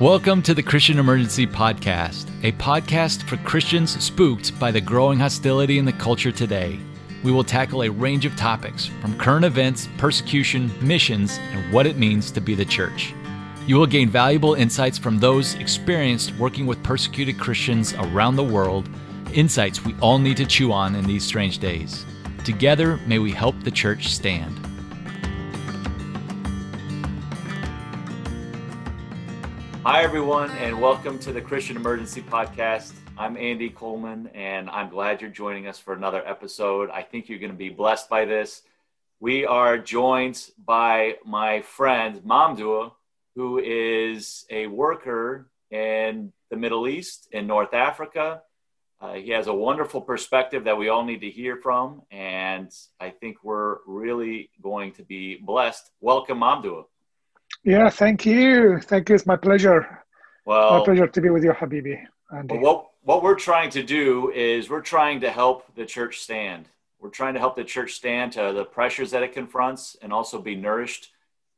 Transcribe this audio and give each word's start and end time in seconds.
Welcome 0.00 0.42
to 0.42 0.54
the 0.54 0.62
Christian 0.62 0.98
Emergency 0.98 1.46
Podcast, 1.46 2.28
a 2.42 2.50
podcast 2.50 3.22
for 3.28 3.36
Christians 3.36 4.02
spooked 4.02 4.58
by 4.58 4.72
the 4.72 4.80
growing 4.80 5.20
hostility 5.20 5.78
in 5.78 5.84
the 5.84 5.92
culture 5.92 6.32
today. 6.32 6.80
We 7.22 7.30
will 7.30 7.44
tackle 7.44 7.84
a 7.84 7.90
range 7.90 8.26
of 8.26 8.34
topics 8.34 8.86
from 8.86 9.16
current 9.16 9.44
events, 9.44 9.88
persecution, 9.96 10.72
missions, 10.80 11.38
and 11.52 11.72
what 11.72 11.86
it 11.86 11.96
means 11.96 12.32
to 12.32 12.40
be 12.40 12.56
the 12.56 12.64
church. 12.64 13.14
You 13.68 13.76
will 13.76 13.86
gain 13.86 14.10
valuable 14.10 14.54
insights 14.54 14.98
from 14.98 15.20
those 15.20 15.54
experienced 15.54 16.34
working 16.38 16.66
with 16.66 16.82
persecuted 16.82 17.38
Christians 17.38 17.94
around 17.94 18.34
the 18.34 18.42
world, 18.42 18.88
insights 19.32 19.84
we 19.84 19.94
all 20.00 20.18
need 20.18 20.38
to 20.38 20.44
chew 20.44 20.72
on 20.72 20.96
in 20.96 21.04
these 21.04 21.24
strange 21.24 21.58
days. 21.58 22.04
Together, 22.42 22.96
may 23.06 23.20
we 23.20 23.30
help 23.30 23.54
the 23.62 23.70
church 23.70 24.08
stand. 24.08 24.60
Hi, 29.86 30.02
everyone, 30.02 30.50
and 30.52 30.80
welcome 30.80 31.18
to 31.18 31.30
the 31.30 31.42
Christian 31.42 31.76
Emergency 31.76 32.22
Podcast. 32.22 32.94
I'm 33.18 33.36
Andy 33.36 33.68
Coleman, 33.68 34.28
and 34.28 34.70
I'm 34.70 34.88
glad 34.88 35.20
you're 35.20 35.28
joining 35.28 35.66
us 35.66 35.78
for 35.78 35.92
another 35.92 36.26
episode. 36.26 36.88
I 36.88 37.02
think 37.02 37.28
you're 37.28 37.38
going 37.38 37.52
to 37.52 37.56
be 37.56 37.68
blessed 37.68 38.08
by 38.08 38.24
this. 38.24 38.62
We 39.20 39.44
are 39.44 39.76
joined 39.76 40.42
by 40.56 41.16
my 41.26 41.60
friend 41.60 42.22
Mamdouh, 42.24 42.92
who 43.34 43.58
is 43.58 44.46
a 44.48 44.68
worker 44.68 45.50
in 45.70 46.32
the 46.48 46.56
Middle 46.56 46.88
East, 46.88 47.28
in 47.30 47.46
North 47.46 47.74
Africa. 47.74 48.40
Uh, 49.02 49.12
he 49.12 49.32
has 49.32 49.48
a 49.48 49.54
wonderful 49.54 50.00
perspective 50.00 50.64
that 50.64 50.78
we 50.78 50.88
all 50.88 51.04
need 51.04 51.20
to 51.20 51.30
hear 51.30 51.58
from, 51.58 52.00
and 52.10 52.72
I 52.98 53.10
think 53.10 53.44
we're 53.44 53.80
really 53.86 54.48
going 54.62 54.92
to 54.92 55.02
be 55.02 55.36
blessed. 55.36 55.90
Welcome, 56.00 56.38
Mamdouh. 56.38 56.86
Yeah, 57.64 57.88
thank 57.88 58.26
you. 58.26 58.78
Thank 58.80 59.08
you. 59.08 59.14
It's 59.14 59.26
my 59.26 59.36
pleasure. 59.36 60.04
Well, 60.44 60.78
my 60.78 60.84
pleasure 60.84 61.06
to 61.06 61.20
be 61.20 61.30
with 61.30 61.44
you, 61.44 61.52
Habibi. 61.52 61.98
Andy. 62.30 62.58
What, 62.58 62.90
what 63.02 63.22
we're 63.22 63.36
trying 63.36 63.70
to 63.70 63.82
do 63.82 64.30
is 64.34 64.68
we're 64.68 64.82
trying 64.82 65.20
to 65.20 65.30
help 65.30 65.74
the 65.74 65.86
church 65.86 66.20
stand. 66.20 66.68
We're 67.00 67.08
trying 67.08 67.34
to 67.34 67.40
help 67.40 67.56
the 67.56 67.64
church 67.64 67.94
stand 67.94 68.32
to 68.32 68.52
the 68.54 68.64
pressures 68.64 69.10
that 69.12 69.22
it 69.22 69.32
confronts 69.32 69.96
and 70.02 70.12
also 70.12 70.40
be 70.40 70.54
nourished 70.54 71.10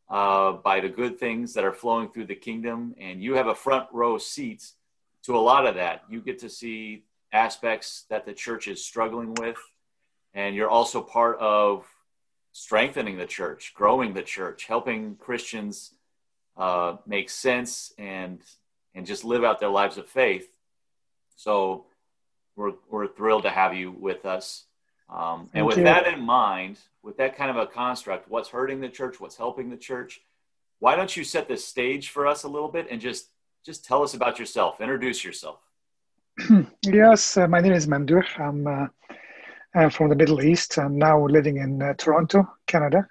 uh, 0.08 0.52
by 0.52 0.78
the 0.78 0.88
good 0.88 1.18
things 1.18 1.54
that 1.54 1.64
are 1.64 1.72
flowing 1.72 2.08
through 2.08 2.26
the 2.26 2.36
kingdom. 2.36 2.94
And 3.00 3.20
you 3.20 3.34
have 3.34 3.48
a 3.48 3.54
front 3.54 3.88
row 3.92 4.16
seat 4.18 4.70
to 5.24 5.36
a 5.36 5.38
lot 5.38 5.66
of 5.66 5.74
that. 5.74 6.04
You 6.08 6.20
get 6.20 6.38
to 6.40 6.48
see 6.48 7.04
aspects 7.32 8.04
that 8.10 8.24
the 8.24 8.32
church 8.32 8.68
is 8.68 8.84
struggling 8.84 9.34
with. 9.34 9.56
And 10.34 10.54
you're 10.54 10.70
also 10.70 11.02
part 11.02 11.38
of 11.40 11.84
strengthening 12.52 13.18
the 13.18 13.26
church, 13.26 13.72
growing 13.74 14.14
the 14.14 14.22
church, 14.22 14.64
helping 14.64 15.16
Christians 15.16 15.92
uh, 16.56 16.96
make 17.06 17.30
sense 17.30 17.92
and 17.98 18.40
and 18.94 19.06
just 19.06 19.24
live 19.24 19.44
out 19.44 19.60
their 19.60 19.68
lives 19.68 19.98
of 19.98 20.06
faith. 20.08 20.48
So 21.36 21.86
we're 22.56 22.72
we're 22.88 23.06
thrilled 23.08 23.44
to 23.44 23.50
have 23.50 23.74
you 23.74 23.90
with 23.90 24.24
us. 24.24 24.64
Um, 25.08 25.48
and 25.54 25.64
with 25.64 25.76
you. 25.76 25.84
that 25.84 26.06
in 26.08 26.20
mind, 26.20 26.78
with 27.02 27.16
that 27.18 27.36
kind 27.36 27.50
of 27.50 27.56
a 27.56 27.66
construct, 27.66 28.28
what's 28.28 28.48
hurting 28.48 28.80
the 28.80 28.88
church, 28.88 29.20
what's 29.20 29.36
helping 29.36 29.70
the 29.70 29.76
church, 29.76 30.20
why 30.80 30.96
don't 30.96 31.16
you 31.16 31.22
set 31.22 31.46
the 31.46 31.56
stage 31.56 32.08
for 32.08 32.26
us 32.26 32.42
a 32.42 32.48
little 32.48 32.68
bit 32.68 32.88
and 32.90 33.00
just 33.00 33.28
just 33.64 33.84
tell 33.84 34.02
us 34.02 34.14
about 34.14 34.38
yourself, 34.38 34.80
introduce 34.80 35.24
yourself. 35.24 35.58
yes, 36.82 37.36
uh, 37.36 37.48
my 37.48 37.60
name 37.60 37.72
is 37.72 37.86
Mamdouh. 37.86 38.24
I'm, 38.38 38.66
uh, 38.66 38.86
I'm 39.74 39.90
from 39.90 40.08
the 40.08 40.14
Middle 40.14 40.42
East. 40.42 40.78
I'm 40.78 40.96
now 40.96 41.26
living 41.26 41.56
in 41.56 41.82
uh, 41.82 41.94
Toronto, 41.94 42.46
Canada. 42.66 43.08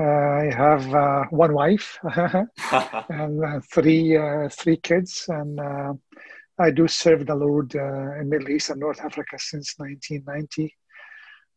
I 0.00 0.50
have 0.56 0.94
uh, 0.94 1.24
one 1.30 1.52
wife 1.52 1.98
and 2.04 3.44
uh, 3.44 3.60
three 3.72 4.16
uh, 4.16 4.48
three 4.48 4.76
kids, 4.76 5.26
and 5.28 5.60
I 6.58 6.70
do 6.70 6.88
serve 6.88 7.26
the 7.26 7.34
Lord 7.34 7.74
in 7.74 8.28
Middle 8.28 8.50
East 8.50 8.70
and 8.70 8.80
North 8.80 9.00
Africa 9.00 9.38
since 9.38 9.74
1990 9.78 10.74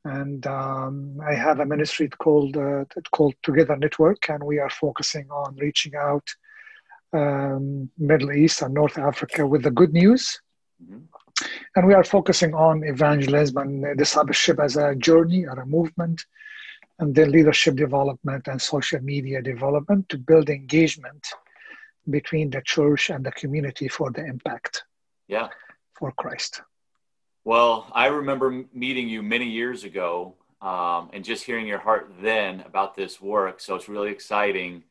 and 0.06 0.46
um, 0.48 1.18
I 1.26 1.34
have 1.34 1.60
a 1.60 1.66
ministry 1.66 2.10
called 2.10 2.58
uh, 2.58 2.86
called 3.12 3.36
Together 3.42 3.78
Network, 3.78 4.30
and 4.30 4.44
we 4.44 4.60
are 4.60 4.70
focusing 4.70 5.30
on 5.32 5.56
reaching 5.56 5.96
out 5.96 6.28
um, 7.14 7.90
Middle 7.98 8.34
East 8.34 8.62
and 8.62 8.74
North 8.74 8.98
Africa 8.98 9.48
with 9.48 9.64
the 9.64 9.72
good 9.72 9.94
news. 9.94 10.42
Mm-hmm. 10.84 11.00
And 11.76 11.88
we 11.88 11.94
are 11.94 12.04
focusing 12.04 12.54
on 12.54 12.84
evangelism 12.84 13.58
and 13.58 13.98
discipleship 13.98 14.60
as 14.60 14.78
a 14.78 14.96
journey 14.96 15.46
or 15.46 15.60
a 15.60 15.66
movement 15.66 16.24
and 17.00 17.16
then 17.16 17.32
leadership 17.32 17.76
development 17.76 18.48
and 18.48 18.62
social 18.62 19.02
media 19.02 19.42
development 19.42 20.08
to 20.10 20.18
build 20.18 20.50
engagement 20.50 21.28
between 22.10 22.50
the 22.50 22.62
church 22.62 23.10
and 23.10 23.26
the 23.26 23.32
community 23.32 23.88
for 23.88 24.12
the 24.12 24.24
impact 24.26 24.84
yeah. 25.28 25.48
for 25.98 26.12
christ. 26.12 26.62
Well 27.46 27.88
i 27.94 28.08
remember 28.08 28.64
meeting 28.74 29.10
you 29.10 29.24
many 29.24 29.50
years 29.50 29.84
ago 29.84 30.36
um, 30.62 31.10
and 31.12 31.26
just 31.26 31.44
hearing 31.44 31.68
your 31.68 31.80
heart 31.80 32.14
then 32.22 32.62
about 32.62 32.96
this 32.96 33.22
work. 33.22 33.60
So 33.60 33.76
it's 33.76 33.90
really 33.90 34.12
exciting 34.12 34.84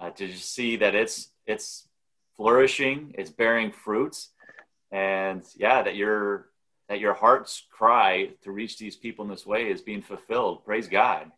uh, 0.00 0.10
to 0.10 0.28
just 0.28 0.54
see 0.54 0.76
that 0.76 0.94
it's 0.94 1.30
it's 1.46 1.88
flourishing 2.36 3.14
it's 3.16 3.30
bearing 3.30 3.72
fruits 3.72 4.28
and 4.90 5.42
yeah 5.56 5.80
that 5.82 5.96
your 5.96 6.50
that 6.88 7.00
your 7.00 7.14
heart's 7.14 7.64
cry 7.70 8.28
to 8.42 8.52
reach 8.52 8.76
these 8.78 8.94
people 8.94 9.24
in 9.24 9.30
this 9.30 9.46
way 9.46 9.70
is 9.70 9.80
being 9.80 10.02
fulfilled. 10.02 10.64
Praise 10.64 10.86
god 10.86 11.32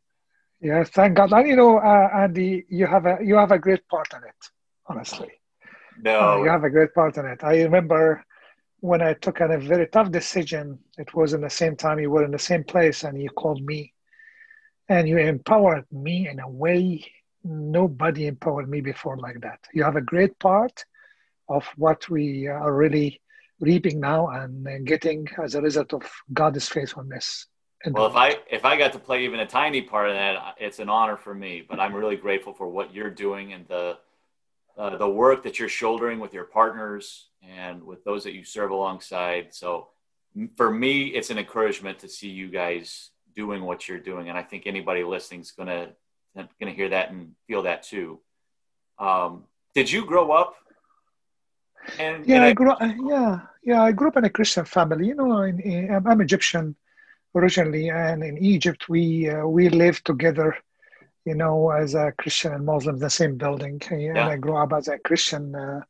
yeah, 0.61 0.85
thank 0.85 1.17
God. 1.17 1.33
And 1.33 1.49
you 1.49 1.57
know, 1.57 1.79
uh, 1.79 2.11
Andy, 2.13 2.65
you 2.69 2.87
have 2.87 3.07
a 3.07 3.19
you 3.23 3.37
have 3.37 3.53
a 3.53 3.59
great 3.59 3.87
part 3.89 4.09
in 4.13 4.25
it. 4.25 4.51
Honestly, 4.87 5.31
no, 6.01 6.21
uh, 6.21 6.43
you 6.43 6.49
have 6.49 6.65
a 6.65 6.71
great 6.71 6.95
part 6.95 7.17
in 7.17 7.27
it. 7.27 7.45
I 7.45 7.63
remember 7.63 8.25
when 8.81 9.03
I 9.03 9.15
took 9.15 9.41
on 9.41 9.53
a 9.53 9.59
very 9.59 9.87
tough 9.89 10.11
decision. 10.11 10.79
It 10.97 11.15
was 11.15 11.33
in 11.33 11.43
the 11.43 11.51
same 11.51 11.77
time 11.77 12.01
you 12.01 12.11
were 12.11 12.25
in 12.25 12.33
the 12.33 12.39
same 12.39 12.65
place, 12.65 13.05
and 13.05 13.21
you 13.21 13.31
called 13.31 13.63
me, 13.63 13.93
and 14.89 15.09
you 15.09 15.19
empowered 15.19 15.87
me 15.93 16.29
in 16.29 16.41
a 16.41 16.49
way 16.49 17.05
nobody 17.45 18.27
empowered 18.27 18.69
me 18.69 18.81
before 18.81 19.17
like 19.17 19.41
that. 19.41 19.61
You 19.73 19.85
have 19.85 19.97
a 19.97 20.01
great 20.01 20.39
part 20.39 20.85
of 21.49 21.65
what 21.77 22.09
we 22.11 22.47
are 22.49 22.75
really 22.75 23.21
reaping 23.61 24.01
now 24.01 24.29
and 24.29 24.87
getting 24.87 25.27
as 25.43 25.55
a 25.55 25.63
result 25.63 25.95
of 25.95 26.03
God's 26.33 26.69
faithfulness 26.69 27.47
well, 27.87 28.07
if 28.07 28.17
I 28.17 28.39
if 28.51 28.65
I 28.65 28.77
got 28.77 28.93
to 28.93 28.99
play 28.99 29.25
even 29.25 29.41
a 29.41 29.47
tiny 29.47 29.83
part 29.83 30.09
of 30.09 30.17
that, 30.17 30.57
it's 30.59 30.79
an 30.79 30.89
honor 30.89 31.17
for 31.17 31.35
me. 31.35 31.65
But 31.69 31.79
I'm 31.79 31.95
really 31.95 32.17
grateful 32.17 32.53
for 32.53 32.69
what 32.69 32.93
you're 32.95 33.11
doing 33.11 33.53
and 33.53 33.67
the 33.69 33.99
uh, 34.77 34.97
the 34.97 35.09
work 35.09 35.43
that 35.45 35.59
you're 35.59 35.69
shouldering 35.69 36.19
with 36.19 36.33
your 36.33 36.45
partners 36.45 37.29
and 37.43 37.83
with 37.83 38.05
those 38.05 38.25
that 38.25 38.33
you 38.33 38.45
serve 38.45 38.71
alongside. 38.71 39.55
So 39.55 39.89
for 40.57 40.73
me, 40.73 41.07
it's 41.07 41.31
an 41.31 41.39
encouragement 41.39 41.99
to 42.01 42.09
see 42.09 42.29
you 42.29 42.49
guys 42.49 43.11
doing 43.35 43.63
what 43.63 43.89
you're 43.89 43.99
doing, 44.01 44.29
and 44.29 44.37
I 44.37 44.43
think 44.43 44.67
anybody 44.67 45.05
listening 45.05 45.41
is 45.41 45.53
gonna 45.53 45.91
gonna 46.35 46.73
hear 46.73 46.89
that 46.89 47.11
and 47.11 47.33
feel 47.47 47.63
that 47.63 47.85
too. 47.85 48.19
Um, 48.99 49.45
did 49.75 49.91
you 49.91 50.05
grow 50.05 50.33
up? 50.33 50.57
And, 51.99 52.27
yeah, 52.27 52.45
I 52.45 52.53
grew. 52.53 52.73
Uh, 52.73 52.93
yeah, 53.05 53.41
yeah, 53.63 53.83
I 53.83 53.93
grew 53.93 54.09
up 54.09 54.17
in 54.17 54.25
a 54.25 54.31
Christian 54.31 54.65
family. 54.65 55.07
You 55.07 55.15
know, 55.15 55.43
in, 55.43 55.61
in, 55.61 56.07
I'm 56.07 56.21
Egyptian 56.21 56.75
originally, 57.35 57.91
and 57.91 58.23
in 58.23 58.39
Egypt 58.39 58.89
we 58.89 59.29
uh, 59.29 59.45
we 59.47 59.69
lived 59.69 60.07
together, 60.07 60.57
you 61.25 61.35
know, 61.35 61.71
as 61.71 61.95
a 61.95 62.13
Christian 62.19 62.55
and 62.55 62.65
Muslim 62.65 62.95
in 62.97 63.01
the 63.01 63.11
same 63.11 63.37
building. 63.37 63.81
And 63.91 64.19
I 64.19 64.37
grew 64.37 64.57
up 64.57 64.73
as 64.73 64.89
a 64.89 64.99
Christian, 64.99 65.55
uh, 65.55 65.83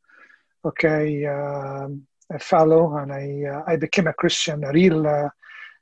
okay, 0.65 1.25
uh, 1.25 1.87
a 2.31 2.37
fellow, 2.39 2.95
and 2.97 3.11
I 3.11 3.45
uh, 3.49 3.63
I 3.67 3.75
became 3.75 4.05
a 4.07 4.13
Christian, 4.13 4.63
a 4.63 4.71
real, 4.71 5.07
uh, 5.07 5.29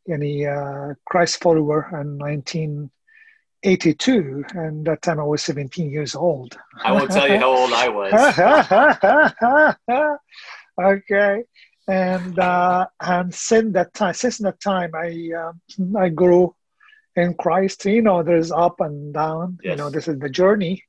any 0.10 0.46
uh, 0.46 0.94
Christ 1.06 1.42
follower 1.42 1.90
in 2.02 2.18
1982, 2.18 4.46
and 4.52 4.86
that 4.86 5.02
time 5.02 5.20
I 5.20 5.24
was 5.24 5.42
17 5.44 5.90
years 5.90 6.16
old. 6.16 6.58
I 6.84 6.94
won't 6.94 7.12
tell 7.12 7.28
you 7.28 7.38
how 7.38 7.58
old 7.58 7.74
I 7.74 7.90
was. 7.90 8.14
okay 10.80 11.44
and 11.88 12.38
uh, 12.38 12.88
and 13.00 13.34
since 13.34 13.74
that 13.74 13.94
time, 13.94 14.14
since 14.14 14.38
that 14.40 14.60
time, 14.60 14.92
I 14.94 15.30
uh, 15.38 15.54
I 15.98 16.10
grew 16.10 16.56
in 17.16 17.34
Christ. 17.36 17.86
You 17.86 18.02
know, 18.02 18.24
there's 18.24 18.52
up 18.52 18.82
and 18.82 19.14
down. 19.14 19.58
Yes. 19.64 19.72
You 19.72 19.78
know, 19.78 19.90
this 19.90 20.08
is 20.08 20.20
the 20.20 20.30
journey, 20.30 20.84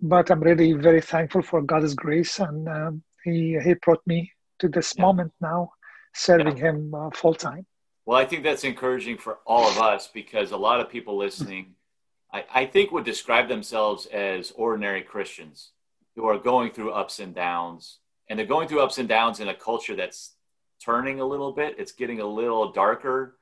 but 0.00 0.30
I'm 0.30 0.40
really 0.40 0.72
very 0.72 1.00
thankful 1.00 1.42
for 1.42 1.62
God's 1.62 1.94
grace, 1.94 2.38
and 2.38 2.68
um, 2.68 3.02
He 3.24 3.58
He 3.62 3.74
brought 3.74 4.06
me 4.06 4.32
to 4.58 4.68
this 4.68 4.94
yeah. 4.96 5.02
moment 5.02 5.32
now, 5.40 5.72
serving 6.14 6.58
yeah. 6.58 6.70
Him 6.70 6.94
uh, 6.94 7.10
full 7.10 7.34
time. 7.34 7.66
Well, 8.04 8.18
I 8.18 8.24
think 8.24 8.44
that's 8.44 8.64
encouraging 8.64 9.18
for 9.18 9.38
all 9.46 9.68
of 9.68 9.78
us 9.78 10.08
because 10.12 10.52
a 10.52 10.56
lot 10.56 10.80
of 10.80 10.88
people 10.88 11.16
listening, 11.16 11.74
I, 12.32 12.44
I 12.54 12.66
think, 12.66 12.92
would 12.92 13.04
describe 13.04 13.48
themselves 13.48 14.06
as 14.06 14.52
ordinary 14.52 15.02
Christians 15.02 15.72
who 16.14 16.24
are 16.26 16.38
going 16.38 16.70
through 16.70 16.92
ups 16.92 17.18
and 17.18 17.34
downs 17.34 17.98
and 18.28 18.38
they're 18.38 18.46
going 18.46 18.68
through 18.68 18.80
ups 18.80 18.98
and 18.98 19.08
downs 19.08 19.40
in 19.40 19.48
a 19.48 19.54
culture 19.54 19.96
that's 19.96 20.34
turning 20.84 21.20
a 21.20 21.24
little 21.24 21.52
bit. 21.52 21.76
It's 21.78 21.92
getting 21.92 22.20
a 22.20 22.26
little 22.26 22.72
darker, 22.72 23.38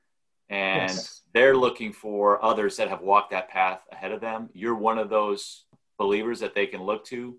and 0.48 0.90
yes. 0.90 1.22
they're 1.32 1.56
looking 1.56 1.92
for 1.92 2.44
others 2.44 2.76
that 2.76 2.88
have 2.88 3.00
walked 3.00 3.30
that 3.30 3.48
path 3.48 3.80
ahead 3.90 4.12
of 4.12 4.20
them. 4.20 4.50
You're 4.52 4.74
one 4.74 4.98
of 4.98 5.08
those 5.08 5.64
believers 5.98 6.40
that 6.40 6.54
they 6.54 6.66
can 6.66 6.82
look 6.82 7.04
to 7.06 7.38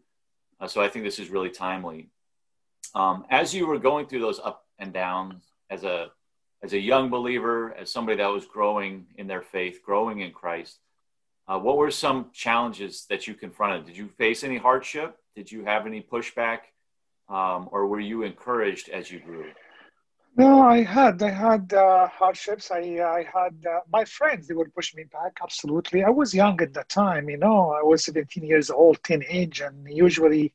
Uh, 0.59 0.67
so 0.67 0.81
I 0.81 0.87
think 0.89 1.03
this 1.03 1.19
is 1.19 1.29
really 1.29 1.49
timely. 1.49 2.09
Um, 2.93 3.25
as 3.29 3.53
you 3.53 3.67
were 3.67 3.79
going 3.79 4.07
through 4.07 4.21
those 4.21 4.39
up 4.39 4.65
and 4.79 4.93
downs 4.93 5.43
as 5.69 5.83
a 5.83 6.11
as 6.63 6.73
a 6.73 6.79
young 6.79 7.09
believer, 7.09 7.73
as 7.73 7.91
somebody 7.91 8.17
that 8.17 8.27
was 8.27 8.45
growing 8.45 9.05
in 9.17 9.27
their 9.27 9.41
faith, 9.41 9.81
growing 9.83 10.21
in 10.21 10.31
Christ, 10.31 10.79
uh, 11.47 11.59
what 11.59 11.77
were 11.77 11.91
some 11.91 12.31
challenges 12.33 13.05
that 13.09 13.27
you 13.27 13.35
confronted? 13.35 13.85
Did 13.85 13.97
you 13.97 14.07
face 14.07 14.43
any 14.43 14.57
hardship? 14.57 15.17
Did 15.35 15.51
you 15.51 15.65
have 15.65 15.85
any 15.85 16.01
pushback? 16.01 16.59
Um, 17.27 17.69
or 17.71 17.87
were 17.87 17.99
you 17.99 18.23
encouraged 18.23 18.89
as 18.89 19.11
you 19.11 19.19
grew? 19.19 19.45
No, 20.37 20.61
I 20.61 20.83
had 20.83 21.23
I 21.23 21.29
had 21.29 21.73
uh, 21.73 22.07
hardships. 22.07 22.69
I 22.69 22.81
I 23.19 23.25
had 23.33 23.55
uh, 23.65 23.79
my 23.91 24.03
friends. 24.03 24.47
They 24.47 24.53
would 24.53 24.73
push 24.75 24.93
me 24.93 25.05
back. 25.05 25.37
Absolutely. 25.41 26.03
I 26.03 26.09
was 26.09 26.33
young 26.33 26.61
at 26.61 26.73
that 26.73 26.89
time. 26.89 27.29
You 27.29 27.37
know, 27.37 27.71
I 27.71 27.81
was 27.83 28.03
17 28.05 28.43
years 28.43 28.69
old, 28.69 29.01
teenage, 29.03 29.61
and 29.61 29.87
usually 29.89 30.53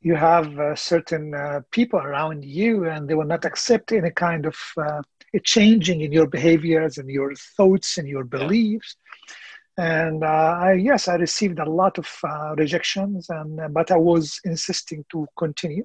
you 0.00 0.16
have 0.16 0.58
uh, 0.58 0.74
certain 0.74 1.34
uh, 1.34 1.60
people 1.70 2.00
around 2.00 2.44
you, 2.44 2.88
and 2.88 3.08
they 3.08 3.14
will 3.14 3.26
not 3.26 3.44
accept 3.44 3.92
any 3.92 4.10
kind 4.10 4.44
of 4.44 4.56
uh, 4.76 5.02
changing 5.44 6.00
in 6.00 6.12
your 6.12 6.26
behaviors 6.26 6.98
and 6.98 7.08
your 7.08 7.34
thoughts 7.56 7.98
and 7.98 8.08
your 8.08 8.24
beliefs. 8.24 8.96
Yeah. 8.98 9.45
And 9.78 10.24
uh, 10.24 10.58
I, 10.60 10.72
yes, 10.72 11.06
I 11.06 11.16
received 11.16 11.58
a 11.58 11.68
lot 11.68 11.98
of 11.98 12.08
rejections, 12.56 13.28
and 13.28 13.60
but 13.74 13.90
I 13.90 13.96
was 13.96 14.40
insisting 14.44 15.04
to 15.10 15.26
continue 15.36 15.82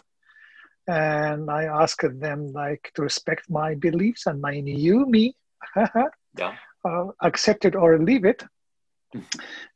and 0.88 1.49
I 1.49 1.63
asked 1.65 2.19
them 2.19 2.51
like 2.53 2.91
to 2.95 3.01
respect 3.01 3.49
my 3.49 3.75
beliefs 3.75 4.25
and 4.27 4.41
my 4.41 4.59
new 4.59 5.05
me. 5.05 5.35
yeah. 6.38 6.55
Uh, 6.83 7.07
accept 7.21 7.65
it 7.65 7.75
or 7.75 7.99
leave 7.99 8.25
it. 8.25 8.43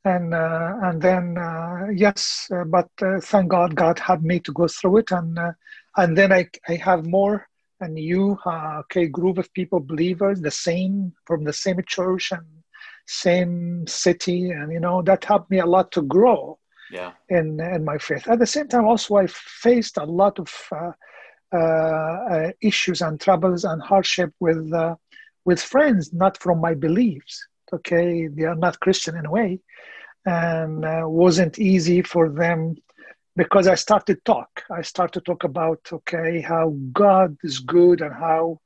and 0.06 0.34
uh, 0.34 0.74
and 0.84 1.02
then 1.02 1.38
uh, 1.38 1.88
yes, 1.94 2.50
uh, 2.54 2.64
but 2.64 2.90
uh, 3.02 3.20
thank 3.20 3.50
God, 3.50 3.76
God 3.76 4.00
had 4.00 4.24
me 4.24 4.40
to 4.40 4.52
go 4.54 4.68
through 4.68 4.98
it, 4.98 5.12
and 5.12 5.38
uh, 5.38 5.52
and 5.98 6.18
then 6.18 6.32
I 6.32 6.50
I 6.68 6.76
have 6.76 7.06
more 7.06 7.48
a 7.82 7.88
new 7.88 8.40
okay 8.48 9.08
group 9.08 9.38
of 9.38 9.54
people, 9.54 9.80
believers, 9.82 10.42
the 10.42 10.52
same 10.52 11.14
from 11.26 11.44
the 11.44 11.54
same 11.54 11.82
church 11.86 12.32
and 12.32 12.46
same 13.06 13.86
city, 13.88 14.52
and 14.52 14.72
you 14.72 14.80
know 14.80 15.02
that 15.04 15.24
helped 15.24 15.52
me 15.52 15.60
a 15.60 15.66
lot 15.66 15.92
to 15.94 16.02
grow 16.02 16.58
yeah. 16.92 17.12
in 17.30 17.60
in 17.60 17.84
my 17.84 17.98
faith. 17.98 18.28
At 18.28 18.40
the 18.40 18.48
same 18.48 18.68
time, 18.68 18.86
also 18.86 19.16
I 19.16 19.28
faced 19.28 19.98
a 19.98 20.06
lot 20.06 20.40
of 20.40 20.54
uh, 20.72 20.92
uh, 21.54 21.58
uh, 21.58 22.52
issues 22.62 23.02
and 23.02 23.20
troubles 23.20 23.64
and 23.64 23.82
hardship 23.82 24.34
with 24.40 24.74
uh, 24.74 24.96
with 25.46 25.62
friends, 25.62 26.14
not 26.14 26.38
from 26.38 26.60
my 26.60 26.74
beliefs. 26.74 27.46
Okay, 27.74 28.28
they 28.28 28.44
are 28.44 28.56
not 28.56 28.80
Christian 28.80 29.16
in 29.18 29.26
a 29.26 29.32
way, 29.32 29.60
and 30.26 30.86
uh, 30.86 31.04
wasn't 31.06 31.60
easy 31.60 32.02
for 32.02 32.30
them 32.30 32.76
because 33.36 33.68
I 33.68 33.76
started 33.76 34.24
talk. 34.26 34.64
I 34.72 34.82
started 34.82 35.20
to 35.20 35.22
talk 35.22 35.44
about 35.44 35.80
okay 35.92 36.42
how 36.42 36.76
God 36.92 37.38
is 37.44 37.60
good 37.60 38.02
and 38.02 38.14
how 38.14 38.60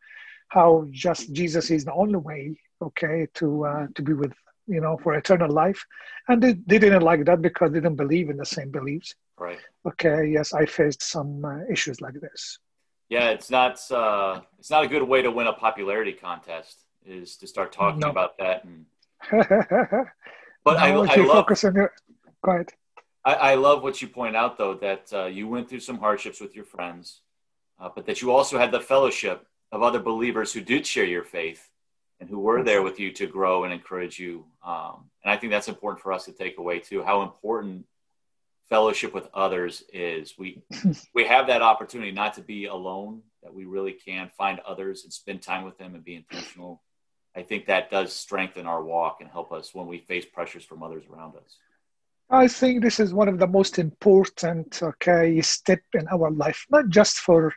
how 0.50 0.88
just 0.90 1.34
Jesus 1.34 1.70
is 1.72 1.86
the 1.86 1.94
only 1.94 2.18
way 2.18 2.56
okay 2.82 3.28
to 3.36 3.66
uh, 3.66 3.88
to 3.96 4.02
be 4.02 4.14
with 4.14 4.34
you 4.70 4.80
know, 4.80 4.98
for 4.98 5.16
eternal 5.16 5.52
life. 5.52 5.84
And 6.28 6.42
they, 6.42 6.54
they 6.54 6.80
didn't 6.80 7.02
like 7.02 7.26
that 7.26 7.42
because 7.42 7.72
they 7.72 7.80
didn't 7.80 7.96
believe 7.96 8.30
in 8.30 8.38
the 8.38 8.46
same 8.46 8.70
beliefs. 8.70 9.16
Right. 9.38 9.58
Okay. 9.86 10.28
Yes, 10.28 10.54
I 10.54 10.66
faced 10.66 11.02
some 11.02 11.44
uh, 11.44 11.64
issues 11.70 12.00
like 12.00 12.14
this. 12.22 12.60
Yeah, 13.10 13.30
it's 13.30 13.50
not 13.50 13.80
uh, 13.92 14.42
it's 14.60 14.70
not 14.70 14.84
a 14.84 14.88
good 14.88 15.02
way 15.02 15.24
to 15.24 15.32
win 15.32 15.48
a 15.48 15.54
popularity 15.54 16.14
contest 16.14 16.86
is 17.04 17.38
to 17.38 17.48
start 17.48 17.72
talking 17.72 18.02
no. 18.02 18.12
about 18.12 18.38
that. 18.38 18.64
And 18.64 18.86
but 20.64 20.78
I, 20.78 20.92
I 20.92 21.16
love 21.16 21.32
focus 21.32 21.64
on 21.64 21.74
your. 21.74 21.92
Go 22.44 22.52
ahead. 22.52 22.70
I, 23.26 23.34
I 23.34 23.56
love 23.56 23.82
what 23.82 24.00
you 24.00 24.08
point 24.08 24.36
out 24.36 24.60
though 24.60 24.76
that 24.76 25.12
uh, 25.12 25.26
you 25.26 25.48
went 25.48 25.68
through 25.68 25.80
some 25.80 25.98
hardships 25.98 26.40
with 26.40 26.56
your 26.56 26.66
friends, 26.66 27.22
uh, 27.80 27.90
but 27.94 28.06
that 28.06 28.22
you 28.22 28.32
also 28.32 28.60
had 28.60 28.72
the 28.72 28.80
fellowship 28.80 29.48
of 29.72 29.82
other 29.82 30.00
believers 30.00 30.54
who 30.54 30.62
did 30.62 30.86
share 30.86 31.06
your 31.06 31.24
faith 31.24 31.69
and 32.20 32.30
who 32.30 32.40
were 32.40 32.64
there 32.64 32.82
with 32.82 33.00
you 33.00 33.12
to 33.14 33.28
grow 33.28 33.64
and 33.64 33.74
encourage 33.74 34.20
you. 34.20 34.46
Um, 34.66 35.10
and 35.24 35.32
I 35.32 35.38
think 35.38 35.52
that's 35.52 35.68
important 35.68 36.02
for 36.02 36.12
us 36.12 36.26
to 36.26 36.32
take 36.32 36.58
away 36.58 36.80
too. 36.80 37.04
How 37.04 37.22
important 37.22 37.86
fellowship 38.70 39.14
with 39.14 39.28
others 39.34 39.84
is. 39.92 40.36
We 40.38 40.62
we 41.14 41.26
have 41.26 41.48
that 41.48 41.62
opportunity 41.62 42.12
not 42.12 42.36
to 42.36 42.42
be 42.42 42.66
alone. 42.66 43.22
That 43.44 43.54
we 43.54 43.66
really 43.66 43.94
can 43.94 44.30
find 44.38 44.60
others 44.60 45.04
and 45.04 45.14
spend 45.14 45.42
time 45.42 45.64
with 45.64 45.78
them 45.78 45.96
and 45.96 46.04
be 46.04 46.16
intentional. 46.16 46.82
I 47.36 47.44
think 47.44 47.68
that 47.68 47.90
does 47.90 48.12
strengthen 48.12 48.66
our 48.66 48.84
walk 48.84 49.18
and 49.22 49.30
help 49.30 49.52
us 49.52 49.74
when 49.74 49.88
we 49.88 50.00
face 50.00 50.26
pressures 50.26 50.66
from 50.66 50.84
others 50.84 51.04
around 51.12 51.36
us. 51.38 51.58
I 52.30 52.48
think 52.48 52.84
this 52.84 53.00
is 53.00 53.14
one 53.14 53.30
of 53.30 53.40
the 53.40 53.48
most 53.48 53.80
important 53.80 54.82
okay 54.84 55.42
step 55.42 55.82
in 55.94 56.08
our 56.10 56.32
life, 56.32 56.66
not 56.70 56.90
just 56.90 57.20
for 57.20 57.54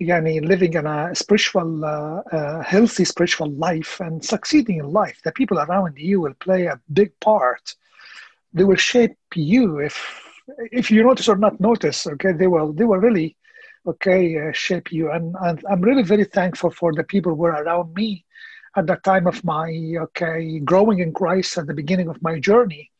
yani, 0.00 0.46
living 0.46 0.74
in 0.74 0.86
a 0.86 1.14
spiritual, 1.14 1.84
uh, 1.84 2.22
uh, 2.32 2.62
healthy 2.62 3.04
spiritual 3.04 3.50
life 3.50 4.00
and 4.00 4.24
succeeding 4.24 4.78
in 4.78 4.92
life. 4.92 5.20
The 5.22 5.32
people 5.32 5.58
around 5.58 5.98
you 5.98 6.20
will 6.20 6.34
play 6.34 6.66
a 6.66 6.80
big 6.92 7.18
part. 7.20 7.74
They 8.52 8.64
will 8.64 8.76
shape 8.76 9.16
you 9.34 9.78
if 9.78 10.26
if 10.72 10.90
you 10.90 11.04
notice 11.04 11.28
or 11.28 11.36
not 11.36 11.60
notice. 11.60 12.06
Okay, 12.06 12.32
they 12.32 12.46
will 12.46 12.72
they 12.72 12.84
will 12.84 12.98
really 12.98 13.36
okay 13.86 14.38
uh, 14.38 14.52
shape 14.52 14.90
you. 14.90 15.10
And, 15.10 15.36
and 15.42 15.64
I'm 15.70 15.80
really 15.80 16.02
very 16.02 16.24
thankful 16.24 16.70
for 16.70 16.92
the 16.92 17.04
people 17.04 17.32
who 17.32 17.38
were 17.38 17.50
around 17.62 17.94
me 17.94 18.24
at 18.76 18.86
the 18.86 18.96
time 18.96 19.26
of 19.26 19.44
my 19.44 19.94
okay 19.98 20.58
growing 20.60 21.00
in 21.00 21.12
Christ 21.12 21.58
at 21.58 21.66
the 21.66 21.74
beginning 21.74 22.08
of 22.08 22.22
my 22.22 22.38
journey 22.38 22.90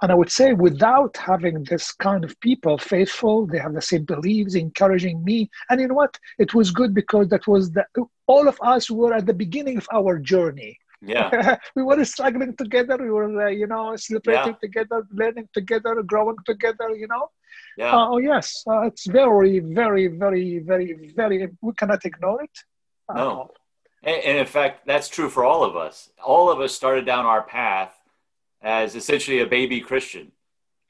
and 0.00 0.12
I 0.12 0.14
would 0.14 0.30
say, 0.30 0.52
without 0.52 1.16
having 1.16 1.64
this 1.64 1.92
kind 1.92 2.24
of 2.24 2.38
people 2.40 2.78
faithful, 2.78 3.46
they 3.46 3.58
have 3.58 3.74
the 3.74 3.82
same 3.82 4.04
beliefs, 4.04 4.54
encouraging 4.54 5.24
me. 5.24 5.50
And 5.70 5.80
you 5.80 5.88
know 5.88 5.94
what? 5.94 6.16
It 6.38 6.54
was 6.54 6.70
good 6.70 6.94
because 6.94 7.28
that 7.28 7.46
was 7.46 7.72
the 7.72 7.84
all 8.26 8.46
of 8.46 8.58
us 8.62 8.90
were 8.90 9.14
at 9.14 9.26
the 9.26 9.34
beginning 9.34 9.78
of 9.78 9.88
our 9.92 10.18
journey. 10.18 10.78
Yeah, 11.00 11.56
we 11.76 11.82
were 11.82 12.04
struggling 12.04 12.54
together. 12.56 12.96
We 12.96 13.10
were, 13.10 13.46
uh, 13.46 13.48
you 13.48 13.66
know, 13.66 13.96
celebrating 13.96 14.54
yeah. 14.54 14.60
together, 14.60 15.06
learning 15.12 15.48
together, 15.52 16.02
growing 16.02 16.36
together. 16.46 16.94
You 16.94 17.08
know. 17.08 17.30
Yeah. 17.76 17.96
Uh, 17.96 18.08
oh 18.10 18.18
yes, 18.18 18.62
uh, 18.68 18.82
it's 18.82 19.06
very, 19.06 19.58
very, 19.58 20.06
very, 20.06 20.58
very, 20.60 21.12
very. 21.14 21.48
We 21.60 21.72
cannot 21.74 22.04
ignore 22.04 22.42
it. 22.42 22.56
No. 23.12 23.50
And 24.02 24.38
in 24.38 24.46
fact, 24.46 24.86
that's 24.86 25.08
true 25.08 25.28
for 25.28 25.44
all 25.44 25.64
of 25.64 25.74
us. 25.74 26.10
All 26.24 26.50
of 26.50 26.60
us 26.60 26.72
started 26.72 27.04
down 27.04 27.26
our 27.26 27.42
path 27.42 27.97
as 28.62 28.94
essentially 28.94 29.40
a 29.40 29.46
baby 29.46 29.80
Christian. 29.80 30.32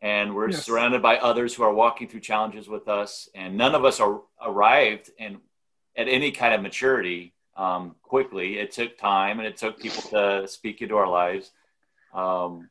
And 0.00 0.34
we're 0.34 0.50
yes. 0.50 0.64
surrounded 0.64 1.02
by 1.02 1.18
others 1.18 1.54
who 1.54 1.64
are 1.64 1.74
walking 1.74 2.08
through 2.08 2.20
challenges 2.20 2.68
with 2.68 2.88
us. 2.88 3.28
And 3.34 3.56
none 3.56 3.74
of 3.74 3.84
us 3.84 4.00
are 4.00 4.20
arrived 4.40 5.10
in, 5.18 5.38
at 5.96 6.08
any 6.08 6.30
kind 6.30 6.54
of 6.54 6.62
maturity 6.62 7.34
um, 7.56 7.96
quickly. 8.02 8.58
It 8.58 8.70
took 8.70 8.96
time 8.96 9.38
and 9.38 9.46
it 9.46 9.56
took 9.56 9.80
people 9.80 10.02
to 10.10 10.46
speak 10.46 10.82
into 10.82 10.96
our 10.96 11.08
lives. 11.08 11.50
Um, 12.14 12.68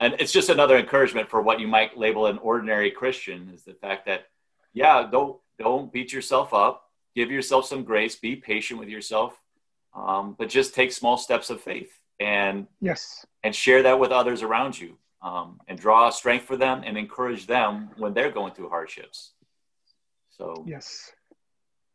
and 0.00 0.14
it's 0.18 0.32
just 0.32 0.48
another 0.48 0.78
encouragement 0.78 1.28
for 1.28 1.42
what 1.42 1.60
you 1.60 1.68
might 1.68 1.98
label 1.98 2.26
an 2.26 2.38
ordinary 2.38 2.90
Christian 2.90 3.50
is 3.54 3.64
the 3.64 3.74
fact 3.74 4.06
that, 4.06 4.28
yeah, 4.72 5.06
don't, 5.10 5.38
don't 5.58 5.92
beat 5.92 6.12
yourself 6.12 6.54
up. 6.54 6.84
Give 7.14 7.30
yourself 7.30 7.66
some 7.66 7.84
grace. 7.84 8.16
Be 8.16 8.36
patient 8.36 8.80
with 8.80 8.88
yourself. 8.88 9.38
Um, 9.94 10.34
but 10.38 10.48
just 10.48 10.74
take 10.74 10.92
small 10.92 11.18
steps 11.18 11.50
of 11.50 11.60
faith 11.60 11.99
and 12.20 12.66
yes. 12.80 13.26
and 13.42 13.54
share 13.54 13.82
that 13.82 13.98
with 13.98 14.12
others 14.12 14.42
around 14.42 14.78
you 14.78 14.96
um, 15.22 15.58
and 15.66 15.78
draw 15.78 16.10
strength 16.10 16.44
for 16.44 16.56
them 16.56 16.82
and 16.84 16.96
encourage 16.96 17.46
them 17.46 17.90
when 17.96 18.12
they're 18.12 18.30
going 18.30 18.52
through 18.52 18.68
hardships. 18.68 19.32
So 20.30 20.64
yes. 20.66 21.12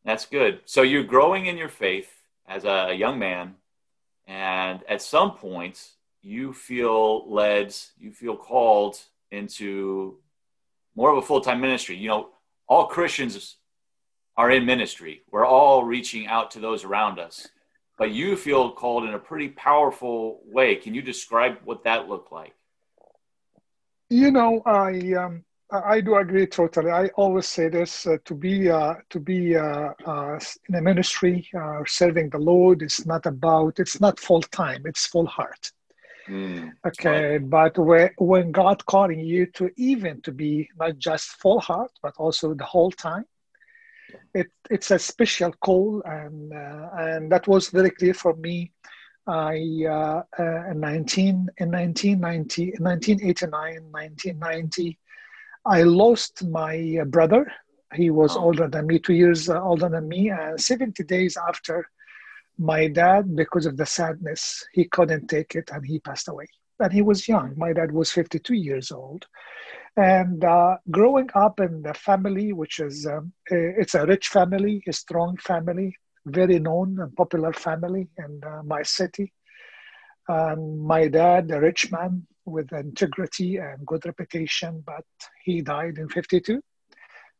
that's 0.03 0.25
good. 0.25 0.61
So 0.65 0.81
you're 0.81 1.03
growing 1.03 1.45
in 1.45 1.57
your 1.57 1.69
faith 1.69 2.11
as 2.47 2.65
a 2.65 2.93
young 2.93 3.17
man 3.19 3.55
and 4.27 4.83
at 4.89 5.01
some 5.01 5.31
point 5.31 5.91
you 6.21 6.53
feel 6.53 7.31
led 7.31 7.73
you 7.99 8.11
feel 8.11 8.35
called 8.35 8.99
into 9.31 10.17
more 10.95 11.11
of 11.11 11.17
a 11.17 11.21
full-time 11.21 11.61
ministry. 11.61 11.95
You 11.95 12.09
know 12.09 12.29
all 12.67 12.87
christians 12.87 13.57
are 14.37 14.49
in 14.51 14.65
ministry. 14.65 15.21
We're 15.31 15.45
all 15.45 15.83
reaching 15.83 16.27
out 16.27 16.51
to 16.51 16.59
those 16.59 16.83
around 16.83 17.19
us 17.19 17.47
but 17.97 18.11
you 18.11 18.35
feel 18.35 18.71
called 18.71 19.05
in 19.05 19.13
a 19.13 19.19
pretty 19.19 19.49
powerful 19.49 20.41
way. 20.45 20.75
Can 20.75 20.93
you 20.93 21.01
describe 21.01 21.57
what 21.63 21.83
that 21.83 22.09
looked 22.09 22.31
like? 22.31 22.53
You 24.09 24.31
know, 24.31 24.61
I 24.65 25.13
um, 25.13 25.43
I 25.71 26.01
do 26.01 26.15
agree 26.15 26.45
totally. 26.45 26.91
I 26.91 27.07
always 27.15 27.47
say 27.47 27.69
this: 27.69 28.05
uh, 28.05 28.17
to 28.25 28.35
be 28.35 28.69
uh, 28.69 28.95
to 29.09 29.19
be 29.19 29.55
uh, 29.55 29.93
uh 30.05 30.39
in 30.69 30.75
a 30.75 30.81
ministry 30.81 31.47
uh, 31.59 31.81
serving 31.87 32.29
the 32.29 32.37
Lord 32.37 32.83
is 32.83 33.05
not 33.05 33.25
about 33.25 33.79
it's 33.79 33.99
not 33.99 34.19
full 34.19 34.41
time; 34.41 34.83
it's 34.85 35.07
full 35.07 35.25
heart. 35.25 35.71
Mm, 36.27 36.71
okay, 36.85 37.37
right. 37.37 37.49
but 37.49 37.77
when, 37.77 38.09
when 38.17 38.51
God 38.51 38.85
calling 38.85 39.19
you 39.19 39.45
to 39.57 39.69
even 39.77 40.21
to 40.21 40.31
be 40.31 40.69
not 40.79 40.97
just 40.97 41.29
full 41.41 41.59
heart, 41.59 41.91
but 42.01 42.13
also 42.17 42.53
the 42.53 42.65
whole 42.65 42.91
time, 42.91 43.25
it, 44.35 44.47
it's 44.69 44.91
a 44.91 44.99
special 44.99 45.51
call, 45.53 46.01
and 46.05 46.53
uh, 46.53 46.89
and 46.97 47.31
that 47.31 47.47
was 47.47 47.69
very 47.69 47.89
clear 47.91 48.13
for 48.13 48.35
me. 48.35 48.71
I 49.27 49.57
uh, 49.89 50.21
uh, 50.37 50.69
in 50.71 50.79
19 50.79 51.49
in 51.57 51.71
1990 51.71 52.73
in 52.77 52.83
1989 52.83 53.91
1990 53.91 54.99
I 55.65 55.81
lost 55.81 56.45
my 56.45 56.99
brother. 57.07 57.51
He 57.95 58.11
was 58.11 58.37
oh. 58.37 58.41
older 58.41 58.67
than 58.67 58.85
me, 58.85 58.99
two 58.99 59.13
years 59.13 59.49
older 59.49 59.89
than 59.89 60.07
me. 60.07 60.29
And 60.29 60.59
70 60.59 61.03
days 61.05 61.37
after, 61.37 61.89
my 62.57 62.87
dad, 62.87 63.35
because 63.35 63.65
of 63.65 63.75
the 63.75 63.85
sadness, 63.85 64.63
he 64.73 64.85
couldn't 64.85 65.27
take 65.27 65.55
it 65.55 65.71
and 65.73 65.83
he 65.85 65.99
passed 65.99 66.27
away. 66.27 66.47
And 66.79 66.93
he 66.93 67.01
was 67.01 67.27
young. 67.27 67.53
My 67.57 67.73
dad 67.73 67.91
was 67.91 68.11
52 68.11 68.53
years 68.53 68.91
old. 68.91 69.25
And 69.97 70.43
uh, 70.43 70.77
growing 70.91 71.29
up 71.35 71.59
in 71.59 71.81
the 71.81 71.93
family, 71.93 72.51
which 72.53 72.79
is 72.79 73.05
um, 73.07 73.31
it's 73.47 73.95
a 73.95 74.05
rich 74.05 74.27
family, 74.27 74.83
a 74.87 74.93
strong 74.93 75.37
family, 75.37 75.95
very 76.25 76.59
known 76.59 76.99
and 76.99 77.15
popular 77.15 77.53
family 77.53 78.09
in 78.17 78.41
uh, 78.43 78.61
my 78.63 78.83
city. 78.83 79.31
Um, 80.27 80.79
my 80.79 81.07
dad, 81.07 81.51
a 81.51 81.59
rich 81.59 81.91
man 81.91 82.25
with 82.45 82.73
integrity 82.73 83.57
and 83.57 83.85
good 83.85 84.05
reputation, 84.05 84.83
but 84.85 85.05
he 85.43 85.61
died 85.61 85.97
in 85.97 86.09
52. 86.09 86.61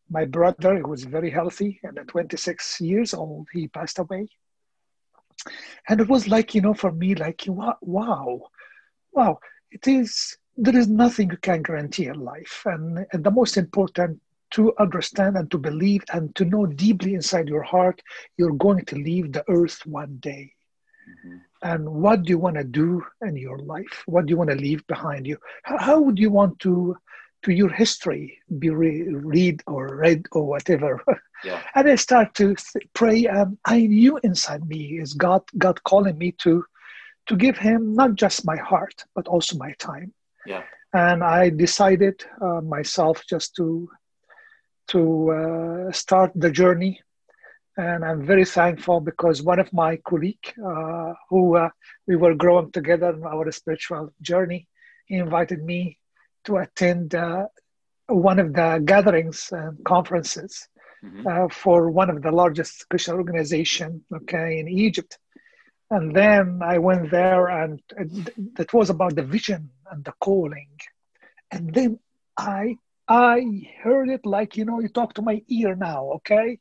My 0.10 0.26
brother 0.26 0.78
who 0.80 0.90
was 0.90 1.04
very 1.04 1.32
healthy 1.32 1.80
and 1.84 1.98
at 1.98 2.08
26 2.08 2.80
years 2.80 3.14
old, 3.14 3.48
he 3.52 3.68
passed 3.68 4.00
away. 4.00 4.28
And 5.90 6.00
it 6.00 6.08
was 6.08 6.28
like, 6.28 6.54
you 6.56 6.62
know, 6.62 6.74
for 6.74 6.92
me, 6.92 7.16
like, 7.16 7.44
wow, 7.48 7.78
wow, 9.12 9.40
it 9.72 9.88
is 9.88 10.38
there 10.58 10.78
is 10.78 10.88
nothing 10.88 11.30
you 11.30 11.38
can 11.38 11.62
guarantee 11.62 12.06
in 12.06 12.20
life. 12.20 12.62
And, 12.66 13.06
and 13.12 13.24
the 13.24 13.32
most 13.32 13.58
important 13.58 14.22
to 14.52 14.74
understand 14.80 15.36
and 15.36 15.50
to 15.52 15.58
believe 15.58 16.04
and 16.14 16.34
to 16.36 16.46
know 16.46 16.66
deeply 16.66 17.14
inside 17.14 17.50
your 17.50 17.64
heart, 17.64 18.02
you're 18.38 18.54
going 18.54 18.86
to 18.86 18.96
leave 18.96 19.34
the 19.34 19.44
earth 19.50 19.86
one 19.86 20.18
day. 20.22 20.54
Mm-hmm. 21.10 21.38
And 21.64 21.90
what 21.90 22.24
do 22.24 22.30
you 22.30 22.38
want 22.38 22.56
to 22.56 22.64
do 22.64 23.04
in 23.22 23.36
your 23.36 23.60
life? 23.60 24.04
What 24.06 24.26
do 24.26 24.32
you 24.32 24.38
want 24.38 24.52
to 24.52 24.56
leave 24.56 24.86
behind 24.88 25.28
you? 25.28 25.38
How, 25.64 25.78
how 25.78 26.00
would 26.00 26.20
you 26.20 26.30
want 26.30 26.60
to 26.60 26.96
to 27.44 27.52
your 27.52 27.70
history 27.70 28.40
be 28.58 28.70
re- 28.70 29.08
read 29.08 29.62
or 29.68 29.96
read 29.96 30.26
or 30.32 30.44
whatever? 30.44 31.04
Yeah. 31.44 31.62
and 31.76 31.88
I 31.88 31.96
start 31.96 32.34
to 32.36 32.56
th- 32.56 32.88
pray, 32.94 33.26
and 33.26 33.58
I 33.66 33.82
knew 33.82 34.18
inside 34.24 34.68
me 34.68 35.00
is 35.00 35.14
God 35.14 35.44
God 35.58 35.84
calling 35.84 36.18
me 36.18 36.32
to 36.44 36.66
to 37.28 37.36
give 37.36 37.58
Him 37.58 37.94
not 37.94 38.16
just 38.16 38.46
my 38.46 38.56
heart 38.56 39.04
but 39.14 39.28
also 39.28 39.58
my 39.58 39.74
time. 39.74 40.14
Yeah. 40.46 40.64
And 40.94 41.24
I 41.24 41.50
decided 41.50 42.24
uh, 42.42 42.62
myself 42.62 43.24
just 43.28 43.56
to 43.58 43.90
to 44.88 45.32
uh, 45.32 45.92
start 45.92 46.32
the 46.36 46.52
journey. 46.52 47.02
And 47.78 48.06
I'm 48.06 48.26
very 48.26 48.46
thankful 48.46 49.02
because 49.02 49.42
one 49.42 49.60
of 49.60 49.74
my 49.74 49.98
colleagues, 49.98 50.54
uh, 50.64 51.14
who 51.30 51.58
uh, 51.58 51.70
we 52.08 52.16
were 52.16 52.36
growing 52.36 52.72
together 52.72 53.10
in 53.10 53.24
our 53.26 53.52
spiritual 53.52 54.14
journey, 54.22 54.68
he 55.08 55.16
invited 55.16 55.64
me 55.64 55.98
to 56.46 56.58
attend 56.58 57.16
uh, 57.16 57.48
one 58.08 58.40
of 58.40 58.54
the 58.54 58.82
gatherings 58.86 59.50
and 59.52 59.84
conferences 59.84 60.68
mm-hmm. 61.04 61.28
Uh, 61.28 61.50
for 61.50 61.92
one 61.92 62.10
of 62.10 62.22
the 62.22 62.32
largest 62.32 62.88
Christian 62.90 63.16
organization, 63.16 64.06
okay, 64.14 64.60
in 64.60 64.68
Egypt. 64.68 65.18
And 65.92 66.16
then 66.16 66.62
I 66.64 66.78
went 66.78 67.12
there, 67.12 67.48
and 67.48 67.80
that 68.56 68.74
was 68.74 68.90
about 68.90 69.16
the 69.16 69.24
vision 69.24 69.70
and 69.92 70.04
the 70.04 70.14
calling. 70.20 70.70
And 71.52 71.74
then 71.74 72.00
I 72.38 72.78
I 73.08 73.70
heard 73.82 74.10
it 74.10 74.26
like 74.26 74.58
you 74.58 74.66
know 74.66 74.80
you 74.80 74.90
talk 74.90 75.14
to 75.16 75.22
my 75.22 75.42
ear 75.48 75.76
now, 75.76 76.12
okay? 76.16 76.60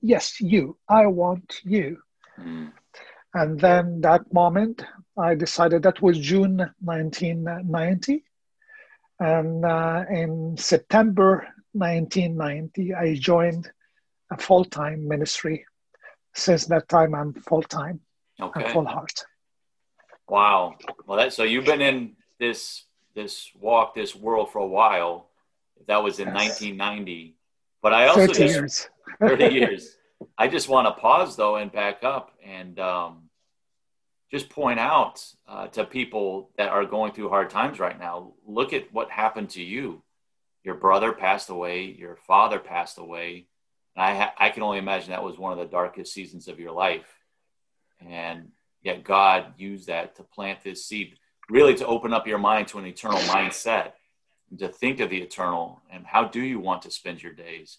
Yes, 0.00 0.40
you. 0.40 0.76
I 0.88 1.06
want 1.06 1.60
you. 1.64 1.98
Mm. 2.38 2.72
And 3.32 3.58
then 3.58 4.00
that 4.02 4.32
moment, 4.32 4.84
I 5.18 5.34
decided 5.34 5.82
that 5.82 6.02
was 6.02 6.18
June 6.18 6.58
1990. 6.80 8.24
And 9.18 9.64
uh, 9.64 10.04
in 10.10 10.56
September 10.56 11.48
1990, 11.72 12.94
I 12.94 13.14
joined 13.14 13.70
a 14.30 14.36
full 14.36 14.64
time 14.64 15.08
ministry. 15.08 15.64
Since 16.34 16.66
that 16.66 16.88
time, 16.88 17.14
I'm 17.14 17.32
full 17.34 17.62
time 17.62 18.00
okay. 18.40 18.64
and 18.64 18.72
full 18.72 18.86
heart. 18.86 19.24
Wow. 20.28 20.74
Well, 21.06 21.18
that 21.18 21.32
so 21.32 21.42
you've 21.44 21.64
been 21.64 21.82
in 21.82 22.16
this 22.38 22.84
this 23.14 23.50
walk, 23.58 23.94
this 23.94 24.14
world 24.14 24.50
for 24.50 24.58
a 24.58 24.66
while. 24.66 25.28
That 25.86 26.02
was 26.02 26.18
in 26.18 26.28
yes. 26.28 26.60
1990. 26.60 27.36
But 27.82 27.92
I 27.92 28.06
also 28.08 28.26
30 28.26 28.32
just, 28.32 28.54
years. 28.54 28.88
30 29.20 29.54
years. 29.54 29.96
I 30.38 30.48
just 30.48 30.68
want 30.68 30.86
to 30.86 31.00
pause 31.00 31.36
though 31.36 31.56
and 31.56 31.70
back 31.70 32.02
up 32.02 32.32
and 32.44 32.78
um, 32.80 33.28
just 34.30 34.48
point 34.48 34.80
out 34.80 35.24
uh, 35.46 35.68
to 35.68 35.84
people 35.84 36.50
that 36.56 36.70
are 36.70 36.84
going 36.84 37.12
through 37.12 37.28
hard 37.28 37.50
times 37.50 37.78
right 37.78 37.98
now. 37.98 38.32
Look 38.46 38.72
at 38.72 38.92
what 38.92 39.10
happened 39.10 39.50
to 39.50 39.62
you. 39.62 40.02
Your 40.62 40.74
brother 40.74 41.12
passed 41.12 41.50
away. 41.50 41.84
Your 41.84 42.16
father 42.16 42.58
passed 42.58 42.98
away. 42.98 43.46
And 43.94 44.04
I, 44.04 44.14
ha- 44.14 44.34
I 44.38 44.50
can 44.50 44.62
only 44.62 44.78
imagine 44.78 45.10
that 45.10 45.22
was 45.22 45.38
one 45.38 45.52
of 45.52 45.58
the 45.58 45.70
darkest 45.70 46.12
seasons 46.12 46.48
of 46.48 46.58
your 46.58 46.72
life. 46.72 47.06
And 48.08 48.48
yet 48.82 49.04
God 49.04 49.54
used 49.56 49.88
that 49.88 50.16
to 50.16 50.22
plant 50.22 50.62
this 50.64 50.86
seed 50.86 51.18
really 51.48 51.74
to 51.74 51.86
open 51.86 52.12
up 52.12 52.26
your 52.26 52.38
mind 52.38 52.68
to 52.68 52.78
an 52.78 52.86
eternal 52.86 53.20
mindset 53.20 53.92
to 54.58 54.68
think 54.68 55.00
of 55.00 55.10
the 55.10 55.18
eternal 55.18 55.82
and 55.90 56.06
how 56.06 56.24
do 56.24 56.40
you 56.40 56.60
want 56.60 56.82
to 56.82 56.90
spend 56.90 57.22
your 57.22 57.32
days? 57.32 57.78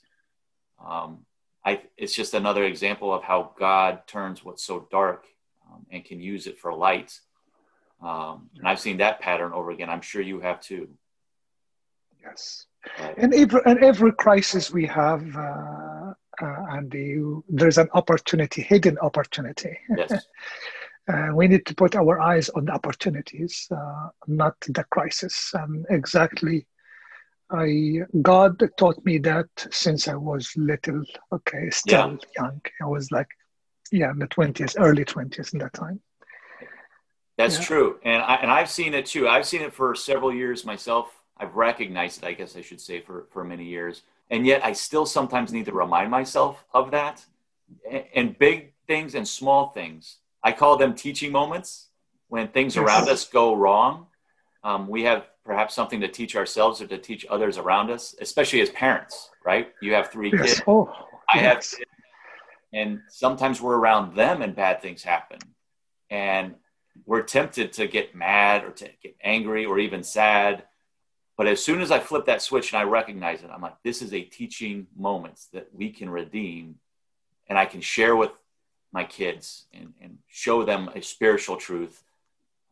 Um, 0.86 1.26
I, 1.64 1.82
it's 1.98 2.14
just 2.14 2.34
another 2.34 2.64
example 2.64 3.14
of 3.14 3.24
how 3.24 3.54
god 3.58 4.06
turns 4.08 4.44
what's 4.44 4.64
so 4.64 4.88
dark 4.92 5.26
um, 5.72 5.86
and 5.92 6.04
can 6.04 6.20
use 6.20 6.48
it 6.48 6.60
for 6.60 6.74
light. 6.74 7.20
Um, 8.02 8.50
and 8.58 8.68
i've 8.68 8.80
seen 8.80 8.98
that 8.98 9.20
pattern 9.20 9.54
over 9.54 9.72
again. 9.72 9.90
I'm 9.90 10.02
sure 10.02 10.22
you 10.22 10.40
have 10.42 10.60
too. 10.60 10.90
Yes. 12.22 12.66
And 13.18 13.34
every, 13.34 13.62
and 13.66 13.80
every 13.80 14.12
crisis 14.12 14.72
we 14.72 14.86
have 14.86 15.24
uh, 15.36 16.14
uh, 16.42 16.66
and 16.72 16.92
the, 16.92 17.42
there's 17.50 17.78
an 17.78 17.90
opportunity 17.94 18.62
hidden 18.62 18.98
opportunity. 19.00 19.78
Yes 19.96 20.28
Uh, 21.08 21.30
we 21.34 21.48
need 21.48 21.66
to 21.68 21.76
put 21.76 21.96
our 21.96 22.20
eyes 22.20 22.50
on 22.50 22.66
the 22.66 22.72
opportunities, 22.72 23.68
uh, 23.72 24.10
not 24.28 24.56
the 24.62 24.84
crisis. 24.86 25.54
Um, 25.54 25.86
exactly. 25.90 26.66
I 27.52 28.00
God 28.24 28.60
taught 28.78 29.06
me 29.06 29.20
that 29.20 29.48
since 29.70 30.08
I 30.08 30.16
was 30.16 30.52
little. 30.58 31.04
Okay, 31.32 31.70
still 31.70 32.12
yeah. 32.12 32.18
young. 32.42 32.62
I 32.82 32.86
was 32.86 33.12
like, 33.12 33.28
yeah, 33.92 34.10
in 34.10 34.18
the 34.18 34.28
twenties, 34.28 34.76
early 34.78 35.06
twenties, 35.06 35.54
in 35.54 35.60
that 35.60 35.74
time. 35.74 36.00
That's 37.38 37.60
yeah. 37.60 37.66
true, 37.66 38.00
and 38.04 38.24
I 38.24 38.36
and 38.38 38.50
I've 38.50 38.70
seen 38.70 38.96
it 38.96 39.06
too. 39.06 39.28
I've 39.28 39.46
seen 39.46 39.62
it 39.62 39.74
for 39.74 39.94
several 39.94 40.34
years 40.34 40.66
myself. 40.66 41.12
I've 41.38 41.56
recognized 41.56 42.24
it, 42.24 42.26
I 42.26 42.34
guess 42.34 42.56
I 42.56 42.62
should 42.62 42.82
say, 42.82 43.00
for 43.00 43.28
for 43.30 43.44
many 43.44 43.66
years, 43.66 44.02
and 44.32 44.44
yet 44.48 44.66
I 44.66 44.74
still 44.74 45.06
sometimes 45.06 45.54
need 45.54 45.66
to 45.66 45.74
remind 45.74 46.10
myself 46.10 46.66
of 46.74 46.90
that. 46.92 47.24
And, 47.90 48.06
and 48.16 48.40
big 48.40 48.74
things 48.88 49.16
and 49.16 49.28
small 49.28 49.70
things 49.70 50.18
I 50.46 50.52
call 50.52 50.78
them 50.78 50.94
teaching 50.94 51.32
moments 51.32 51.90
when 52.28 52.50
things 52.50 52.78
around 52.78 53.10
us 53.10 53.28
go 53.28 53.56
wrong. 53.56 54.06
Um, 54.64 54.88
we 54.88 55.02
have 55.04 55.26
perhaps 55.44 55.74
something 55.74 56.02
to 56.02 56.08
teach 56.08 56.36
ourselves 56.36 56.82
or 56.82 56.88
to 56.88 57.00
teach 57.00 57.26
others 57.32 57.58
around 57.58 57.90
us, 57.90 58.14
especially 58.22 58.62
as 58.62 58.70
parents, 58.70 59.32
right? 59.44 59.70
You 59.82 59.96
have 59.96 60.12
three 60.12 60.32
yes. 60.32 60.42
kids. 60.42 60.62
Oh, 60.68 60.88
I 61.34 61.38
yes. 61.40 61.44
have 61.44 61.58
kids. 61.58 61.92
And 62.74 63.02
sometimes 63.10 63.60
we're 63.60 63.76
around 63.76 64.16
them 64.16 64.44
and 64.44 64.56
bad 64.56 64.84
things 64.84 65.02
happen. 65.02 65.40
And 66.12 66.54
we're 67.08 67.24
tempted 67.24 67.74
to 67.74 67.88
get 67.88 68.14
mad 68.14 68.66
or 68.66 68.70
to 68.70 68.90
get 69.02 69.16
angry 69.24 69.66
or 69.66 69.80
even 69.80 70.04
sad. 70.04 70.66
But 71.38 71.48
as 71.48 71.64
soon 71.66 71.82
as 71.82 71.90
I 71.90 72.00
flip 72.00 72.28
that 72.28 72.44
switch 72.44 72.72
and 72.72 72.80
I 72.80 72.84
recognize 72.84 73.42
it, 73.42 73.50
I'm 73.52 73.62
like, 73.62 73.82
this 73.84 74.04
is 74.04 74.14
a 74.14 74.22
teaching 74.22 74.86
moment 74.96 75.42
that 75.54 75.70
we 75.74 75.90
can 75.90 76.08
redeem 76.08 76.76
and 77.50 77.58
I 77.58 77.66
can 77.66 77.82
share 77.82 78.16
with 78.16 78.32
my 78.96 79.04
kids 79.04 79.66
and, 79.74 79.94
and 80.02 80.18
show 80.28 80.64
them 80.64 80.90
a 80.96 81.02
spiritual 81.02 81.58
truth, 81.58 82.02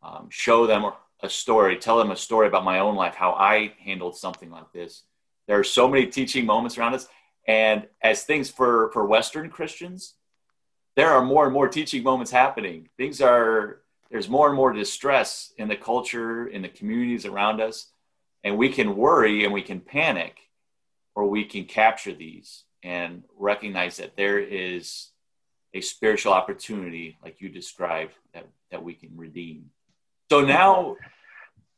um, 0.01 0.27
show 0.29 0.65
them 0.65 0.89
a 1.21 1.29
story, 1.29 1.77
tell 1.77 1.97
them 1.97 2.11
a 2.11 2.15
story 2.15 2.47
about 2.47 2.63
my 2.63 2.79
own 2.79 2.95
life, 2.95 3.13
how 3.13 3.33
I 3.33 3.73
handled 3.83 4.15
something 4.15 4.49
like 4.49 4.71
this. 4.71 5.03
There 5.47 5.59
are 5.59 5.65
so 5.65 5.87
many 5.87 6.07
teaching 6.07 6.45
moments 6.45 6.77
around 6.77 6.95
us. 6.95 7.07
And 7.45 7.87
as 8.01 8.23
things 8.23 8.49
for, 8.49 8.89
for 8.93 9.05
Western 9.05 9.49
Christians, 9.49 10.13
there 10.95 11.09
are 11.09 11.23
more 11.23 11.43
and 11.43 11.53
more 11.53 11.67
teaching 11.67 12.03
moments 12.03 12.31
happening. 12.31 12.87
Things 12.95 13.19
are, 13.19 13.81
there's 14.09 14.29
more 14.29 14.47
and 14.47 14.55
more 14.55 14.71
distress 14.71 15.51
in 15.57 15.67
the 15.67 15.75
culture, 15.75 16.47
in 16.47 16.61
the 16.61 16.69
communities 16.69 17.25
around 17.25 17.59
us. 17.59 17.87
And 18.45 18.57
we 18.57 18.69
can 18.69 18.95
worry 18.95 19.43
and 19.43 19.53
we 19.53 19.61
can 19.61 19.81
panic, 19.81 20.37
or 21.15 21.27
we 21.27 21.43
can 21.43 21.65
capture 21.65 22.13
these 22.13 22.63
and 22.81 23.23
recognize 23.37 23.97
that 23.97 24.15
there 24.15 24.39
is 24.39 25.09
a 25.73 25.81
spiritual 25.81 26.33
opportunity 26.33 27.17
like 27.23 27.41
you 27.41 27.49
described 27.49 28.13
that, 28.33 28.47
that 28.71 28.83
we 28.83 28.93
can 28.93 29.09
redeem. 29.15 29.69
So 30.31 30.41
now, 30.41 30.95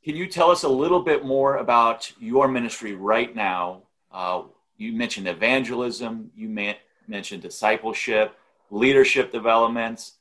can 0.04 0.16
you 0.16 0.28
tell 0.28 0.52
us 0.52 0.64
a 0.64 0.70
little 0.70 1.02
bit 1.02 1.26
more 1.26 1.58
about 1.58 2.12
your 2.20 2.48
ministry 2.48 2.94
right 2.94 3.36
now? 3.36 3.84
Uh, 4.12 4.44
you 4.78 4.94
mentioned 4.94 5.28
evangelism, 5.28 6.32
you 6.36 6.50
man- 6.50 6.76
mentioned 7.08 7.42
discipleship, 7.42 8.36
leadership 8.70 9.32
developments. 9.32 10.14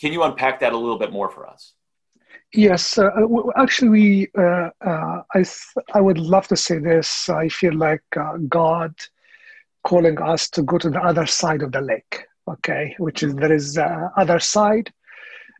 Can 0.00 0.12
you 0.12 0.22
unpack 0.22 0.60
that 0.60 0.72
a 0.72 0.76
little 0.76 0.98
bit 0.98 1.12
more 1.12 1.30
for 1.30 1.46
us? 1.46 1.72
Yes, 2.52 2.98
uh, 2.98 3.10
actually, 3.56 3.88
we, 3.88 4.28
uh, 4.38 4.70
uh, 4.80 5.22
I, 5.34 5.38
th- 5.38 5.86
I 5.92 6.00
would 6.00 6.18
love 6.18 6.46
to 6.48 6.56
say 6.56 6.78
this. 6.78 7.28
I 7.28 7.48
feel 7.48 7.74
like 7.74 8.02
uh, 8.16 8.36
God 8.48 8.94
calling 9.84 10.20
us 10.20 10.48
to 10.50 10.62
go 10.62 10.78
to 10.78 10.90
the 10.90 11.00
other 11.00 11.26
side 11.26 11.62
of 11.62 11.72
the 11.72 11.80
lake, 11.80 12.26
okay, 12.48 12.94
which 12.98 13.22
is 13.22 13.34
there 13.34 13.52
is 13.52 13.78
uh, 13.78 14.08
other 14.16 14.38
side. 14.38 14.92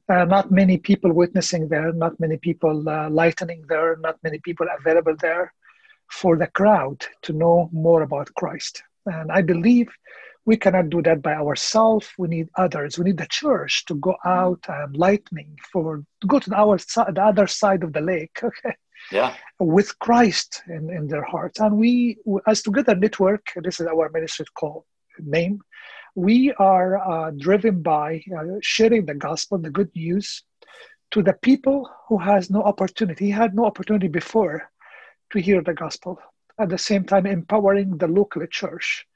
Uh, 0.09 0.25
not 0.27 0.51
many 0.51 0.77
people 0.77 1.13
witnessing 1.13 1.67
there, 1.69 1.91
not 1.93 2.19
many 2.21 2.37
people 2.37 2.83
lightening 3.11 3.65
there, 3.69 3.97
not 4.01 4.17
many 4.23 4.39
people 4.41 4.67
available 4.79 5.17
there 5.21 5.53
for 6.11 6.37
the 6.37 6.47
crowd 6.49 7.05
to 7.23 7.33
know 7.33 7.71
more 7.73 8.03
about 8.03 8.35
Christ. 8.35 8.83
And 9.07 9.33
I 9.33 9.41
believe 9.41 9.89
we 10.47 10.57
cannot 10.57 10.91
do 10.91 11.01
that 11.03 11.23
by 11.23 11.35
ourselves. 11.35 12.09
We 12.19 12.29
need 12.29 12.49
others. 12.57 12.99
We 12.99 13.07
need 13.07 13.19
the 13.19 13.27
church 13.27 13.85
to 13.87 13.95
go 13.95 14.15
out 14.25 14.65
and 14.69 14.97
lightning 14.97 15.59
for 15.73 16.05
go 16.27 16.39
to 16.39 16.51
the, 16.51 16.57
our, 16.57 16.77
the 16.77 17.23
other 17.25 17.47
side 17.47 17.83
of 17.83 17.93
the 17.93 18.01
lake. 18.01 18.39
Okay. 18.51 18.77
Yeah. 19.13 19.35
With 19.59 19.99
Christ 19.99 20.63
in, 20.67 20.89
in 20.89 21.09
their 21.09 21.25
hearts. 21.25 21.61
And 21.61 21.77
we, 21.77 22.17
as 22.47 22.63
Together 22.63 22.95
Network, 22.95 23.45
this 23.63 23.79
is 23.79 23.87
our 23.87 24.09
ministry 24.09 24.47
call 24.55 24.87
name, 25.19 25.61
we 26.15 26.53
are 26.59 26.99
uh, 26.99 27.31
driven 27.33 27.83
by 27.83 28.23
uh, 28.37 28.45
sharing 28.61 29.07
the 29.07 29.15
gospel, 29.15 29.59
the 29.59 29.71
good 29.71 29.91
news, 29.95 30.43
to 31.11 31.23
the 31.23 31.35
people 31.43 31.89
who 32.09 32.19
has 32.19 32.51
no 32.51 32.63
opportunity, 32.63 33.31
had 33.31 33.55
no 33.55 33.65
opportunity 33.65 34.09
before 34.09 34.71
to 35.31 35.39
hear 35.41 35.63
the 35.63 35.75
gospel. 35.75 36.19
At 36.59 36.69
the 36.69 36.79
same 36.79 37.05
time, 37.05 37.27
empowering 37.27 37.99
the 37.99 38.09
local 38.09 38.47
church 38.47 39.07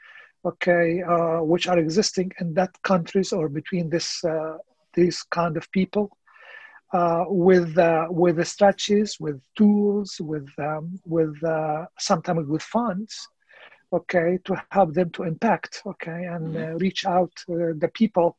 okay, 0.44 1.02
uh, 1.02 1.42
which 1.42 1.66
are 1.68 1.78
existing 1.78 2.32
in 2.40 2.54
that 2.54 2.70
countries 2.82 3.32
or 3.32 3.48
between 3.48 3.90
this 3.90 4.22
uh, 4.24 4.56
these 4.94 5.22
kind 5.22 5.56
of 5.56 5.70
people, 5.72 6.16
uh, 6.92 7.24
with 7.28 7.76
uh, 7.78 8.06
with 8.10 8.36
the 8.36 8.44
strategies, 8.44 9.16
with 9.20 9.40
tools, 9.56 10.16
with 10.20 10.48
um, 10.58 10.98
with 11.04 11.34
uh, 11.44 11.84
sometimes 11.98 12.48
with 12.48 12.62
funds, 12.62 13.28
okay, 13.92 14.38
to 14.44 14.62
help 14.70 14.94
them 14.94 15.10
to 15.10 15.22
impact, 15.24 15.82
okay, 15.86 16.24
and 16.24 16.56
uh, 16.56 16.60
mm-hmm. 16.60 16.76
reach 16.78 17.06
out 17.06 17.32
the 17.46 17.90
people 17.94 18.36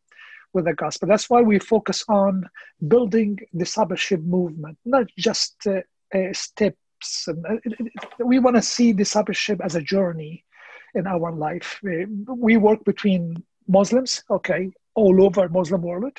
with 0.53 0.65
the 0.65 0.73
gospel. 0.73 1.07
That's 1.07 1.29
why 1.29 1.41
we 1.41 1.59
focus 1.59 2.03
on 2.07 2.49
building 2.87 3.39
discipleship 3.55 4.21
movement, 4.21 4.77
not 4.85 5.07
just 5.17 5.67
steps. 6.33 7.27
And, 7.27 7.61
we 8.19 8.39
want 8.39 8.55
to 8.55 8.61
see 8.61 8.93
discipleship 8.93 9.61
as 9.63 9.75
a 9.75 9.81
journey 9.81 10.43
in 10.95 11.07
our 11.07 11.31
life. 11.31 11.79
We, 11.83 12.05
we 12.27 12.57
work 12.57 12.83
between 12.83 13.43
Muslims, 13.67 14.23
okay, 14.29 14.71
all 14.95 15.23
over 15.23 15.47
Muslim 15.49 15.81
world, 15.83 16.17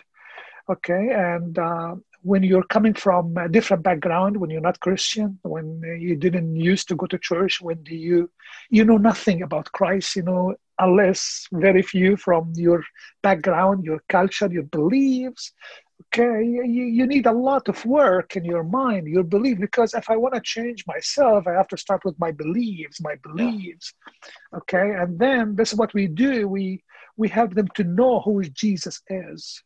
okay, 0.70 1.10
and 1.10 1.58
uh, 1.58 1.96
when 2.22 2.42
you're 2.42 2.64
coming 2.64 2.94
from 2.94 3.36
a 3.36 3.48
different 3.48 3.82
background, 3.82 4.36
when 4.36 4.50
you're 4.50 4.60
not 4.60 4.80
Christian, 4.80 5.38
when 5.42 5.82
uh, 5.84 5.92
you 5.92 6.16
didn't 6.16 6.54
used 6.56 6.88
to 6.88 6.96
go 6.96 7.06
to 7.06 7.18
church, 7.18 7.60
when 7.60 7.82
you 7.86 8.30
you 8.68 8.84
know 8.84 8.98
nothing 8.98 9.42
about 9.42 9.72
Christ, 9.72 10.16
you 10.16 10.22
know, 10.22 10.54
unless 10.78 11.46
very 11.52 11.82
few 11.82 12.16
from 12.16 12.52
your 12.56 12.82
background, 13.22 13.84
your 13.84 14.02
culture, 14.08 14.48
your 14.50 14.64
beliefs, 14.64 15.52
okay 16.06 16.42
you, 16.44 16.64
you 16.64 17.06
need 17.06 17.26
a 17.26 17.32
lot 17.32 17.68
of 17.68 17.84
work 17.84 18.36
in 18.36 18.44
your 18.44 18.64
mind 18.64 19.06
your 19.06 19.22
belief 19.22 19.58
because 19.58 19.94
if 19.94 20.08
i 20.08 20.16
want 20.16 20.34
to 20.34 20.40
change 20.40 20.84
myself 20.86 21.46
i 21.46 21.52
have 21.52 21.68
to 21.68 21.76
start 21.76 22.04
with 22.04 22.18
my 22.18 22.32
beliefs 22.32 23.00
my 23.00 23.16
beliefs. 23.22 23.92
Okay 24.54 24.94
and 25.00 25.18
then 25.18 25.54
this 25.56 25.72
is 25.72 25.78
what 25.78 25.92
we 25.94 26.06
do 26.06 26.48
we 26.48 26.82
we 27.16 27.28
help 27.28 27.54
them 27.54 27.68
to 27.74 27.84
know 27.84 28.20
who 28.20 28.42
jesus 28.44 29.02
is 29.08 29.62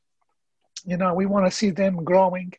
you 0.84 0.96
know 0.96 1.14
we 1.14 1.26
want 1.26 1.44
to 1.46 1.50
see 1.50 1.70
them 1.70 2.04
growing 2.04 2.52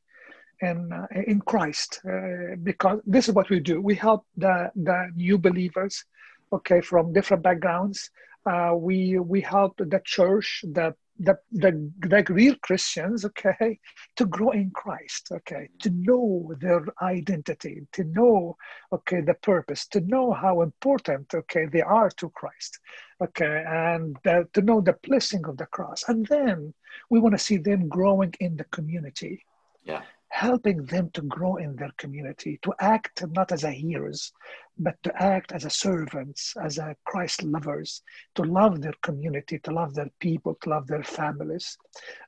and 0.62 0.94
uh, 0.94 1.08
in 1.28 1.42
christ 1.42 2.02
uh, 2.10 2.56
because 2.64 3.00
this 3.06 3.28
is 3.28 3.36
what 3.36 3.50
we 3.50 3.60
do. 3.60 3.82
We 3.82 3.96
help 3.96 4.26
the 4.38 4.72
the 4.76 5.12
new 5.16 5.38
believers 5.38 6.04
okay 6.52 6.82
from 6.82 7.14
different 7.14 7.44
backgrounds. 7.44 8.10
Uh, 8.46 8.74
we 8.78 9.20
we 9.20 9.42
help 9.42 9.78
the 9.78 10.02
church 10.06 10.64
the 10.72 10.96
the, 11.20 11.38
the, 11.52 11.92
the 12.02 12.26
real 12.30 12.56
Christians, 12.62 13.26
okay, 13.26 13.80
to 14.16 14.26
grow 14.26 14.52
in 14.52 14.72
Christ, 14.72 15.30
okay, 15.32 15.70
to 15.80 15.90
know 15.90 16.54
their 16.60 16.86
identity, 17.02 17.88
to 17.94 18.04
know, 18.04 18.58
okay, 18.92 19.22
the 19.22 19.36
purpose, 19.36 19.88
to 19.88 20.02
know 20.02 20.34
how 20.34 20.62
important, 20.62 21.34
okay, 21.34 21.66
they 21.66 21.82
are 21.82 22.10
to 22.10 22.30
Christ, 22.30 22.80
okay, 23.22 23.64
and 23.68 24.18
uh, 24.26 24.44
to 24.54 24.62
know 24.62 24.82
the 24.82 24.98
blessing 25.04 25.46
of 25.46 25.58
the 25.58 25.68
cross. 25.68 26.04
And 26.08 26.26
then 26.28 26.74
we 27.10 27.20
want 27.20 27.34
to 27.34 27.44
see 27.44 27.58
them 27.58 27.88
growing 27.88 28.34
in 28.40 28.58
the 28.58 28.66
community. 28.66 29.46
Yeah 29.84 30.02
helping 30.36 30.84
them 30.86 31.10
to 31.12 31.22
grow 31.22 31.56
in 31.56 31.78
their 31.78 31.94
community, 31.98 32.60
to 32.62 32.74
act 32.82 33.24
not 33.32 33.54
as 33.54 33.64
a 33.64 33.72
heroes, 33.72 34.34
but 34.78 34.96
to 35.02 35.12
act 35.16 35.54
as 35.54 35.64
a 35.64 35.70
servants, 35.70 36.54
as 36.62 36.78
a 36.78 36.94
Christ 37.06 37.42
lovers, 37.44 38.04
to 38.36 38.44
love 38.44 38.82
their 38.82 38.98
community, 39.02 39.60
to 39.60 39.72
love 39.72 39.96
their 39.96 40.12
people, 40.20 40.58
to 40.62 40.70
love 40.70 40.88
their 40.88 41.04
families. 41.04 41.78